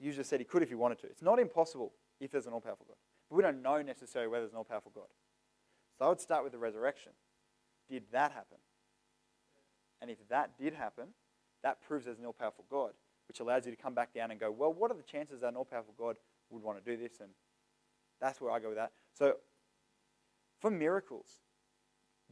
[0.00, 1.06] You just said he could if he wanted to.
[1.06, 2.96] It's not impossible if there's an all powerful God.
[3.28, 5.06] But we don't know necessarily whether there's an all powerful God.
[5.98, 7.12] So I would start with the resurrection.
[7.88, 8.58] Did that happen?
[10.00, 11.08] And if that did happen,
[11.62, 12.92] that proves there's an all powerful God,
[13.28, 15.48] which allows you to come back down and go, well, what are the chances that
[15.48, 16.16] an all powerful God
[16.50, 17.20] would want to do this?
[17.20, 17.30] And
[18.20, 18.92] that's where I go with that.
[19.14, 19.36] So
[20.60, 21.26] for miracles,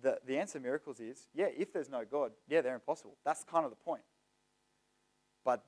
[0.01, 3.17] the, the answer to miracles is yeah, if there's no God, yeah, they're impossible.
[3.25, 4.03] That's kind of the point.
[5.45, 5.65] But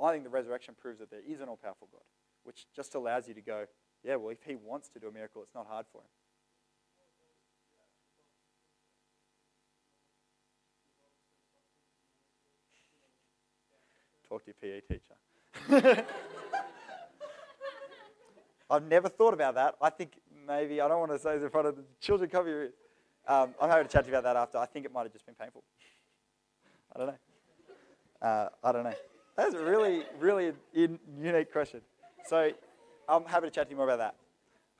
[0.00, 2.02] I think the resurrection proves that there is an all powerful God,
[2.44, 3.64] which just allows you to go,
[4.02, 6.08] yeah, well, if he wants to do a miracle, it's not hard for him.
[14.34, 14.98] Talk to your PE
[15.78, 16.04] teacher.
[18.68, 19.76] I've never thought about that.
[19.80, 20.18] I think
[20.48, 22.72] maybe, I don't want to say this in front of the children, cover your ears.
[23.28, 24.58] Um, I'm happy to chat to you about that after.
[24.58, 25.62] I think it might have just been painful.
[26.96, 27.18] I don't know.
[28.20, 28.94] Uh, I don't know.
[29.36, 31.80] That's a really, really in, unique question.
[32.26, 32.50] So
[33.08, 34.16] I'm happy to chat to you more about that.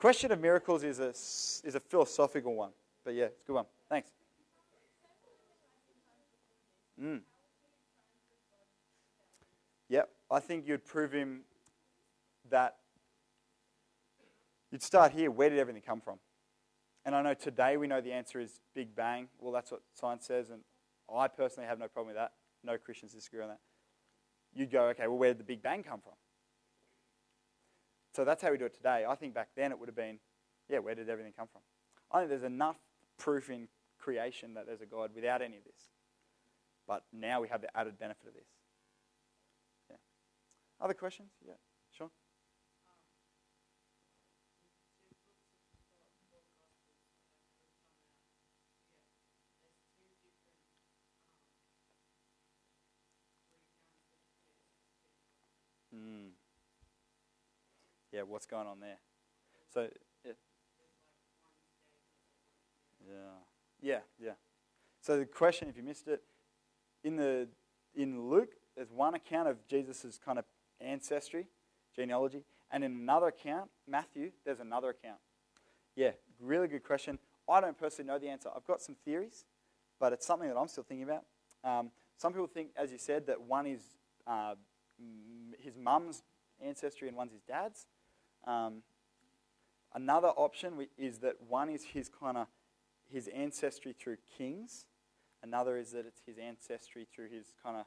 [0.00, 2.70] Question of miracles is a, is a philosophical one.
[3.04, 3.66] But yeah, it's a good one.
[3.88, 4.10] Thanks.
[7.00, 7.20] Mm.
[9.94, 11.42] Yep, I think you'd prove him
[12.50, 12.76] that
[14.72, 15.30] you'd start here.
[15.30, 16.18] Where did everything come from?
[17.04, 19.28] And I know today we know the answer is Big Bang.
[19.38, 20.62] Well, that's what science says, and
[21.14, 22.32] I personally have no problem with that.
[22.64, 23.60] No Christians disagree on that.
[24.52, 26.14] You'd go, okay, well, where did the Big Bang come from?
[28.16, 29.04] So that's how we do it today.
[29.08, 30.18] I think back then it would have been,
[30.68, 31.62] yeah, where did everything come from?
[32.10, 32.76] I think there's enough
[33.18, 33.68] proof in
[34.00, 35.90] creation that there's a God without any of this.
[36.88, 38.48] But now we have the added benefit of this.
[40.84, 41.30] Other questions?
[41.46, 41.54] Yeah.
[41.96, 42.10] sure.
[55.96, 56.28] Mm.
[58.12, 58.98] Yeah, what's going on there?
[59.72, 59.88] So,
[60.22, 60.32] yeah.
[63.08, 63.14] Yeah,
[63.80, 64.32] yeah, yeah.
[65.00, 66.22] So the question, if you missed it,
[67.02, 67.48] in the
[67.94, 70.44] in Luke, there's one account of Jesus' kind of
[70.80, 71.46] ancestry,
[71.94, 75.18] genealogy, and in another account, Matthew, there's another account.
[75.96, 76.10] Yeah,
[76.40, 77.18] really good question.
[77.48, 78.48] I don't personally know the answer.
[78.54, 79.44] I've got some theories,
[80.00, 81.24] but it's something that I'm still thinking about.
[81.62, 83.80] Um, some people think, as you said, that one is
[84.26, 84.54] uh,
[85.58, 86.22] his mum's
[86.64, 87.86] ancestry and one's his dad's.
[88.46, 88.82] Um,
[89.94, 92.46] another option is that one is his kind of
[93.10, 94.86] his ancestry through kings.
[95.42, 97.84] Another is that it's his ancestry through his kind of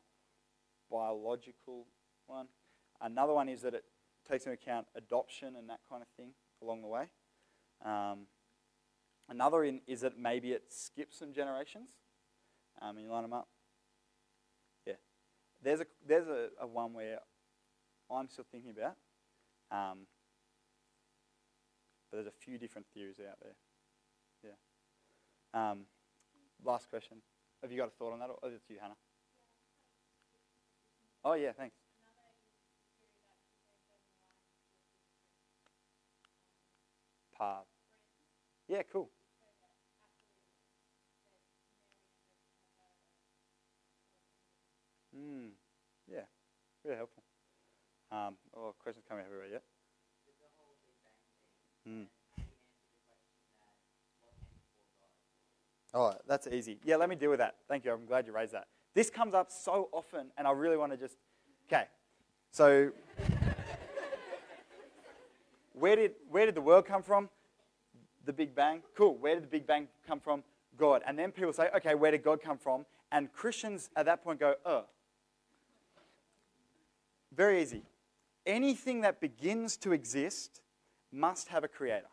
[0.92, 1.88] biological
[2.28, 2.48] one.
[3.02, 3.84] Another one is that it
[4.30, 6.32] takes into account adoption and that kind of thing
[6.62, 7.10] along the way.
[7.86, 8.28] Um,
[9.30, 11.90] another in, is that maybe it skips some generations.
[12.82, 13.48] Um, and you line them up.
[14.86, 14.94] Yeah.
[15.64, 17.20] There's a there's a, a one where
[18.12, 18.96] I'm still thinking about,
[19.72, 20.06] um,
[22.10, 23.56] but there's a few different theories out there.
[24.44, 25.72] Yeah.
[25.72, 25.86] Um,
[26.64, 27.18] last question.
[27.62, 28.94] Have you got a thought on that, or is it you, Hannah?
[31.26, 31.76] Oh yeah, thanks.
[38.68, 39.10] Yeah, cool.
[45.18, 45.50] Mm,
[46.12, 46.22] yeah,
[46.84, 47.24] really helpful.
[48.12, 49.64] Um, oh, questions coming everywhere yet?
[51.88, 52.06] Mm.
[55.94, 56.80] Oh, that's easy.
[56.84, 57.56] Yeah, let me deal with that.
[57.68, 57.92] Thank you.
[57.92, 58.68] I'm glad you raised that.
[58.94, 61.16] This comes up so often, and I really want to just.
[61.68, 61.86] Okay,
[62.52, 62.92] so
[65.80, 67.30] where did where did the world come from?
[68.26, 68.82] The Big Bang.
[68.96, 69.18] Cool.
[69.18, 70.44] Where did the Big Bang come from?
[70.78, 71.02] God.
[71.08, 72.86] And then people say, okay, where did God come from?
[73.12, 74.86] And Christians at that point go, oh,
[77.36, 77.84] very easy.
[78.46, 80.62] Anything that begins to exist
[81.12, 82.08] must have a creator.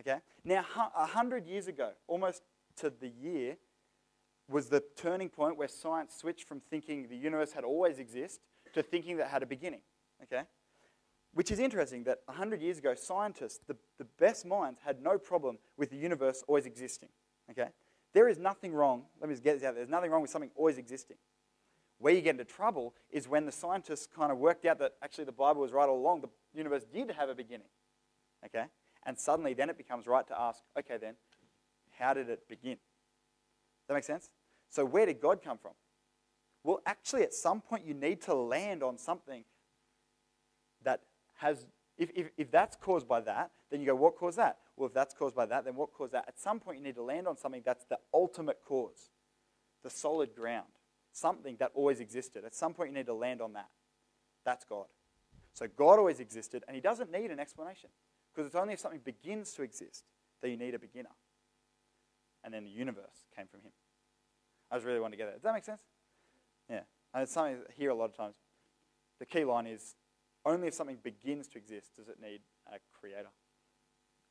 [0.00, 0.18] Okay?
[0.44, 0.64] Now,
[0.96, 2.42] a hundred years ago, almost
[2.76, 3.56] to the year,
[4.48, 8.40] was the turning point where science switched from thinking the universe had always existed
[8.74, 9.82] to thinking that had a beginning.
[10.22, 10.42] Okay?
[11.32, 15.58] Which is interesting that 100 years ago, scientists, the, the best minds, had no problem
[15.76, 17.08] with the universe always existing.
[17.50, 17.68] Okay?
[18.12, 20.50] There is nothing wrong, let me just get this out there's nothing wrong with something
[20.56, 21.16] always existing.
[21.98, 25.24] Where you get into trouble is when the scientists kind of worked out that actually
[25.24, 27.68] the Bible was right all along, the universe did have a beginning.
[28.44, 28.64] Okay?
[29.04, 31.14] And suddenly then it becomes right to ask, okay then,
[31.98, 32.72] how did it begin?
[32.72, 34.30] Does that make sense?
[34.68, 35.72] So where did God come from?
[36.64, 39.44] Well, actually, at some point you need to land on something
[40.82, 41.00] that
[41.40, 41.66] has,
[41.96, 44.58] if, if, if that's caused by that, then you go, what caused that?
[44.76, 46.24] Well, if that's caused by that, then what caused that?
[46.28, 49.10] At some point you need to land on something that's the ultimate cause,
[49.82, 50.68] the solid ground,
[51.12, 52.44] something that always existed.
[52.44, 53.68] At some point you need to land on that.
[54.44, 54.86] That's God.
[55.52, 57.90] So God always existed, and He doesn't need an explanation.
[58.32, 60.04] Because it's only if something begins to exist
[60.42, 61.10] that you need a beginner.
[62.44, 63.72] And then the universe came from him.
[64.70, 65.34] I just really want to get that.
[65.34, 65.82] Does that make sense?
[66.68, 66.82] Yeah.
[67.12, 68.36] And it's something I hear a lot of times.
[69.18, 69.94] The key line is
[70.44, 73.28] only if something begins to exist does it need a creator.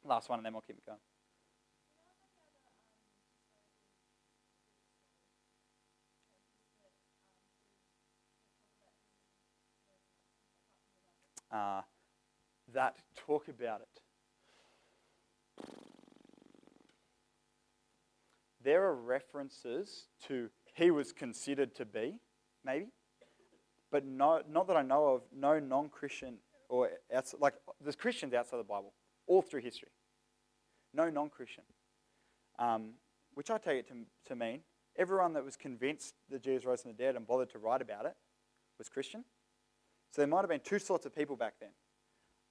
[0.03, 0.99] Last one, and then we'll keep it going.
[11.51, 11.81] Uh,
[12.73, 13.87] that talk about it.
[18.63, 22.19] There are references to he was considered to be,
[22.63, 22.87] maybe,
[23.91, 26.35] but no, not that I know of, no non Christian
[26.67, 28.93] or outside, like there's Christians outside the Bible
[29.27, 29.89] all through history.
[30.93, 31.63] No non Christian.
[32.57, 32.93] Um,
[33.35, 33.93] which I take it to,
[34.27, 34.61] to mean
[34.97, 38.05] everyone that was convinced that Jesus rose from the dead and bothered to write about
[38.05, 38.15] it
[38.77, 39.23] was Christian.
[40.11, 41.69] So there might have been two sorts of people back then.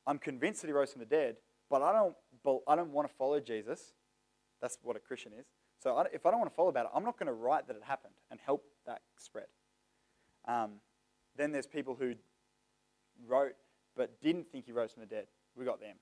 [0.07, 1.36] I'm convinced that he rose from the dead,
[1.68, 2.14] but I don't,
[2.66, 3.93] I don't want to follow Jesus.
[4.62, 5.47] That's what a Christian is.
[5.82, 7.66] So I, if I don't want to follow about it, I'm not going to write
[7.68, 9.47] that it happened and help that spread.
[10.47, 10.80] Um,
[11.39, 12.14] then there's people who
[13.26, 13.55] wrote
[13.97, 15.26] but didn't think he rose from the dead.
[15.57, 15.97] We got them.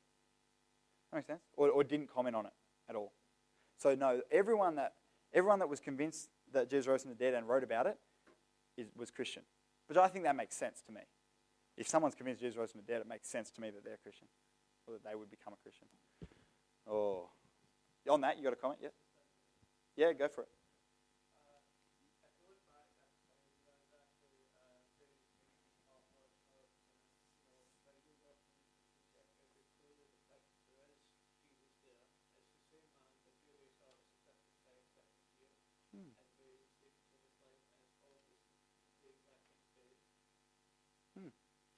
[1.11, 1.43] That makes sense?
[1.57, 2.53] Or, or didn't comment on it
[2.91, 3.13] at all.
[3.79, 4.95] So no, everyone that
[5.33, 7.99] everyone that was convinced that Jesus rose from the dead and wrote about it
[8.77, 9.43] is, was Christian.
[9.89, 11.03] But I think that makes sense to me.
[11.77, 13.99] If someone's convinced Jesus rose from the dead, it makes sense to me that they're
[14.03, 14.27] Christian,
[14.87, 15.87] or that they would become a Christian.
[16.91, 17.29] Oh,
[18.09, 18.93] on that, you got a comment yet?
[19.97, 20.49] Yeah, go for it.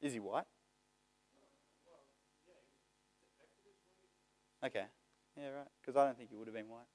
[0.09, 0.47] Is he white?
[4.65, 4.85] Okay.
[5.37, 5.67] Yeah, right.
[5.83, 6.87] Because I don't think he would have been white.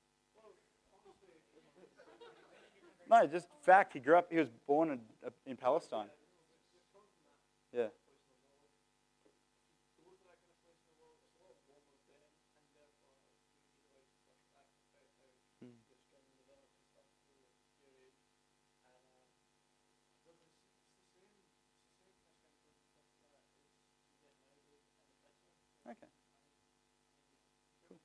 [3.08, 3.94] No, just fact.
[3.94, 4.32] He grew up.
[4.32, 5.00] He was born in,
[5.46, 6.08] in Palestine.
[7.72, 7.84] Yeah.
[25.86, 26.08] Okay.
[27.88, 27.98] Cool.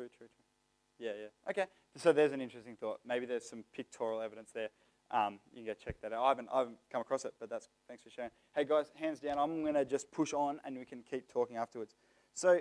[0.00, 1.06] True, true, true.
[1.06, 1.50] Yeah, yeah.
[1.50, 1.66] Okay.
[1.96, 3.00] So there's an interesting thought.
[3.06, 4.70] Maybe there's some pictorial evidence there.
[5.10, 6.24] Um, you can go check that out.
[6.24, 8.30] I haven't, I haven't come across it, but that's thanks for sharing.
[8.54, 9.36] Hey guys, hands down.
[9.36, 11.96] I'm going to just push on, and we can keep talking afterwards.
[12.32, 12.60] So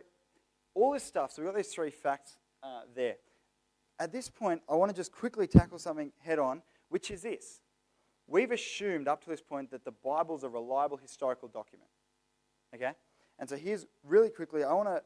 [0.74, 1.32] all this stuff.
[1.32, 3.16] So we've got these three facts uh, there.
[4.00, 7.62] At this point, I want to just quickly tackle something head on, which is this.
[8.28, 11.90] We've assumed up to this point that the Bible's a reliable historical document.
[12.76, 12.92] Okay?
[13.40, 15.02] And so here's really quickly, I want to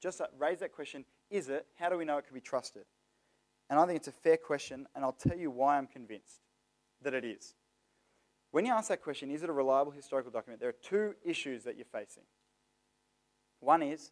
[0.00, 1.66] just raise that question is it?
[1.78, 2.84] How do we know it can be trusted?
[3.68, 6.40] And I think it's a fair question, and I'll tell you why I'm convinced
[7.02, 7.54] that it is.
[8.50, 10.60] When you ask that question, is it a reliable historical document?
[10.60, 12.24] There are two issues that you're facing.
[13.60, 14.10] One is,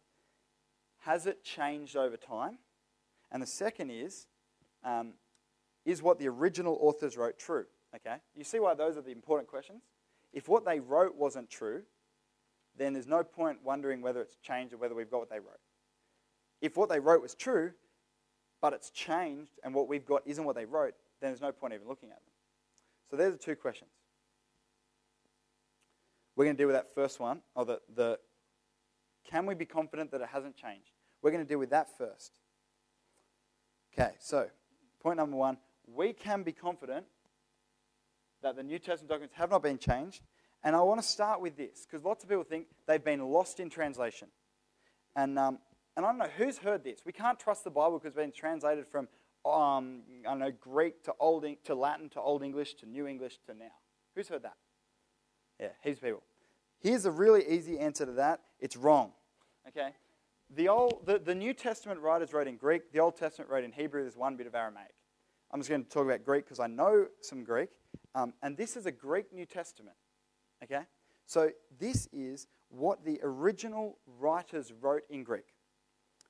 [0.99, 2.59] has it changed over time?
[3.31, 4.27] And the second is,
[4.83, 5.13] um,
[5.85, 7.65] is what the original authors wrote true?
[7.95, 8.15] Okay?
[8.35, 9.83] You see why those are the important questions?
[10.31, 11.83] If what they wrote wasn't true,
[12.77, 15.59] then there's no point wondering whether it's changed or whether we've got what they wrote.
[16.61, 17.71] If what they wrote was true,
[18.61, 21.73] but it's changed and what we've got isn't what they wrote, then there's no point
[21.73, 22.33] even looking at them.
[23.09, 23.91] So there's the two questions.
[26.35, 28.19] We're going to deal with that first one, or the, the
[29.29, 30.91] can we be confident that it hasn't changed?
[31.21, 32.39] We're going to deal with that first.
[33.93, 34.47] Okay, so
[35.01, 35.57] point number one
[35.95, 37.05] we can be confident
[38.41, 40.21] that the New Testament documents have not been changed.
[40.63, 43.59] And I want to start with this because lots of people think they've been lost
[43.59, 44.27] in translation.
[45.15, 45.59] And um,
[45.95, 46.99] and I don't know who's heard this.
[47.05, 49.07] We can't trust the Bible because it's been translated from
[49.45, 53.39] um, I don't know Greek to old to Latin to Old English to New English
[53.45, 53.65] to now.
[54.15, 54.57] Who's heard that?
[55.59, 56.23] Yeah, heaps of people.
[56.79, 58.41] Here's a really easy answer to that.
[58.59, 59.11] It's wrong.
[59.67, 59.89] Okay,
[60.55, 62.91] the old the, the New Testament writers wrote in Greek.
[62.91, 64.01] The Old Testament wrote in Hebrew.
[64.01, 64.93] There's one bit of Aramaic.
[65.51, 67.69] I'm just going to talk about Greek because I know some Greek,
[68.13, 69.95] um, and this is a Greek New Testament.
[70.63, 70.83] Okay,
[71.25, 75.45] so this is what the original writers wrote in Greek.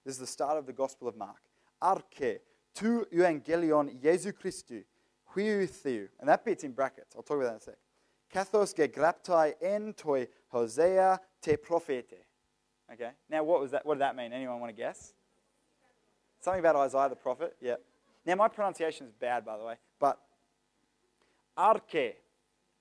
[0.06, 1.42] This is the start of the Gospel of Mark.
[1.82, 2.40] Arche
[2.74, 4.84] tu evangelion Jesu Christu,
[5.36, 6.08] huiu theu.
[6.20, 7.16] And that bit's in brackets.
[7.16, 7.78] I'll talk about that in a sec.
[8.34, 12.26] Kathos ge graptai en toi Hosea te profete.
[12.92, 13.12] Okay.
[13.30, 13.86] Now, what was that?
[13.86, 14.34] What did that mean?
[14.34, 15.14] Anyone want to guess?
[16.40, 17.56] Something about Isaiah the prophet.
[17.62, 17.76] Yeah.
[18.26, 20.20] Now, my pronunciation is bad, by the way, but
[21.58, 22.14] arche,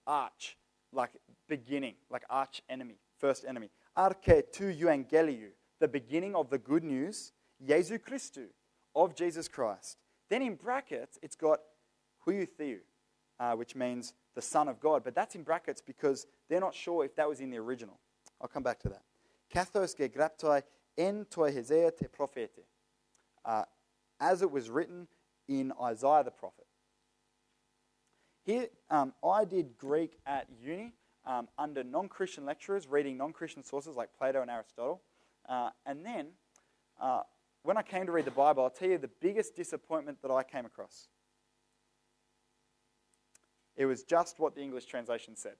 [0.06, 0.56] arch,
[0.92, 1.10] like
[1.48, 3.70] beginning, like arch enemy, first enemy.
[3.96, 5.50] Arche tu evangeliu,
[5.80, 7.32] the beginning of the good news,
[7.66, 8.46] Jesu Christu,
[8.94, 9.98] of Jesus Christ.
[10.28, 11.60] Then in brackets, it's got
[12.26, 12.78] huiu theou,
[13.40, 15.04] uh, which means the Son of God.
[15.04, 17.98] But that's in brackets because they're not sure if that was in the original.
[18.40, 19.02] I'll come back to that.
[19.52, 20.62] Kathos ge graptai
[20.96, 22.06] en toi Hosea te.
[23.44, 23.64] Uh,
[24.20, 25.06] as it was written
[25.48, 26.66] in Isaiah the prophet.
[28.44, 30.92] Here, um, I did Greek at uni
[31.26, 35.02] um, under non Christian lecturers, reading non Christian sources like Plato and Aristotle.
[35.48, 36.26] Uh, and then,
[37.00, 37.22] uh,
[37.62, 40.42] when I came to read the Bible, I'll tell you the biggest disappointment that I
[40.42, 41.08] came across.
[43.76, 45.54] It was just what the English translation said.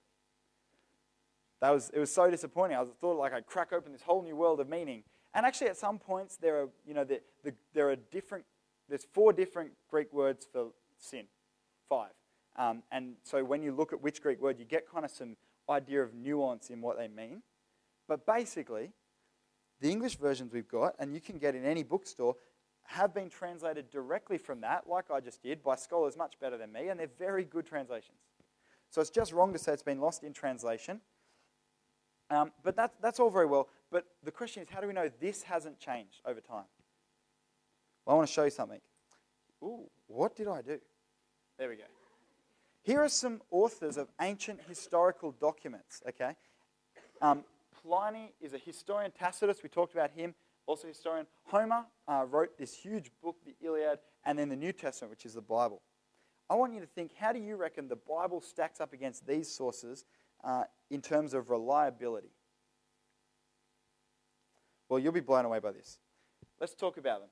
[1.61, 2.77] That was, it was so disappointing.
[2.77, 5.03] I thought like I'd crack open this whole new world of meaning.
[5.33, 8.45] And actually, at some points, there are, you know, the, the, there are different,
[8.87, 11.25] there's four different Greek words for sin.
[11.87, 12.11] Five.
[12.57, 15.37] Um, and so when you look at which Greek word, you get kind of some
[15.69, 17.41] idea of nuance in what they mean.
[18.07, 18.91] But basically,
[19.81, 22.35] the English versions we've got, and you can get in any bookstore,
[22.83, 26.71] have been translated directly from that, like I just did, by scholars much better than
[26.71, 28.17] me, and they're very good translations.
[28.89, 30.99] So it's just wrong to say it's been lost in translation.
[32.31, 33.67] Um, but that, that's all very well.
[33.91, 36.65] But the question is, how do we know this hasn't changed over time?
[38.05, 38.81] Well, I want to show you something.
[39.63, 40.79] Ooh, what did I do?
[41.57, 41.83] There we go.
[42.81, 46.35] Here are some authors of ancient historical documents, okay?
[47.21, 47.43] Um,
[47.83, 51.25] Pliny is a historian, Tacitus, we talked about him, also historian.
[51.45, 55.33] Homer uh, wrote this huge book, the Iliad, and then the New Testament, which is
[55.33, 55.81] the Bible.
[56.49, 59.49] I want you to think how do you reckon the Bible stacks up against these
[59.49, 60.05] sources
[60.43, 62.31] uh, in terms of reliability?
[64.89, 65.99] Well, you'll be blown away by this.
[66.59, 67.29] Let's talk about them.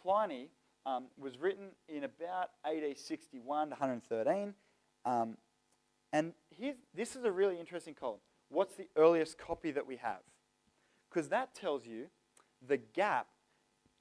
[0.00, 0.50] Pliny
[0.86, 4.54] um, was written in about AD 61 to 113.
[5.04, 5.36] Um,
[6.12, 6.32] and
[6.94, 10.20] this is a really interesting column what's the earliest copy that we have?
[11.08, 12.06] Because that tells you
[12.66, 13.28] the gap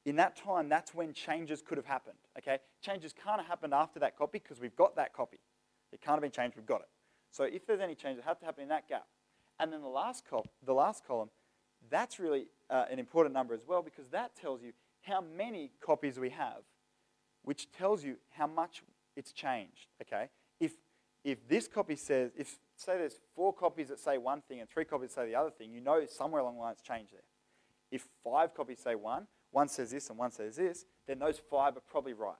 [0.05, 2.17] in that time, that's when changes could have happened.
[2.37, 2.59] Okay?
[2.81, 5.39] Changes can't have happened after that copy because we've got that copy.
[5.91, 6.89] It can't have been changed, we've got it.
[7.31, 9.07] So if there's any changes, it have to happen in that gap.
[9.59, 11.29] And then the last, col- the last column,
[11.89, 14.71] that's really uh, an important number as well because that tells you
[15.01, 16.63] how many copies we have,
[17.43, 18.83] which tells you how much
[19.15, 19.87] it's changed.
[20.01, 20.29] Okay?
[21.23, 24.85] If, this copy says, if say there's four copies that say one thing and three
[24.85, 27.21] copies say the other thing, you know somewhere along the line it's changed there.
[27.91, 31.77] If five copies say one, one says this and one says this, then those five
[31.77, 32.35] are probably right.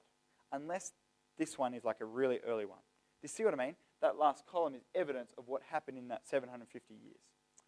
[0.52, 0.92] Unless
[1.38, 2.80] this one is like a really early one.
[2.80, 3.76] Do you see what I mean?
[4.02, 7.22] That last column is evidence of what happened in that 750 years.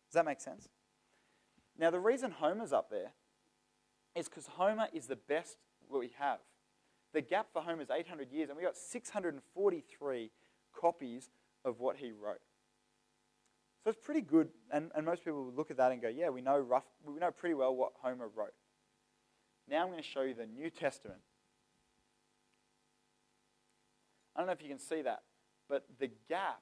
[0.10, 0.68] Does that make sense?
[1.78, 3.12] Now, the reason Homer's up there
[4.16, 5.58] is because Homer is the best
[5.90, 6.40] we have.
[7.14, 10.32] The gap for Homer is 800 years, and we got 643
[10.86, 11.30] copies
[11.64, 12.42] of what he wrote.
[13.84, 16.42] So it's pretty good, and, and most people look at that and go, yeah, we
[16.42, 18.54] know, rough, we know pretty well what Homer wrote.
[19.68, 21.22] Now I'm going to show you the New Testament.
[24.36, 25.24] I don't know if you can see that,
[25.68, 26.62] but the gap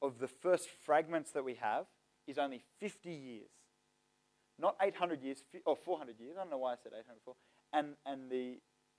[0.00, 1.84] of the first fragments that we have
[2.26, 3.50] is only 50 years.
[4.58, 6.36] Not 800 years, or 400 years.
[6.38, 7.34] I don't know why I said 804.
[7.74, 8.58] And, and the,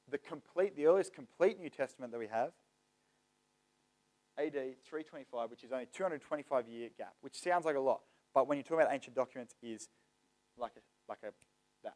[0.09, 2.51] the complete, the earliest complete New Testament that we have
[4.38, 8.02] AD 325, which is only 225 year gap, which sounds like a lot,
[8.34, 9.90] but when you talk about ancient documents, is
[10.58, 11.32] like a, like a
[11.84, 11.96] that.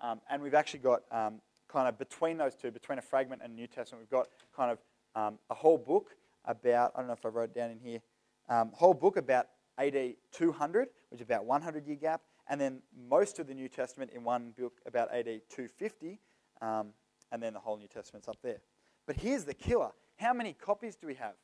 [0.00, 3.54] Um, and we've actually got um, kind of between those two, between a fragment and
[3.54, 4.78] New Testament, we've got kind of
[5.14, 6.10] um, a whole book
[6.44, 8.00] about, I don't know if I wrote it down in here,
[8.48, 9.46] um, whole book about
[9.78, 14.10] AD 200, which is about 100 year gap, and then most of the New Testament
[14.14, 16.20] in one book about AD 250,
[16.60, 16.88] um,
[17.32, 18.58] and then the whole New Testament's up there.
[19.06, 19.90] But here's the killer.
[20.16, 21.34] How many copies do we have?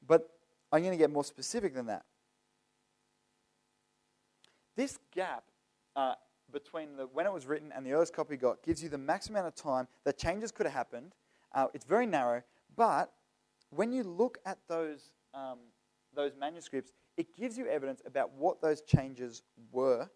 [0.05, 0.29] But
[0.71, 2.03] I'm going to get more specific than that.
[4.75, 5.43] This gap
[5.95, 6.13] uh,
[6.51, 9.29] between the, when it was written and the earliest copy got gives you the max
[9.29, 11.13] amount of time that changes could have happened.
[11.53, 12.41] Uh, it's very narrow,
[12.75, 13.11] but
[13.69, 15.59] when you look at those, um,
[16.15, 20.09] those manuscripts, it gives you evidence about what those changes were.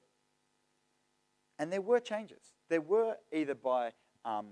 [1.60, 2.54] And there were changes.
[2.70, 3.92] There were either by
[4.26, 4.48] um,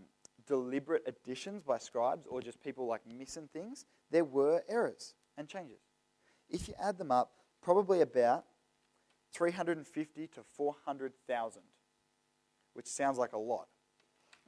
[0.48, 3.86] deliberate additions by scribes or just people like missing things.
[4.12, 5.80] There were errors and changes.
[6.50, 7.32] If you add them up,
[7.62, 8.46] probably about
[9.34, 11.62] 350 to 400,000,
[12.74, 13.68] which sounds like a lot.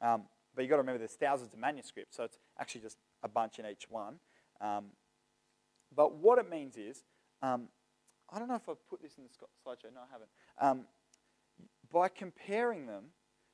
[0.02, 0.24] Um,
[0.56, 3.60] but you've got to remember there's thousands of manuscripts, so it's actually just a bunch
[3.60, 4.20] in each one.
[4.62, 4.86] Um,
[5.96, 7.04] but what it means is,
[7.42, 7.68] um,
[8.32, 9.94] I don't know if I've put this in the slideshow.
[9.94, 10.30] No, I haven't.
[10.60, 10.86] Um,
[11.92, 13.06] by comparing them,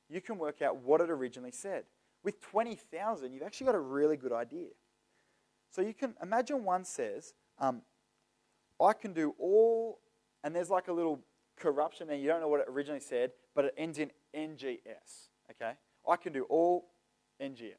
[0.08, 1.84] you can work out what it originally said.
[2.24, 4.68] With 20,000, you've actually got a really good idea.
[5.70, 7.82] So you can imagine one says, um,
[8.80, 10.00] I can do all,
[10.42, 11.20] and there's like a little
[11.56, 12.16] corruption there.
[12.16, 15.28] You don't know what it originally said, but it ends in NGS.
[15.50, 15.72] Okay?
[16.08, 16.86] I can do all
[17.40, 17.74] NGS.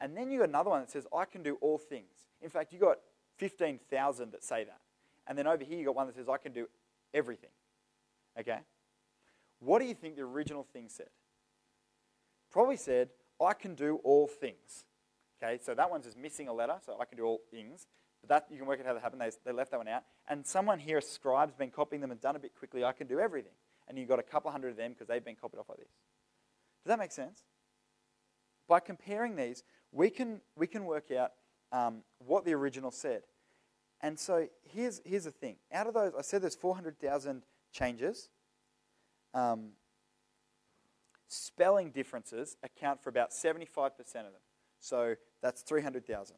[0.00, 2.19] And then you got another one that says, I can do all things.
[2.42, 2.98] In fact, you got
[3.38, 4.80] 15,000 that say that.
[5.26, 6.66] And then over here, you got one that says, I can do
[7.14, 7.50] everything.
[8.38, 8.58] Okay?
[9.60, 11.08] What do you think the original thing said?
[12.50, 13.10] Probably said,
[13.40, 14.84] I can do all things.
[15.42, 17.86] Okay, so that one's just missing a letter, so I can do all things.
[18.20, 19.22] But that you can work out how that happened.
[19.22, 20.02] They, they left that one out.
[20.28, 22.84] And someone here, a scribe's been copying them and done a bit quickly.
[22.84, 23.52] I can do everything.
[23.88, 25.88] And you've got a couple hundred of them because they've been copied off like this.
[26.84, 27.44] Does that make sense?
[28.68, 31.32] By comparing these, we can, we can work out
[31.72, 33.22] um, what the original said.
[34.00, 35.56] And so here's, here's the thing.
[35.72, 37.42] Out of those, I said there's 400,000
[37.72, 38.28] changes.
[39.34, 39.70] Um,
[41.28, 44.32] spelling differences account for about 75% of them.
[44.80, 46.36] So that's 300,000.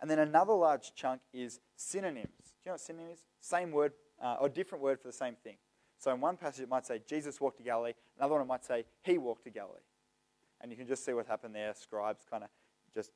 [0.00, 2.26] And then another large chunk is synonyms.
[2.26, 3.24] Do you know what synonyms is?
[3.40, 3.92] Same word,
[4.22, 5.56] uh, or different word for the same thing.
[5.98, 8.64] So in one passage it might say Jesus walked to Galilee, another one it might
[8.64, 9.80] say he walked to Galilee.
[10.60, 11.74] And you can just see what happened there.
[11.74, 12.50] Scribes kind of
[12.94, 13.10] just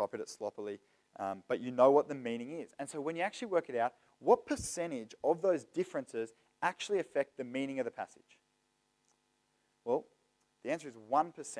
[0.00, 0.78] copied it sloppily.
[1.18, 2.70] Um, but you know what the meaning is.
[2.78, 6.32] And so when you actually work it out, what percentage of those differences
[6.62, 8.38] actually affect the meaning of the passage?
[9.84, 10.06] Well,
[10.64, 11.58] the answer is 1%.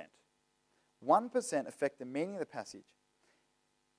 [1.06, 2.96] 1% affect the meaning of the passage.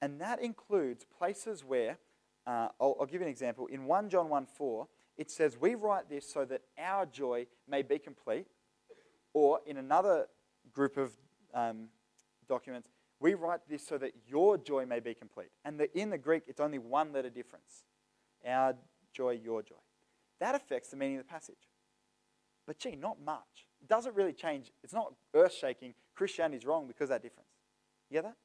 [0.01, 1.99] And that includes places where,
[2.47, 3.67] uh, I'll, I'll, give you an example.
[3.67, 4.87] In 1 John 1 4,
[5.17, 8.47] it says, We write this so that our joy may be complete.
[9.33, 10.27] Or in another
[10.73, 11.11] group of
[11.53, 11.89] um,
[12.47, 12.89] documents,
[13.21, 15.51] we write this so that your joy may be complete.
[15.63, 17.83] And the, in the Greek, it's only one letter difference.
[18.45, 18.75] Our
[19.13, 19.75] joy, your joy.
[20.39, 21.69] That affects the meaning of the passage.
[22.65, 23.67] But gee, not much.
[23.79, 24.71] It doesn't really change.
[24.83, 25.93] It's not earth shaking.
[26.15, 27.49] Christianity's wrong because of that difference.
[28.09, 28.35] You get that?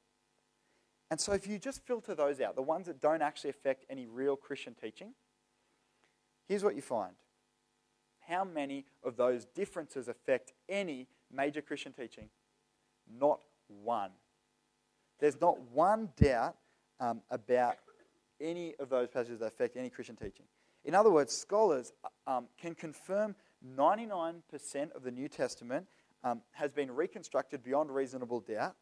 [1.10, 4.06] And so if you just filter those out, the ones that don't actually affect any
[4.06, 5.14] real Christian teaching,
[6.48, 7.14] here's what you find.
[8.28, 12.28] How many of those differences affect any major Christian teaching?
[13.08, 14.10] Not one.
[15.18, 16.56] There's not one doubt
[17.00, 17.76] um, about
[18.40, 20.46] any of those passages that affect any Christian teaching.
[20.84, 21.92] In other words, scholars
[22.26, 23.34] um, can confirm
[23.76, 25.86] 99% of the New Testament
[26.22, 28.74] um, has been reconstructed beyond reasonable doubt.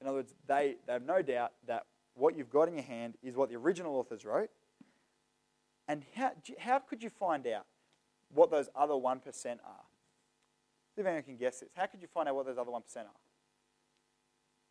[0.00, 3.14] In other words, they, they have no doubt that what you've got in your hand
[3.22, 4.50] is what the original authors wrote.
[5.88, 7.66] And how, how could you find out
[8.32, 9.84] what those other 1% are?
[10.94, 11.68] See if anyone can guess this.
[11.74, 13.06] How could you find out what those other 1% are?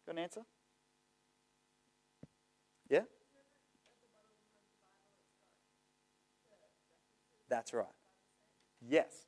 [0.09, 0.41] Got an answer?
[2.89, 3.01] Yeah?
[7.47, 7.85] That's right.
[8.89, 9.27] Yes.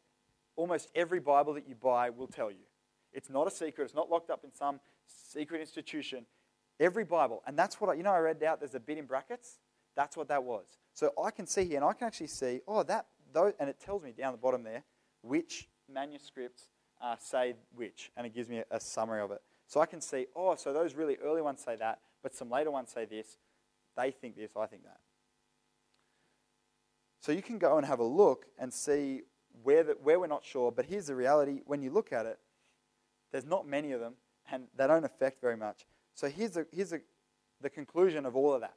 [0.55, 2.65] Almost every Bible that you buy will tell you.
[3.13, 6.25] It's not a secret, it's not locked up in some secret institution.
[6.79, 9.05] Every Bible, and that's what I, you know, I read out there's a bit in
[9.05, 9.59] brackets.
[9.95, 10.65] That's what that was.
[10.95, 13.79] So I can see here, and I can actually see, oh, that, those, and it
[13.79, 14.83] tells me down the bottom there
[15.21, 16.69] which manuscripts
[16.99, 19.43] uh, say which, and it gives me a, a summary of it.
[19.71, 22.69] So I can see, oh, so those really early ones say that, but some later
[22.69, 23.37] ones say this.
[23.95, 24.99] They think this, I think that.
[27.21, 29.21] So you can go and have a look and see
[29.63, 32.37] where, the, where we're not sure, but here's the reality when you look at it,
[33.31, 34.15] there's not many of them,
[34.51, 35.85] and they don't affect very much.
[36.15, 36.99] So here's, a, here's a,
[37.61, 38.75] the conclusion of all of that.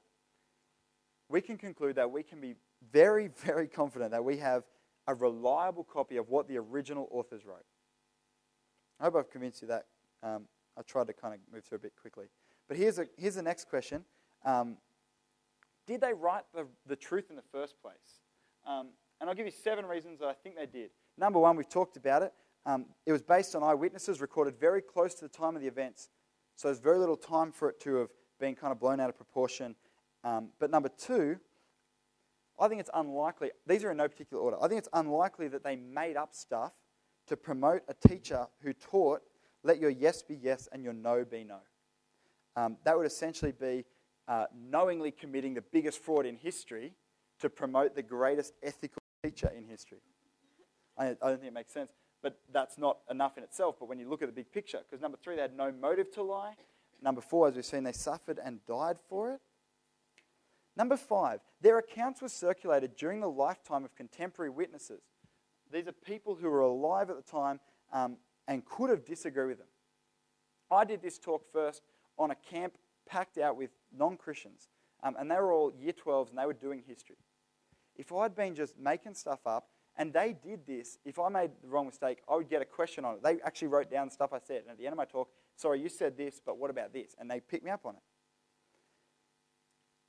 [1.28, 2.54] We can conclude that we can be
[2.92, 4.62] very, very confident that we have
[5.08, 7.66] a reliable copy of what the original authors wrote.
[9.00, 9.86] I hope I've convinced you that.
[10.22, 10.44] Um,
[10.76, 12.26] I tried to kind of move through a bit quickly.
[12.68, 14.04] But here's, a, here's the next question
[14.44, 14.76] um,
[15.86, 18.20] Did they write the, the truth in the first place?
[18.66, 18.88] Um,
[19.20, 20.90] and I'll give you seven reasons that I think they did.
[21.16, 22.32] Number one, we've talked about it.
[22.66, 26.08] Um, it was based on eyewitnesses recorded very close to the time of the events.
[26.56, 28.08] So there's very little time for it to have
[28.40, 29.74] been kind of blown out of proportion.
[30.22, 31.38] Um, but number two,
[32.58, 35.64] I think it's unlikely, these are in no particular order, I think it's unlikely that
[35.64, 36.72] they made up stuff
[37.26, 39.22] to promote a teacher who taught,
[39.64, 41.58] let your yes be yes and your no be no.
[42.54, 43.84] Um, that would essentially be
[44.28, 46.92] uh, knowingly committing the biggest fraud in history
[47.40, 49.98] to promote the greatest ethical teacher in history.
[50.96, 51.90] I, I don't think it makes sense.
[52.22, 53.76] But that's not enough in itself.
[53.78, 56.10] But when you look at the big picture, because number three, they had no motive
[56.12, 56.54] to lie.
[57.02, 59.40] Number four, as we've seen, they suffered and died for it.
[60.74, 65.02] Number five, their accounts were circulated during the lifetime of contemporary witnesses.
[65.70, 67.60] These are people who were alive at the time
[67.92, 68.16] um,
[68.46, 69.68] and could have disagreed with them.
[70.70, 71.82] I did this talk first
[72.18, 72.74] on a camp
[73.06, 74.68] packed out with non Christians,
[75.02, 77.16] um, and they were all year 12s and they were doing history.
[77.96, 81.68] If I'd been just making stuff up, and they did this, if I made the
[81.68, 83.22] wrong mistake, I would get a question on it.
[83.22, 85.80] They actually wrote down stuff I said, and at the end of my talk, sorry,
[85.80, 87.14] you said this, but what about this?
[87.18, 88.02] And they picked me up on it.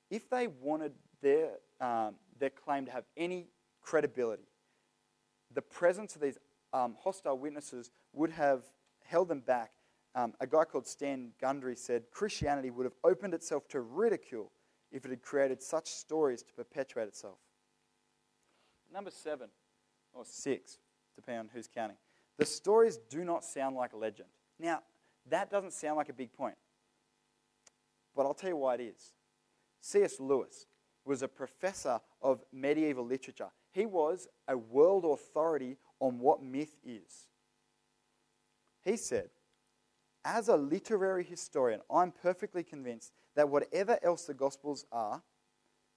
[0.10, 3.48] If they wanted their, um, their claim to have any
[3.82, 4.48] credibility,
[5.54, 6.38] the presence of these
[6.76, 8.64] um, hostile witnesses would have
[9.06, 9.72] held them back.
[10.14, 14.52] Um, a guy called Stan Gundry said Christianity would have opened itself to ridicule
[14.92, 17.38] if it had created such stories to perpetuate itself.
[18.94, 19.48] Number seven,
[20.14, 20.78] or six,
[21.16, 21.98] depending on who's counting.
[22.38, 24.30] The stories do not sound like a legend.
[24.60, 24.82] Now,
[25.30, 26.56] that doesn't sound like a big point,
[28.16, 29.14] but I'll tell you why it is.
[29.80, 30.20] C.S.
[30.20, 30.66] Lewis
[31.06, 33.50] was a professor of medieval literature.
[33.72, 37.28] He was a world authority on what myth is.
[38.84, 39.30] He said,
[40.24, 45.24] As a literary historian, I'm perfectly convinced that whatever else the Gospels are,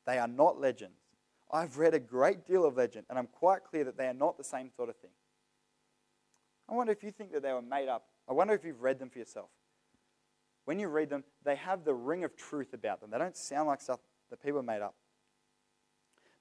[0.06, 0.94] they are not legends.
[1.50, 4.36] I've read a great deal of legend, and I'm quite clear that they are not
[4.36, 5.10] the same sort of thing.
[6.68, 8.04] I wonder if you think that they were made up.
[8.28, 9.48] I wonder if you've read them for yourself.
[10.66, 13.10] When you read them, they have the ring of truth about them.
[13.10, 14.94] They don't sound like stuff that people made up.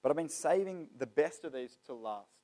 [0.04, 2.37] But I've been saving the best of these to last.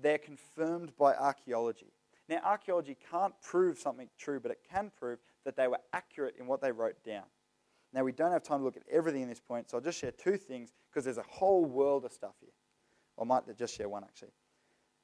[0.00, 1.92] They're confirmed by archaeology.
[2.28, 6.46] Now, archaeology can't prove something true, but it can prove that they were accurate in
[6.46, 7.24] what they wrote down.
[7.92, 9.98] Now, we don't have time to look at everything in this point, so I'll just
[9.98, 12.52] share two things because there's a whole world of stuff here.
[13.20, 14.32] I might just share one, actually.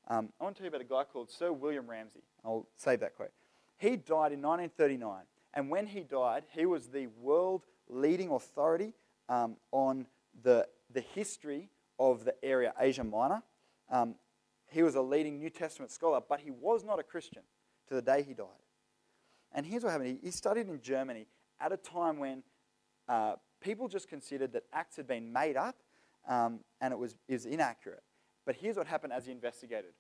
[0.08, 2.22] Um, I want to tell you about a guy called Sir William Ramsay.
[2.44, 3.30] I'll save that quote.
[3.76, 5.22] He died in 1939.
[5.54, 8.94] And when he died, he was the world leading authority
[9.28, 10.06] um, on
[10.42, 11.68] the, the history
[11.98, 13.42] of the area Asia Minor.
[13.90, 14.14] Um,
[14.70, 17.42] he was a leading New Testament scholar, but he was not a Christian
[17.88, 18.46] to the day he died.
[19.52, 21.26] And here's what happened he studied in Germany
[21.60, 22.42] at a time when
[23.08, 25.76] uh, people just considered that Acts had been made up
[26.28, 28.02] um, and it was, it was inaccurate.
[28.44, 29.92] But here's what happened as he investigated.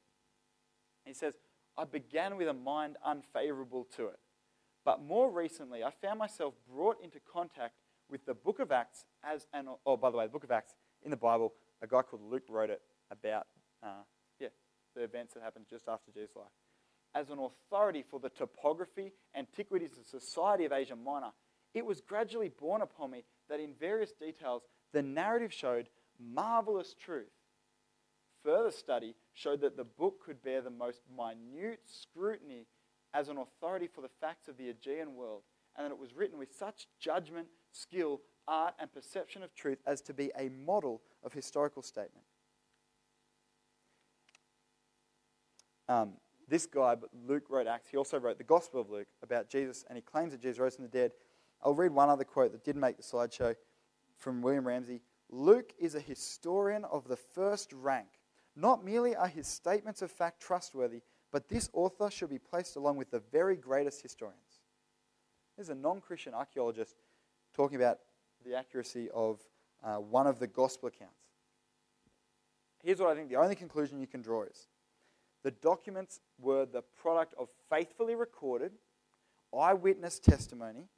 [1.04, 1.34] He says,
[1.76, 4.18] I began with a mind unfavorable to it.
[4.84, 7.74] But more recently, I found myself brought into contact
[8.10, 10.74] with the book of Acts as an, oh, by the way, the book of Acts
[11.02, 11.52] in the Bible,
[11.82, 12.80] a guy called Luke wrote it
[13.10, 13.46] about,
[13.82, 14.02] uh,
[14.98, 16.46] the events that happened just after Jesus' life.
[17.14, 21.30] As an authority for the topography, antiquities, and society of Asia Minor,
[21.74, 24.62] it was gradually borne upon me that in various details,
[24.92, 25.88] the narrative showed
[26.20, 27.30] marvelous truth.
[28.44, 32.66] Further study showed that the book could bear the most minute scrutiny
[33.14, 35.42] as an authority for the facts of the Aegean world,
[35.76, 40.00] and that it was written with such judgment, skill, art, and perception of truth as
[40.02, 42.24] to be a model of historical statement.
[45.88, 46.14] Um,
[46.48, 46.96] this guy,
[47.26, 50.32] Luke wrote Acts, he also wrote the Gospel of Luke about Jesus, and he claims
[50.32, 51.12] that Jesus rose from the dead.
[51.62, 53.54] I'll read one other quote that did make the slideshow
[54.16, 55.02] from William Ramsay.
[55.30, 58.08] Luke is a historian of the first rank.
[58.56, 62.96] Not merely are his statements of fact trustworthy, but this author should be placed along
[62.96, 64.62] with the very greatest historians.
[65.56, 66.96] There's a non Christian archaeologist
[67.54, 67.98] talking about
[68.44, 69.40] the accuracy of
[69.84, 71.14] uh, one of the gospel accounts.
[72.82, 74.68] Here's what I think the only conclusion you can draw is
[75.44, 78.72] the documents were the product of faithfully recorded
[79.56, 80.88] eyewitness testimony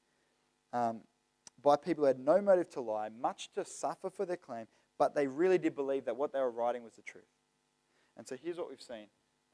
[0.72, 1.00] um,
[1.62, 4.66] by people who had no motive to lie, much to suffer for their claim,
[4.98, 7.24] but they really did believe that what they were writing was the truth.
[8.16, 9.06] And so here's what we've seen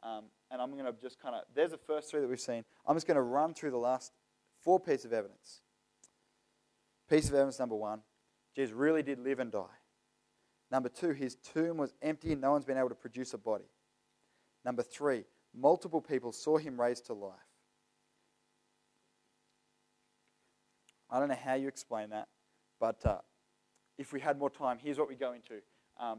[0.03, 2.65] Um, and I'm going to just kind of, there's the first three that we've seen.
[2.87, 4.13] I'm just going to run through the last
[4.63, 5.61] four pieces of evidence.
[7.09, 8.01] Piece of evidence number one
[8.55, 9.79] Jesus really did live and die.
[10.71, 13.71] Number two, his tomb was empty and no one's been able to produce a body.
[14.67, 15.23] Number three,
[15.55, 17.31] multiple people saw him raised to life.
[21.09, 22.27] I don't know how you explain that,
[22.81, 23.19] but uh,
[23.97, 25.63] if we had more time, here's what we go into.
[26.01, 26.19] Um,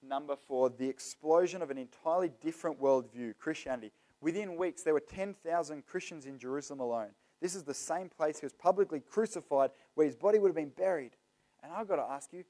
[0.00, 3.90] number four, the explosion of an entirely different worldview, Christianity.
[4.20, 7.10] Within weeks, there were 10,000 Christians in Jerusalem alone.
[7.42, 10.68] This is the same place he was publicly crucified, where his body would have been
[10.68, 11.16] buried.
[11.64, 12.44] And I've got to ask you,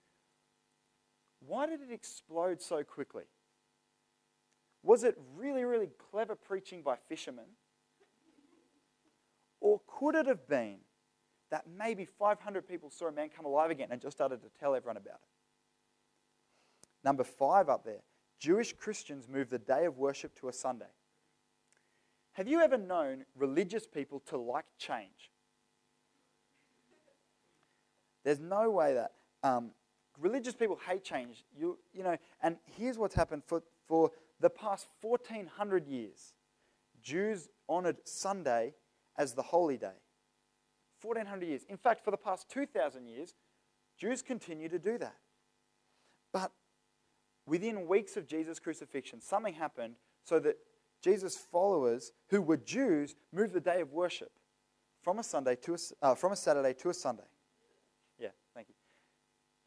[1.40, 3.24] why did it explode so quickly?
[4.82, 7.44] Was it really, really clever preaching by fishermen?
[9.60, 10.76] Or could it have been
[11.50, 14.74] that maybe 500 people saw a man come alive again and just started to tell
[14.74, 15.28] everyone about it?
[17.04, 18.02] Number five up there
[18.38, 20.86] Jewish Christians moved the day of worship to a Sunday.
[22.32, 25.32] Have you ever known religious people to like change?
[28.24, 29.70] There's no way that um,
[30.20, 31.44] religious people hate change.
[31.58, 36.32] You, you know, and here's what's happened for, for the past 1400 years.
[37.02, 38.74] Jews honored Sunday
[39.16, 39.96] as the holy day.
[41.02, 41.64] 1400 years.
[41.68, 43.34] In fact, for the past 2000 years,
[43.96, 45.16] Jews continue to do that.
[46.32, 46.52] But
[47.46, 49.94] within weeks of Jesus' crucifixion, something happened
[50.24, 50.56] so that
[51.02, 54.32] Jesus' followers, who were Jews, moved the day of worship
[55.02, 57.22] from a Sunday to a, uh, from a Saturday to a Sunday.
[58.18, 58.74] Yeah, thank you.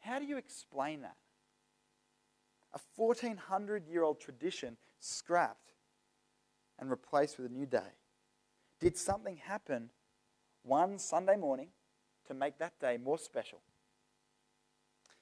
[0.00, 1.16] How do you explain that?
[2.74, 5.72] A 1400 year old tradition scrapped
[6.78, 7.96] and replaced with a new day.
[8.80, 9.90] Did something happen
[10.62, 11.68] one Sunday morning
[12.26, 13.60] to make that day more special?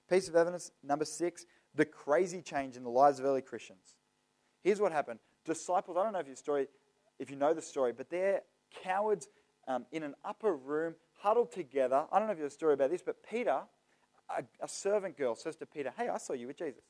[0.09, 3.97] Piece of evidence number six the crazy change in the lives of early Christians.
[4.63, 6.67] Here's what happened disciples, I don't know if you story,
[7.19, 8.43] if you know the story, but they're
[8.83, 9.29] cowards
[9.67, 12.05] um, in an upper room, huddled together.
[12.11, 13.61] I don't know if you have a story about this, but Peter,
[14.29, 16.83] a, a servant girl, says to Peter, Hey, I saw you with Jesus.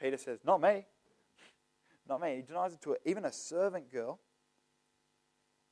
[0.00, 0.86] Peter says, Not me.
[2.08, 2.36] Not me.
[2.36, 4.20] He denies it to a, even a servant girl.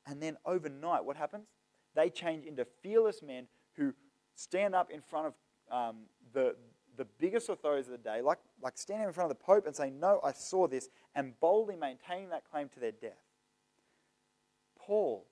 [0.06, 1.46] And then overnight, what happens?
[1.94, 3.94] They change into fearless men who
[4.34, 5.34] stand up in front of
[5.70, 5.96] um,
[6.32, 6.56] the,
[6.96, 9.74] the biggest authorities of the day, like, like standing in front of the Pope and
[9.74, 13.22] saying, No, I saw this, and boldly maintaining that claim to their death.
[14.78, 15.26] Paul,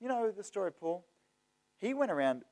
[0.00, 1.04] you know the story of Paul?
[1.78, 2.44] He went around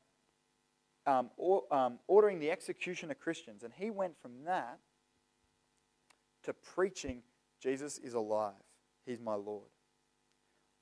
[1.06, 4.78] um, or, um, ordering the execution of Christians, and he went from that
[6.48, 7.22] to preaching
[7.62, 8.54] Jesus is alive,
[9.04, 9.68] he's my Lord.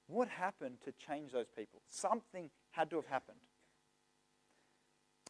[0.06, 1.82] What happened to change those people?
[1.88, 3.38] Something had to have happened.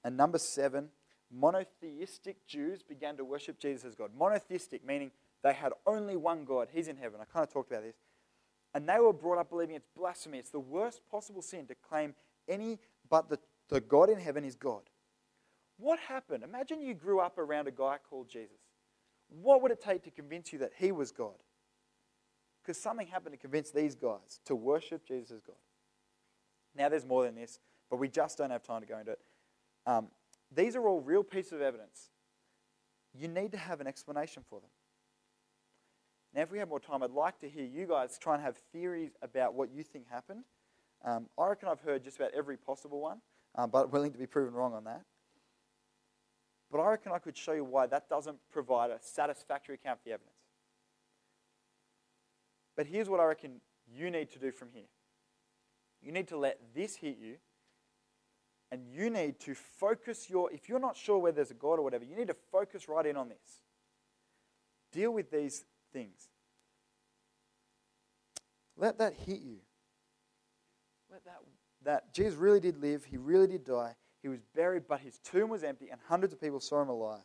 [0.05, 0.91] And number seven,
[1.33, 4.11] monotheistic Jews began to worship Jesus as God.
[4.17, 5.11] Monotheistic, meaning
[5.43, 6.69] they had only one God.
[6.71, 7.21] He's in heaven.
[7.23, 7.97] I kind of talked about this.
[8.75, 10.39] And they were brought up believing it's blasphemy.
[10.39, 12.15] It's the worst possible sin to claim
[12.47, 13.39] any but the,
[13.71, 14.83] the God in heaven is God.
[15.79, 16.45] What happened?
[16.45, 18.65] Imagine you grew up around a guy called Jesus.
[19.28, 21.35] What would it take to convince you that he was God?
[22.62, 25.57] Because something happened to convince these guys to worship Jesus as God.
[26.77, 27.59] Now, there's more than this,
[27.90, 29.20] but we just don't have time to go into it.
[29.86, 30.09] Um,
[30.55, 32.11] these are all real pieces of evidence.
[33.15, 34.70] You need to have an explanation for them.
[36.35, 38.57] Now, if we have more time, I'd like to hear you guys try and have
[38.73, 40.44] theories about what you think happened.
[41.05, 43.20] Um, I reckon I've heard just about every possible one,
[43.55, 45.03] um, but willing to be proven wrong on that.
[46.70, 50.05] But I reckon I could show you why that doesn't provide a satisfactory account of
[50.05, 50.32] the evidence.
[52.76, 54.88] But here's what I reckon you need to do from here
[56.02, 57.36] you need to let this hit you
[58.70, 61.82] and you need to focus your, if you're not sure whether there's a God or
[61.82, 63.62] whatever, you need to focus right in on this.
[64.93, 66.28] Deal with these things.
[68.76, 69.59] Let that hit you.
[71.10, 71.38] Let that,
[71.84, 73.94] that Jesus really did live, he really did die,
[74.27, 77.23] he was buried, but his tomb was empty, and hundreds of people saw him alive,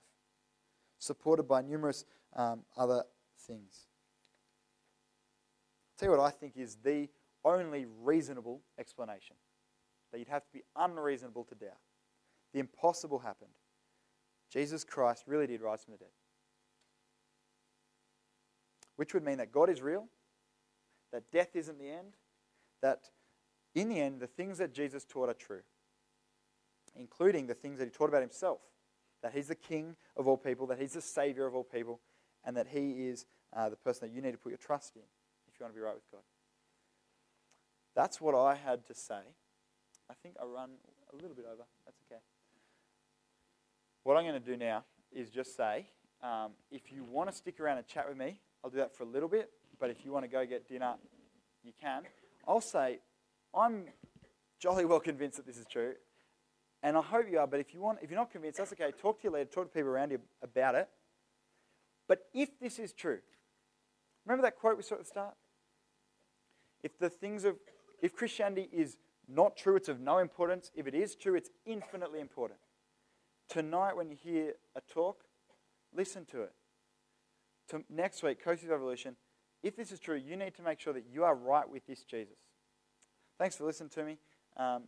[0.99, 2.06] supported by numerous
[2.36, 3.02] um, other
[3.48, 3.88] things.
[5.90, 7.10] I'll tell you what I think is the
[7.44, 9.36] only reasonable explanation
[10.11, 11.80] that you'd have to be unreasonable to doubt.
[12.53, 13.49] The impossible happened.
[14.52, 16.11] Jesus Christ really did rise from the dead.
[18.98, 20.07] Which would mean that God is real,
[21.11, 22.14] that death isn't the end,
[22.84, 23.10] that
[23.73, 25.61] in the end, the things that Jesus taught are true,
[26.95, 28.59] including the things that he taught about himself
[29.22, 31.99] that he's the king of all people, that he's the savior of all people,
[32.43, 35.03] and that he is uh, the person that you need to put your trust in
[35.47, 36.22] if you want to be right with God.
[37.95, 39.22] That's what I had to say.
[40.09, 40.72] I think I run
[41.13, 41.63] a little bit over.
[41.85, 42.19] That's okay.
[44.01, 45.85] What I'm going to do now is just say,
[46.23, 49.03] um, if you want to stick around and chat with me I'll do that for
[49.03, 49.49] a little bit,
[49.80, 50.95] but if you want to go get dinner,
[51.63, 52.03] you can.
[52.47, 52.99] I'll say,
[53.55, 53.85] I'm
[54.59, 55.93] jolly well convinced that this is true,
[56.84, 58.91] and I hope you are, but if, you want, if you're not convinced, that's okay.
[58.91, 60.90] Talk to your leader, talk to people around you about it.
[62.08, 63.20] But if this is true,
[64.26, 65.36] remember that quote we saw at the start?
[66.84, 67.58] If the things of,
[68.02, 68.98] if Christianity is
[69.28, 70.72] not true, it's of no importance.
[70.76, 72.60] If it is true, it's infinitely important.
[73.48, 75.24] Tonight, when you hear a talk,
[75.95, 76.53] listen to it.
[77.70, 79.16] To next week, Coast of Evolution,
[79.62, 82.03] if this is true, you need to make sure that you are right with this
[82.03, 82.38] Jesus.
[83.38, 84.18] Thanks for listening to me.
[84.58, 84.84] Um,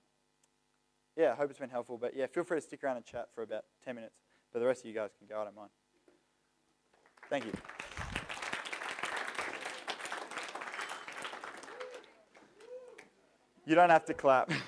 [1.16, 1.98] yeah, I hope it's been helpful.
[1.98, 4.16] But yeah, feel free to stick around and chat for about 10 minutes.
[4.52, 5.70] But the rest of you guys can go, I don't mind.
[7.30, 7.52] Thank you.
[13.66, 14.52] You don't have to clap.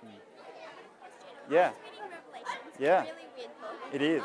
[0.00, 1.52] Hmm.
[1.52, 1.70] yeah.
[2.78, 3.04] Yeah.
[3.92, 4.24] It is.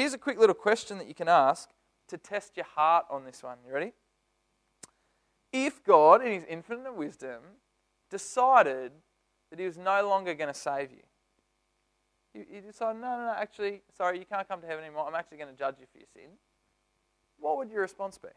[0.00, 1.68] Here's a quick little question that you can ask
[2.08, 3.58] to test your heart on this one.
[3.66, 3.92] You ready?
[5.52, 7.42] If God, in His infinite wisdom,
[8.08, 8.92] decided
[9.50, 11.02] that He was no longer going to save you,
[12.32, 15.06] He decided, no, no, no, actually, sorry, you can't come to heaven anymore.
[15.06, 16.30] I'm actually going to judge you for your sin.
[17.38, 18.30] What would your response be?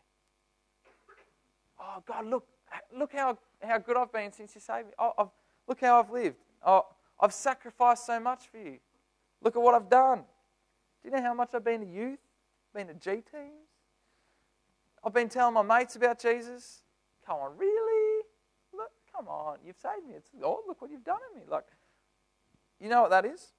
[1.80, 2.46] Oh, God, look,
[2.94, 4.94] look how, how good I've been since you saved me.
[5.00, 5.32] Oh, I've,
[5.70, 6.44] look how I've lived.
[6.66, 6.88] Oh,
[7.22, 8.80] I've sacrificed so much for you.
[9.42, 10.26] Look at what I've done.
[11.04, 12.20] Do you know how much I've been to youth?
[12.74, 13.70] Been to G teams?
[15.04, 16.82] I've been telling my mates about Jesus.
[17.26, 18.24] Come on, really?
[18.74, 20.16] Look, come on, you've saved me.
[20.16, 21.46] It's, oh, look what you've done in me.
[21.50, 21.66] Like,
[22.80, 23.52] you know what that is?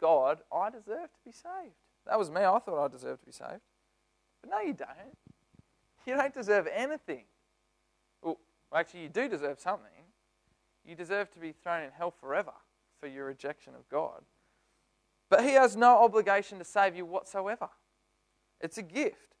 [0.00, 1.74] God, I deserve to be saved.
[2.06, 2.40] That was me.
[2.40, 3.60] I thought I deserved to be saved.
[4.40, 5.16] But no, you don't.
[6.06, 7.24] You don't deserve anything.
[8.22, 8.38] Well,
[8.74, 9.86] actually, you do deserve something.
[10.84, 12.52] You deserve to be thrown in hell forever
[12.98, 14.22] for your rejection of God.
[15.30, 17.70] But He has no obligation to save you whatsoever.
[18.60, 19.36] It's a gift.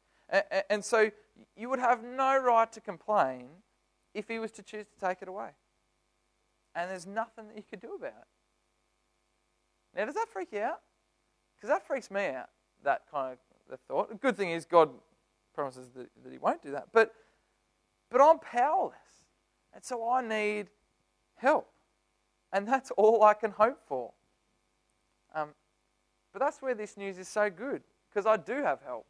[0.70, 1.10] And so
[1.56, 3.48] you would have no right to complain
[4.14, 5.50] if He was to choose to take it away.
[6.74, 8.28] And there's nothing that you could do about it.
[9.96, 10.80] Now, does that freak you out?
[11.56, 12.48] Because that freaks me out,
[12.84, 13.38] that kind of
[13.68, 14.08] the thought.
[14.08, 14.90] The good thing is, God
[15.52, 16.86] promises that, that He won't do that.
[16.92, 17.12] But,
[18.10, 18.96] but I'm powerless.
[19.74, 20.68] And so I need
[21.36, 21.68] help.
[22.52, 24.12] And that's all I can hope for.
[25.34, 25.50] Um,
[26.32, 29.06] but that's where this news is so good, because I do have help.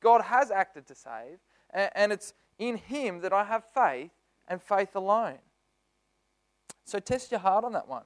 [0.00, 1.38] God has acted to save,
[1.72, 4.10] and, it's in Him that I have faith
[4.48, 5.38] and faith alone.
[6.84, 8.02] So test your heart on that one.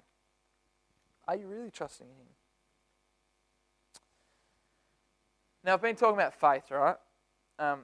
[1.26, 2.28] Are you really trusting in Him?
[5.64, 6.96] Now, I've been talking about faith, right?
[7.58, 7.80] Um,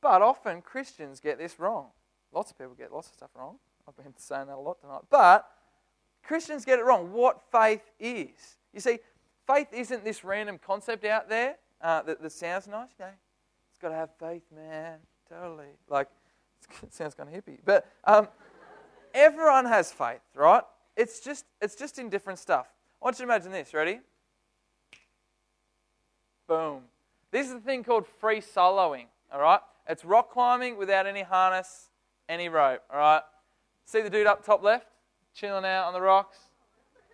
[0.00, 1.86] but often Christians get this wrong.
[2.32, 3.58] Lots of people get lots of stuff wrong.
[3.86, 5.02] I've been saying that a lot tonight.
[5.08, 5.48] But
[6.26, 7.12] Christians get it wrong.
[7.12, 8.56] What faith is.
[8.72, 8.98] You see,
[9.46, 12.88] faith isn't this random concept out there uh, that, that sounds nice.
[12.98, 13.10] You know,
[13.70, 14.98] it's got to have faith, man.
[15.28, 15.66] Totally.
[15.88, 16.08] Like,
[16.82, 17.58] it sounds kind of hippie.
[17.64, 18.28] But um,
[19.12, 20.62] everyone has faith, right?
[20.96, 22.66] It's just, it's just in different stuff.
[23.02, 23.74] I want you to imagine this.
[23.74, 24.00] Ready?
[26.46, 26.82] Boom.
[27.30, 29.60] This is a thing called free soloing, all right?
[29.88, 31.88] It's rock climbing without any harness,
[32.28, 33.22] any rope, all right?
[33.84, 34.86] See the dude up top left?
[35.34, 36.38] Chilling out on the rocks?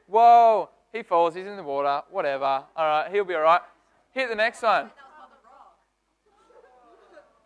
[0.06, 2.44] Whoa, he falls, he's in the water, whatever.
[2.44, 3.62] All right, he'll be all right.
[4.12, 4.90] Hit the next one.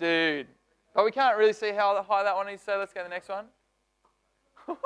[0.00, 0.48] Dude.
[0.94, 3.10] But we can't really see how high that one is, so let's go to the
[3.10, 3.46] next one.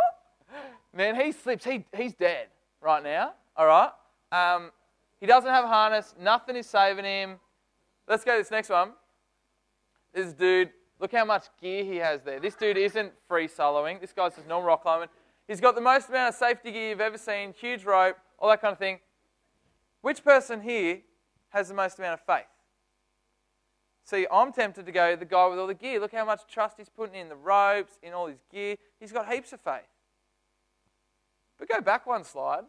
[0.95, 1.65] Man, he slips.
[1.65, 2.49] He, he's dead
[2.81, 3.33] right now.
[3.57, 3.91] All right.
[4.33, 4.71] Um,
[5.21, 6.15] he doesn't have a harness.
[6.21, 7.37] Nothing is saving him.
[8.09, 8.93] Let's go to this next one.
[10.15, 12.41] This dude, look how much gear he has there.
[12.41, 14.01] This dude isn't free soloing.
[14.01, 15.09] This guy's just normal rock climbing.
[15.49, 18.61] He's got the most amount of safety gear you've ever seen, huge rope, all that
[18.61, 19.01] kind of thing.
[20.03, 21.01] Which person here
[21.49, 22.47] has the most amount of faith?
[24.05, 26.01] See, I'm tempted to go the guy with all the gear.
[26.01, 28.77] Look how much trust he's putting in the ropes, in all his gear.
[29.01, 29.89] He's got heaps of faith.
[31.59, 32.65] But go back one slide.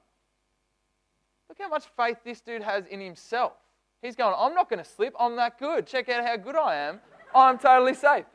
[1.48, 3.54] Look how much faith this dude has in himself.
[4.02, 5.14] He's going, I'm not going to slip.
[5.20, 5.86] I'm that good.
[5.86, 7.00] Check out how good I am.
[7.36, 8.26] I'm totally safe.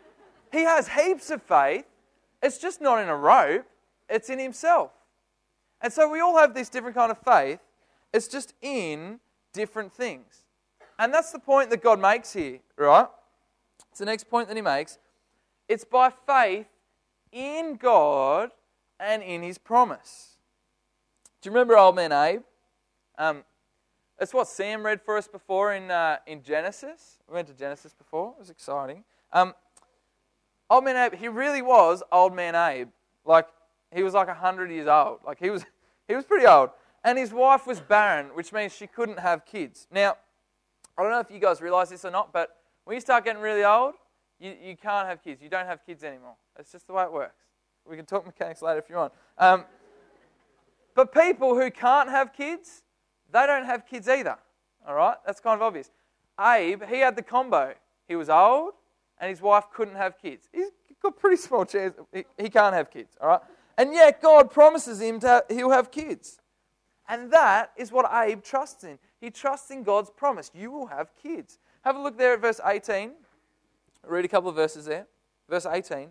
[0.52, 1.86] He has heaps of faith.
[2.42, 3.66] It's just not in a rope,
[4.08, 4.92] it's in himself.
[5.80, 7.60] And so we all have this different kind of faith.
[8.12, 9.20] It's just in
[9.52, 10.44] different things.
[10.98, 13.08] And that's the point that God makes here, right?
[13.90, 14.98] It's the next point that he makes.
[15.68, 16.66] It's by faith
[17.32, 18.50] in God
[19.00, 20.36] and in his promise.
[21.40, 22.42] Do you remember old man Abe?
[23.18, 23.44] Um,
[24.18, 27.18] that's what Sam read for us before in, uh, in Genesis.
[27.28, 29.04] We went to Genesis before, it was exciting.
[29.32, 29.54] Um,
[30.70, 32.88] old man Abe, he really was old man Abe.
[33.24, 33.46] Like,
[33.94, 35.20] he was like 100 years old.
[35.26, 35.64] Like, he was,
[36.08, 36.70] he was pretty old.
[37.04, 39.86] And his wife was barren, which means she couldn't have kids.
[39.90, 40.16] Now,
[40.96, 43.42] I don't know if you guys realize this or not, but when you start getting
[43.42, 43.94] really old,
[44.40, 45.42] you, you can't have kids.
[45.42, 46.36] You don't have kids anymore.
[46.58, 47.34] It's just the way it works.
[47.88, 49.12] We can talk mechanics later if you want.
[49.38, 49.64] Um,
[50.94, 52.82] but people who can't have kids,
[53.32, 54.36] they don't have kids either.
[54.86, 55.16] All right?
[55.26, 55.90] That's kind of obvious.
[56.40, 57.74] Abe, he had the combo.
[58.08, 58.72] He was old
[59.18, 60.48] and his wife couldn't have kids.
[60.52, 60.70] He's
[61.02, 61.94] got pretty small chance.
[62.12, 63.16] He, he can't have kids.
[63.20, 63.40] All right?
[63.76, 66.38] And yet God promises him that he'll have kids.
[67.08, 68.98] And that is what Abe trusts in.
[69.20, 70.50] He trusts in God's promise.
[70.54, 71.58] You will have kids.
[71.82, 73.12] Have a look there at verse 18.
[74.06, 75.06] read a couple of verses there.
[75.48, 76.10] Verse 18.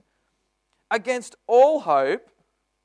[0.92, 2.30] Against all hope,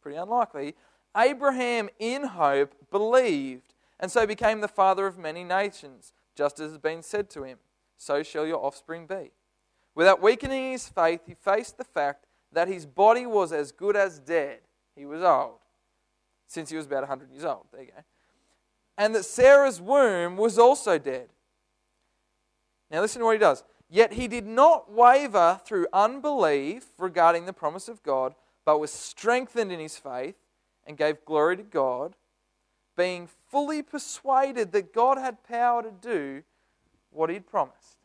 [0.00, 0.74] pretty unlikely,
[1.16, 6.78] Abraham in hope believed and so became the father of many nations, just as has
[6.78, 7.58] been said to him,
[7.96, 9.32] So shall your offspring be.
[9.94, 14.18] Without weakening his faith, he faced the fact that his body was as good as
[14.18, 14.60] dead.
[14.98, 15.60] He was old,
[16.48, 17.66] since he was about 100 years old.
[17.72, 18.02] There you go.
[18.96, 21.28] and that Sarah's womb was also dead.
[22.90, 23.62] Now, listen to what he does.
[23.88, 28.34] Yet he did not waver through unbelief regarding the promise of God,
[28.64, 30.34] but was strengthened in his faith
[30.84, 32.16] and gave glory to God,
[32.96, 36.42] being fully persuaded that God had power to do
[37.10, 37.98] what he'd promised.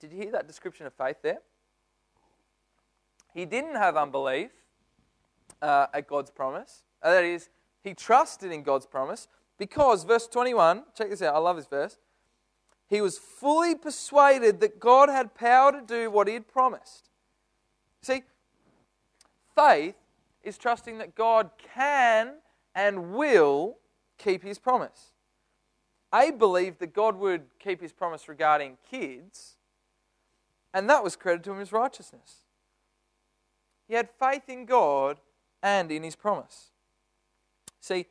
[0.00, 1.40] Did you hear that description of faith there?
[3.34, 4.50] He didn't have unbelief
[5.62, 6.84] uh, at God's promise.
[7.02, 7.48] Uh, that is,
[7.82, 9.28] he trusted in God's promise
[9.58, 11.98] because, verse 21, check this out, I love this verse.
[12.88, 17.08] He was fully persuaded that God had power to do what he had promised.
[18.02, 18.24] See,
[19.54, 19.94] faith
[20.42, 22.34] is trusting that God can
[22.74, 23.76] and will
[24.18, 25.12] keep his promise.
[26.12, 29.56] Abe believed that God would keep his promise regarding kids,
[30.74, 32.38] and that was credited to him as righteousness.
[33.90, 35.18] He had faith in God
[35.64, 36.70] and in his promise.
[37.80, 38.06] See,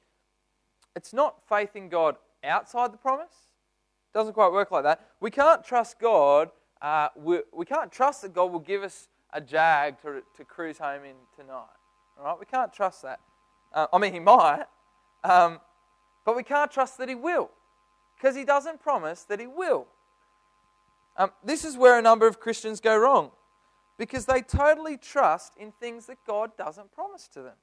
[0.93, 3.47] it's not faith in God outside the promise.
[4.13, 4.99] It doesn't quite work like that.
[5.21, 6.49] We can't trust God.
[6.81, 10.79] Uh, we, we can't trust that God will give us a jag to, to cruise
[10.79, 11.63] home in tonight.
[12.17, 12.37] All right?
[12.37, 13.21] We can't trust that.
[13.73, 14.65] Uh, I mean, He might,
[15.23, 15.61] um,
[16.25, 17.51] but we can't trust that He will
[18.17, 19.87] because He doesn't promise that He will.
[21.15, 23.31] Um, this is where a number of Christians go wrong
[23.99, 27.57] because they totally trust in things that God doesn't promise to them.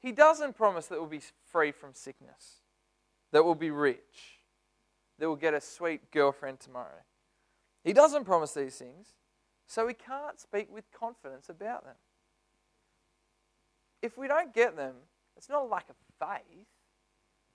[0.00, 1.20] He doesn't promise that we'll be
[1.52, 2.62] free from sickness,
[3.30, 4.40] that we'll be rich,
[5.18, 7.04] that we'll get a sweet girlfriend tomorrow.
[7.84, 9.08] He doesn't promise these things,
[9.66, 11.96] so we can't speak with confidence about them.
[14.00, 14.94] If we don't get them,
[15.36, 16.66] it's not a lack of faith,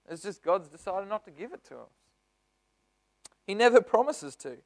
[0.07, 1.93] it's just God's decided not to give it to us.
[3.47, 4.57] He never promises to.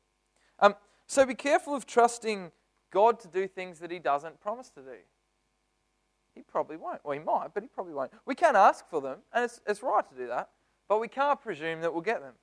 [0.59, 0.75] Um,
[1.07, 2.51] so be careful of trusting
[2.93, 4.97] God to do things that He doesn't promise to do?
[6.35, 7.03] He probably won't.
[7.03, 8.11] Well, He might, but He probably won't.
[8.25, 10.49] We can ask for them, and it's, it's right to do that,
[10.87, 12.33] but we can't presume that we'll get them.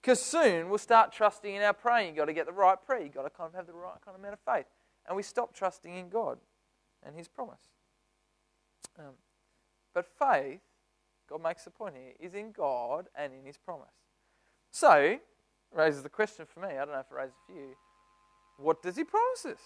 [0.00, 2.08] Because soon we'll start trusting in our praying.
[2.08, 3.02] You've got to get the right prayer.
[3.02, 4.66] You've got to kind of have the right kind of amount of faith.
[5.08, 6.38] And we stop trusting in God
[7.04, 7.60] and His promise.
[8.98, 9.14] Um,
[9.94, 10.60] but faith,
[11.28, 13.94] God makes the point here, is in God and in His promise.
[14.70, 15.18] So,
[15.72, 16.68] raises the question for me.
[16.68, 17.74] I don't know if it raises for you.
[18.56, 19.60] What does he promise us?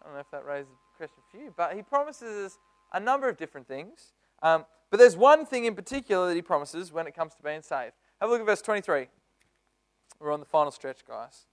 [0.00, 2.58] I don't know if that raises a question for you, but he promises us
[2.92, 4.12] a number of different things.
[4.42, 7.62] Um, but there's one thing in particular that he promises when it comes to being
[7.62, 7.92] saved.
[8.20, 9.08] Have a look at verse 23.
[10.20, 11.46] We're on the final stretch, guys.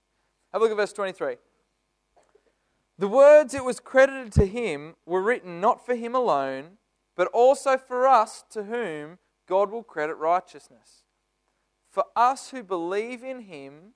[0.52, 1.36] Have a look at verse 23.
[2.98, 6.78] The words it was credited to him were written not for him alone,
[7.14, 11.02] but also for us to whom God will credit righteousness.
[11.90, 13.94] For us who believe in him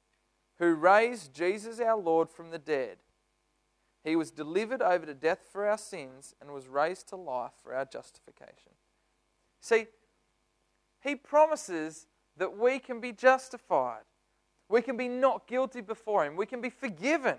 [0.61, 2.99] who raised Jesus our Lord from the dead.
[4.05, 7.75] He was delivered over to death for our sins and was raised to life for
[7.75, 8.73] our justification.
[9.61, 9.87] See,
[11.03, 12.07] he promises
[12.37, 14.03] that we can be justified.
[14.69, 16.37] We can be not guilty before him.
[16.37, 17.39] We can be forgiven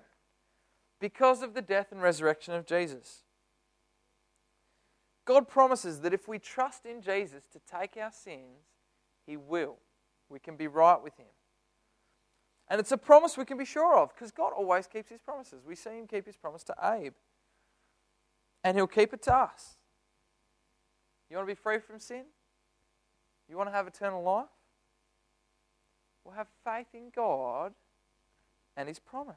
[0.99, 3.23] because of the death and resurrection of Jesus.
[5.25, 8.65] God promises that if we trust in Jesus to take our sins,
[9.27, 9.77] he will.
[10.27, 11.27] We can be right with him.
[12.71, 15.61] And it's a promise we can be sure of because God always keeps his promises.
[15.67, 17.11] We see him keep his promise to Abe,
[18.63, 19.75] and he'll keep it to us.
[21.29, 22.23] You want to be free from sin?
[23.49, 24.45] You want to have eternal life?
[26.23, 27.73] Well, have faith in God
[28.77, 29.35] and his promise,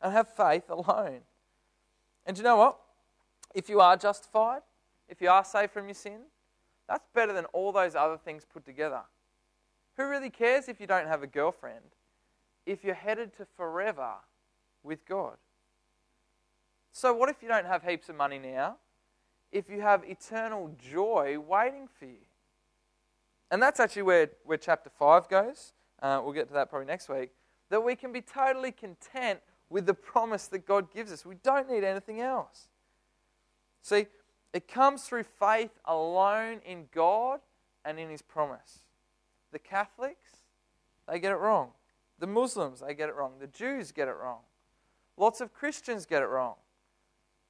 [0.00, 1.22] and have faith alone.
[2.24, 2.78] And you know what?
[3.56, 4.62] If you are justified,
[5.08, 6.20] if you are saved from your sin,
[6.88, 9.00] that's better than all those other things put together.
[9.96, 11.96] Who really cares if you don't have a girlfriend?
[12.66, 14.12] If you're headed to forever
[14.82, 15.36] with God.
[16.92, 18.76] So, what if you don't have heaps of money now?
[19.50, 22.24] If you have eternal joy waiting for you?
[23.50, 25.72] And that's actually where, where chapter 5 goes.
[26.00, 27.30] Uh, we'll get to that probably next week.
[27.68, 31.24] That we can be totally content with the promise that God gives us.
[31.24, 32.68] We don't need anything else.
[33.82, 34.06] See,
[34.52, 37.40] it comes through faith alone in God
[37.84, 38.80] and in His promise.
[39.50, 40.36] The Catholics,
[41.08, 41.70] they get it wrong.
[42.22, 43.32] The Muslims, they get it wrong.
[43.40, 44.42] The Jews get it wrong.
[45.16, 46.54] Lots of Christians get it wrong.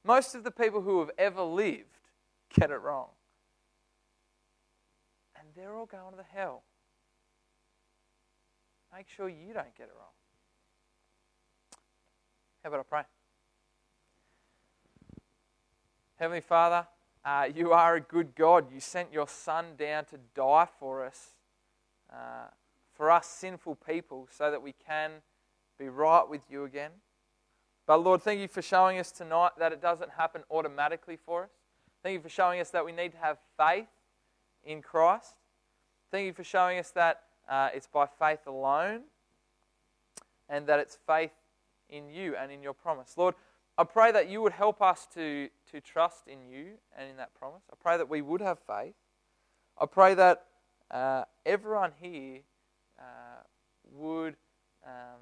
[0.03, 1.99] Most of the people who have ever lived
[2.59, 3.09] get it wrong.
[5.39, 6.62] And they're all going to hell.
[8.97, 10.15] Make sure you don't get it wrong.
[12.62, 13.03] How about I pray?
[16.16, 16.86] Heavenly Father,
[17.27, 18.73] uh, you are a good God.
[18.73, 21.35] You sent your Son down to die for us.
[22.11, 22.47] Uh,
[22.94, 25.10] for us sinful people so that we can
[25.78, 26.90] be right with you again.
[27.86, 31.51] But Lord, thank you for showing us tonight that it doesn't happen automatically for us.
[32.02, 33.89] Thank you for showing us that we need to have faith
[34.64, 35.35] in Christ.
[36.10, 39.02] Thank you for showing us that uh, it's by faith alone
[40.48, 41.32] and that it's faith
[41.89, 43.14] in you and in your promise.
[43.16, 43.35] Lord,
[43.78, 47.35] I pray that you would help us to, to trust in you and in that
[47.35, 47.62] promise.
[47.70, 48.94] I pray that we would have faith.
[49.81, 50.44] I pray that
[50.90, 52.40] uh, everyone here
[53.03, 53.43] uh,
[53.93, 54.37] would
[54.87, 55.20] um,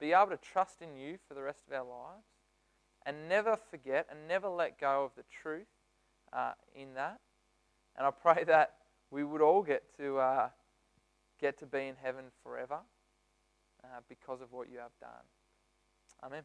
[0.00, 2.26] be able to trust in you for the rest of our lives
[3.04, 5.66] and never forget and never let go of the truth
[6.32, 7.20] uh, in that.
[7.96, 8.74] And I pray that
[9.10, 10.48] we would all get to uh,
[11.40, 12.78] get to be in heaven forever
[13.84, 15.10] uh, because of what you have done.
[16.24, 16.42] Amen.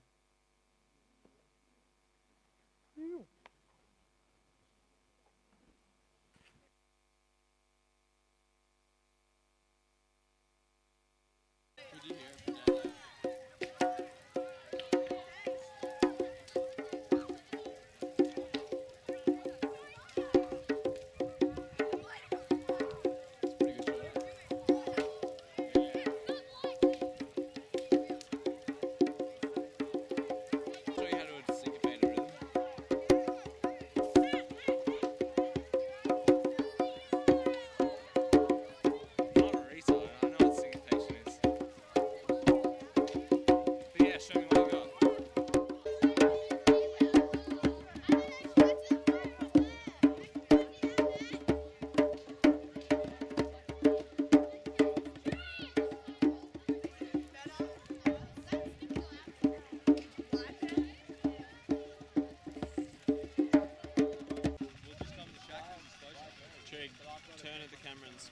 [68.18, 68.26] I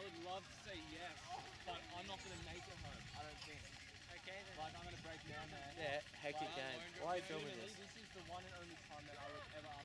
[0.00, 1.12] would love to say yes,
[1.68, 3.04] but I'm not going to make it home.
[3.20, 3.60] I don't think.
[4.56, 6.00] Like, I'm going to break down there.
[6.32, 7.04] Can.
[7.04, 7.77] Why are you filming this?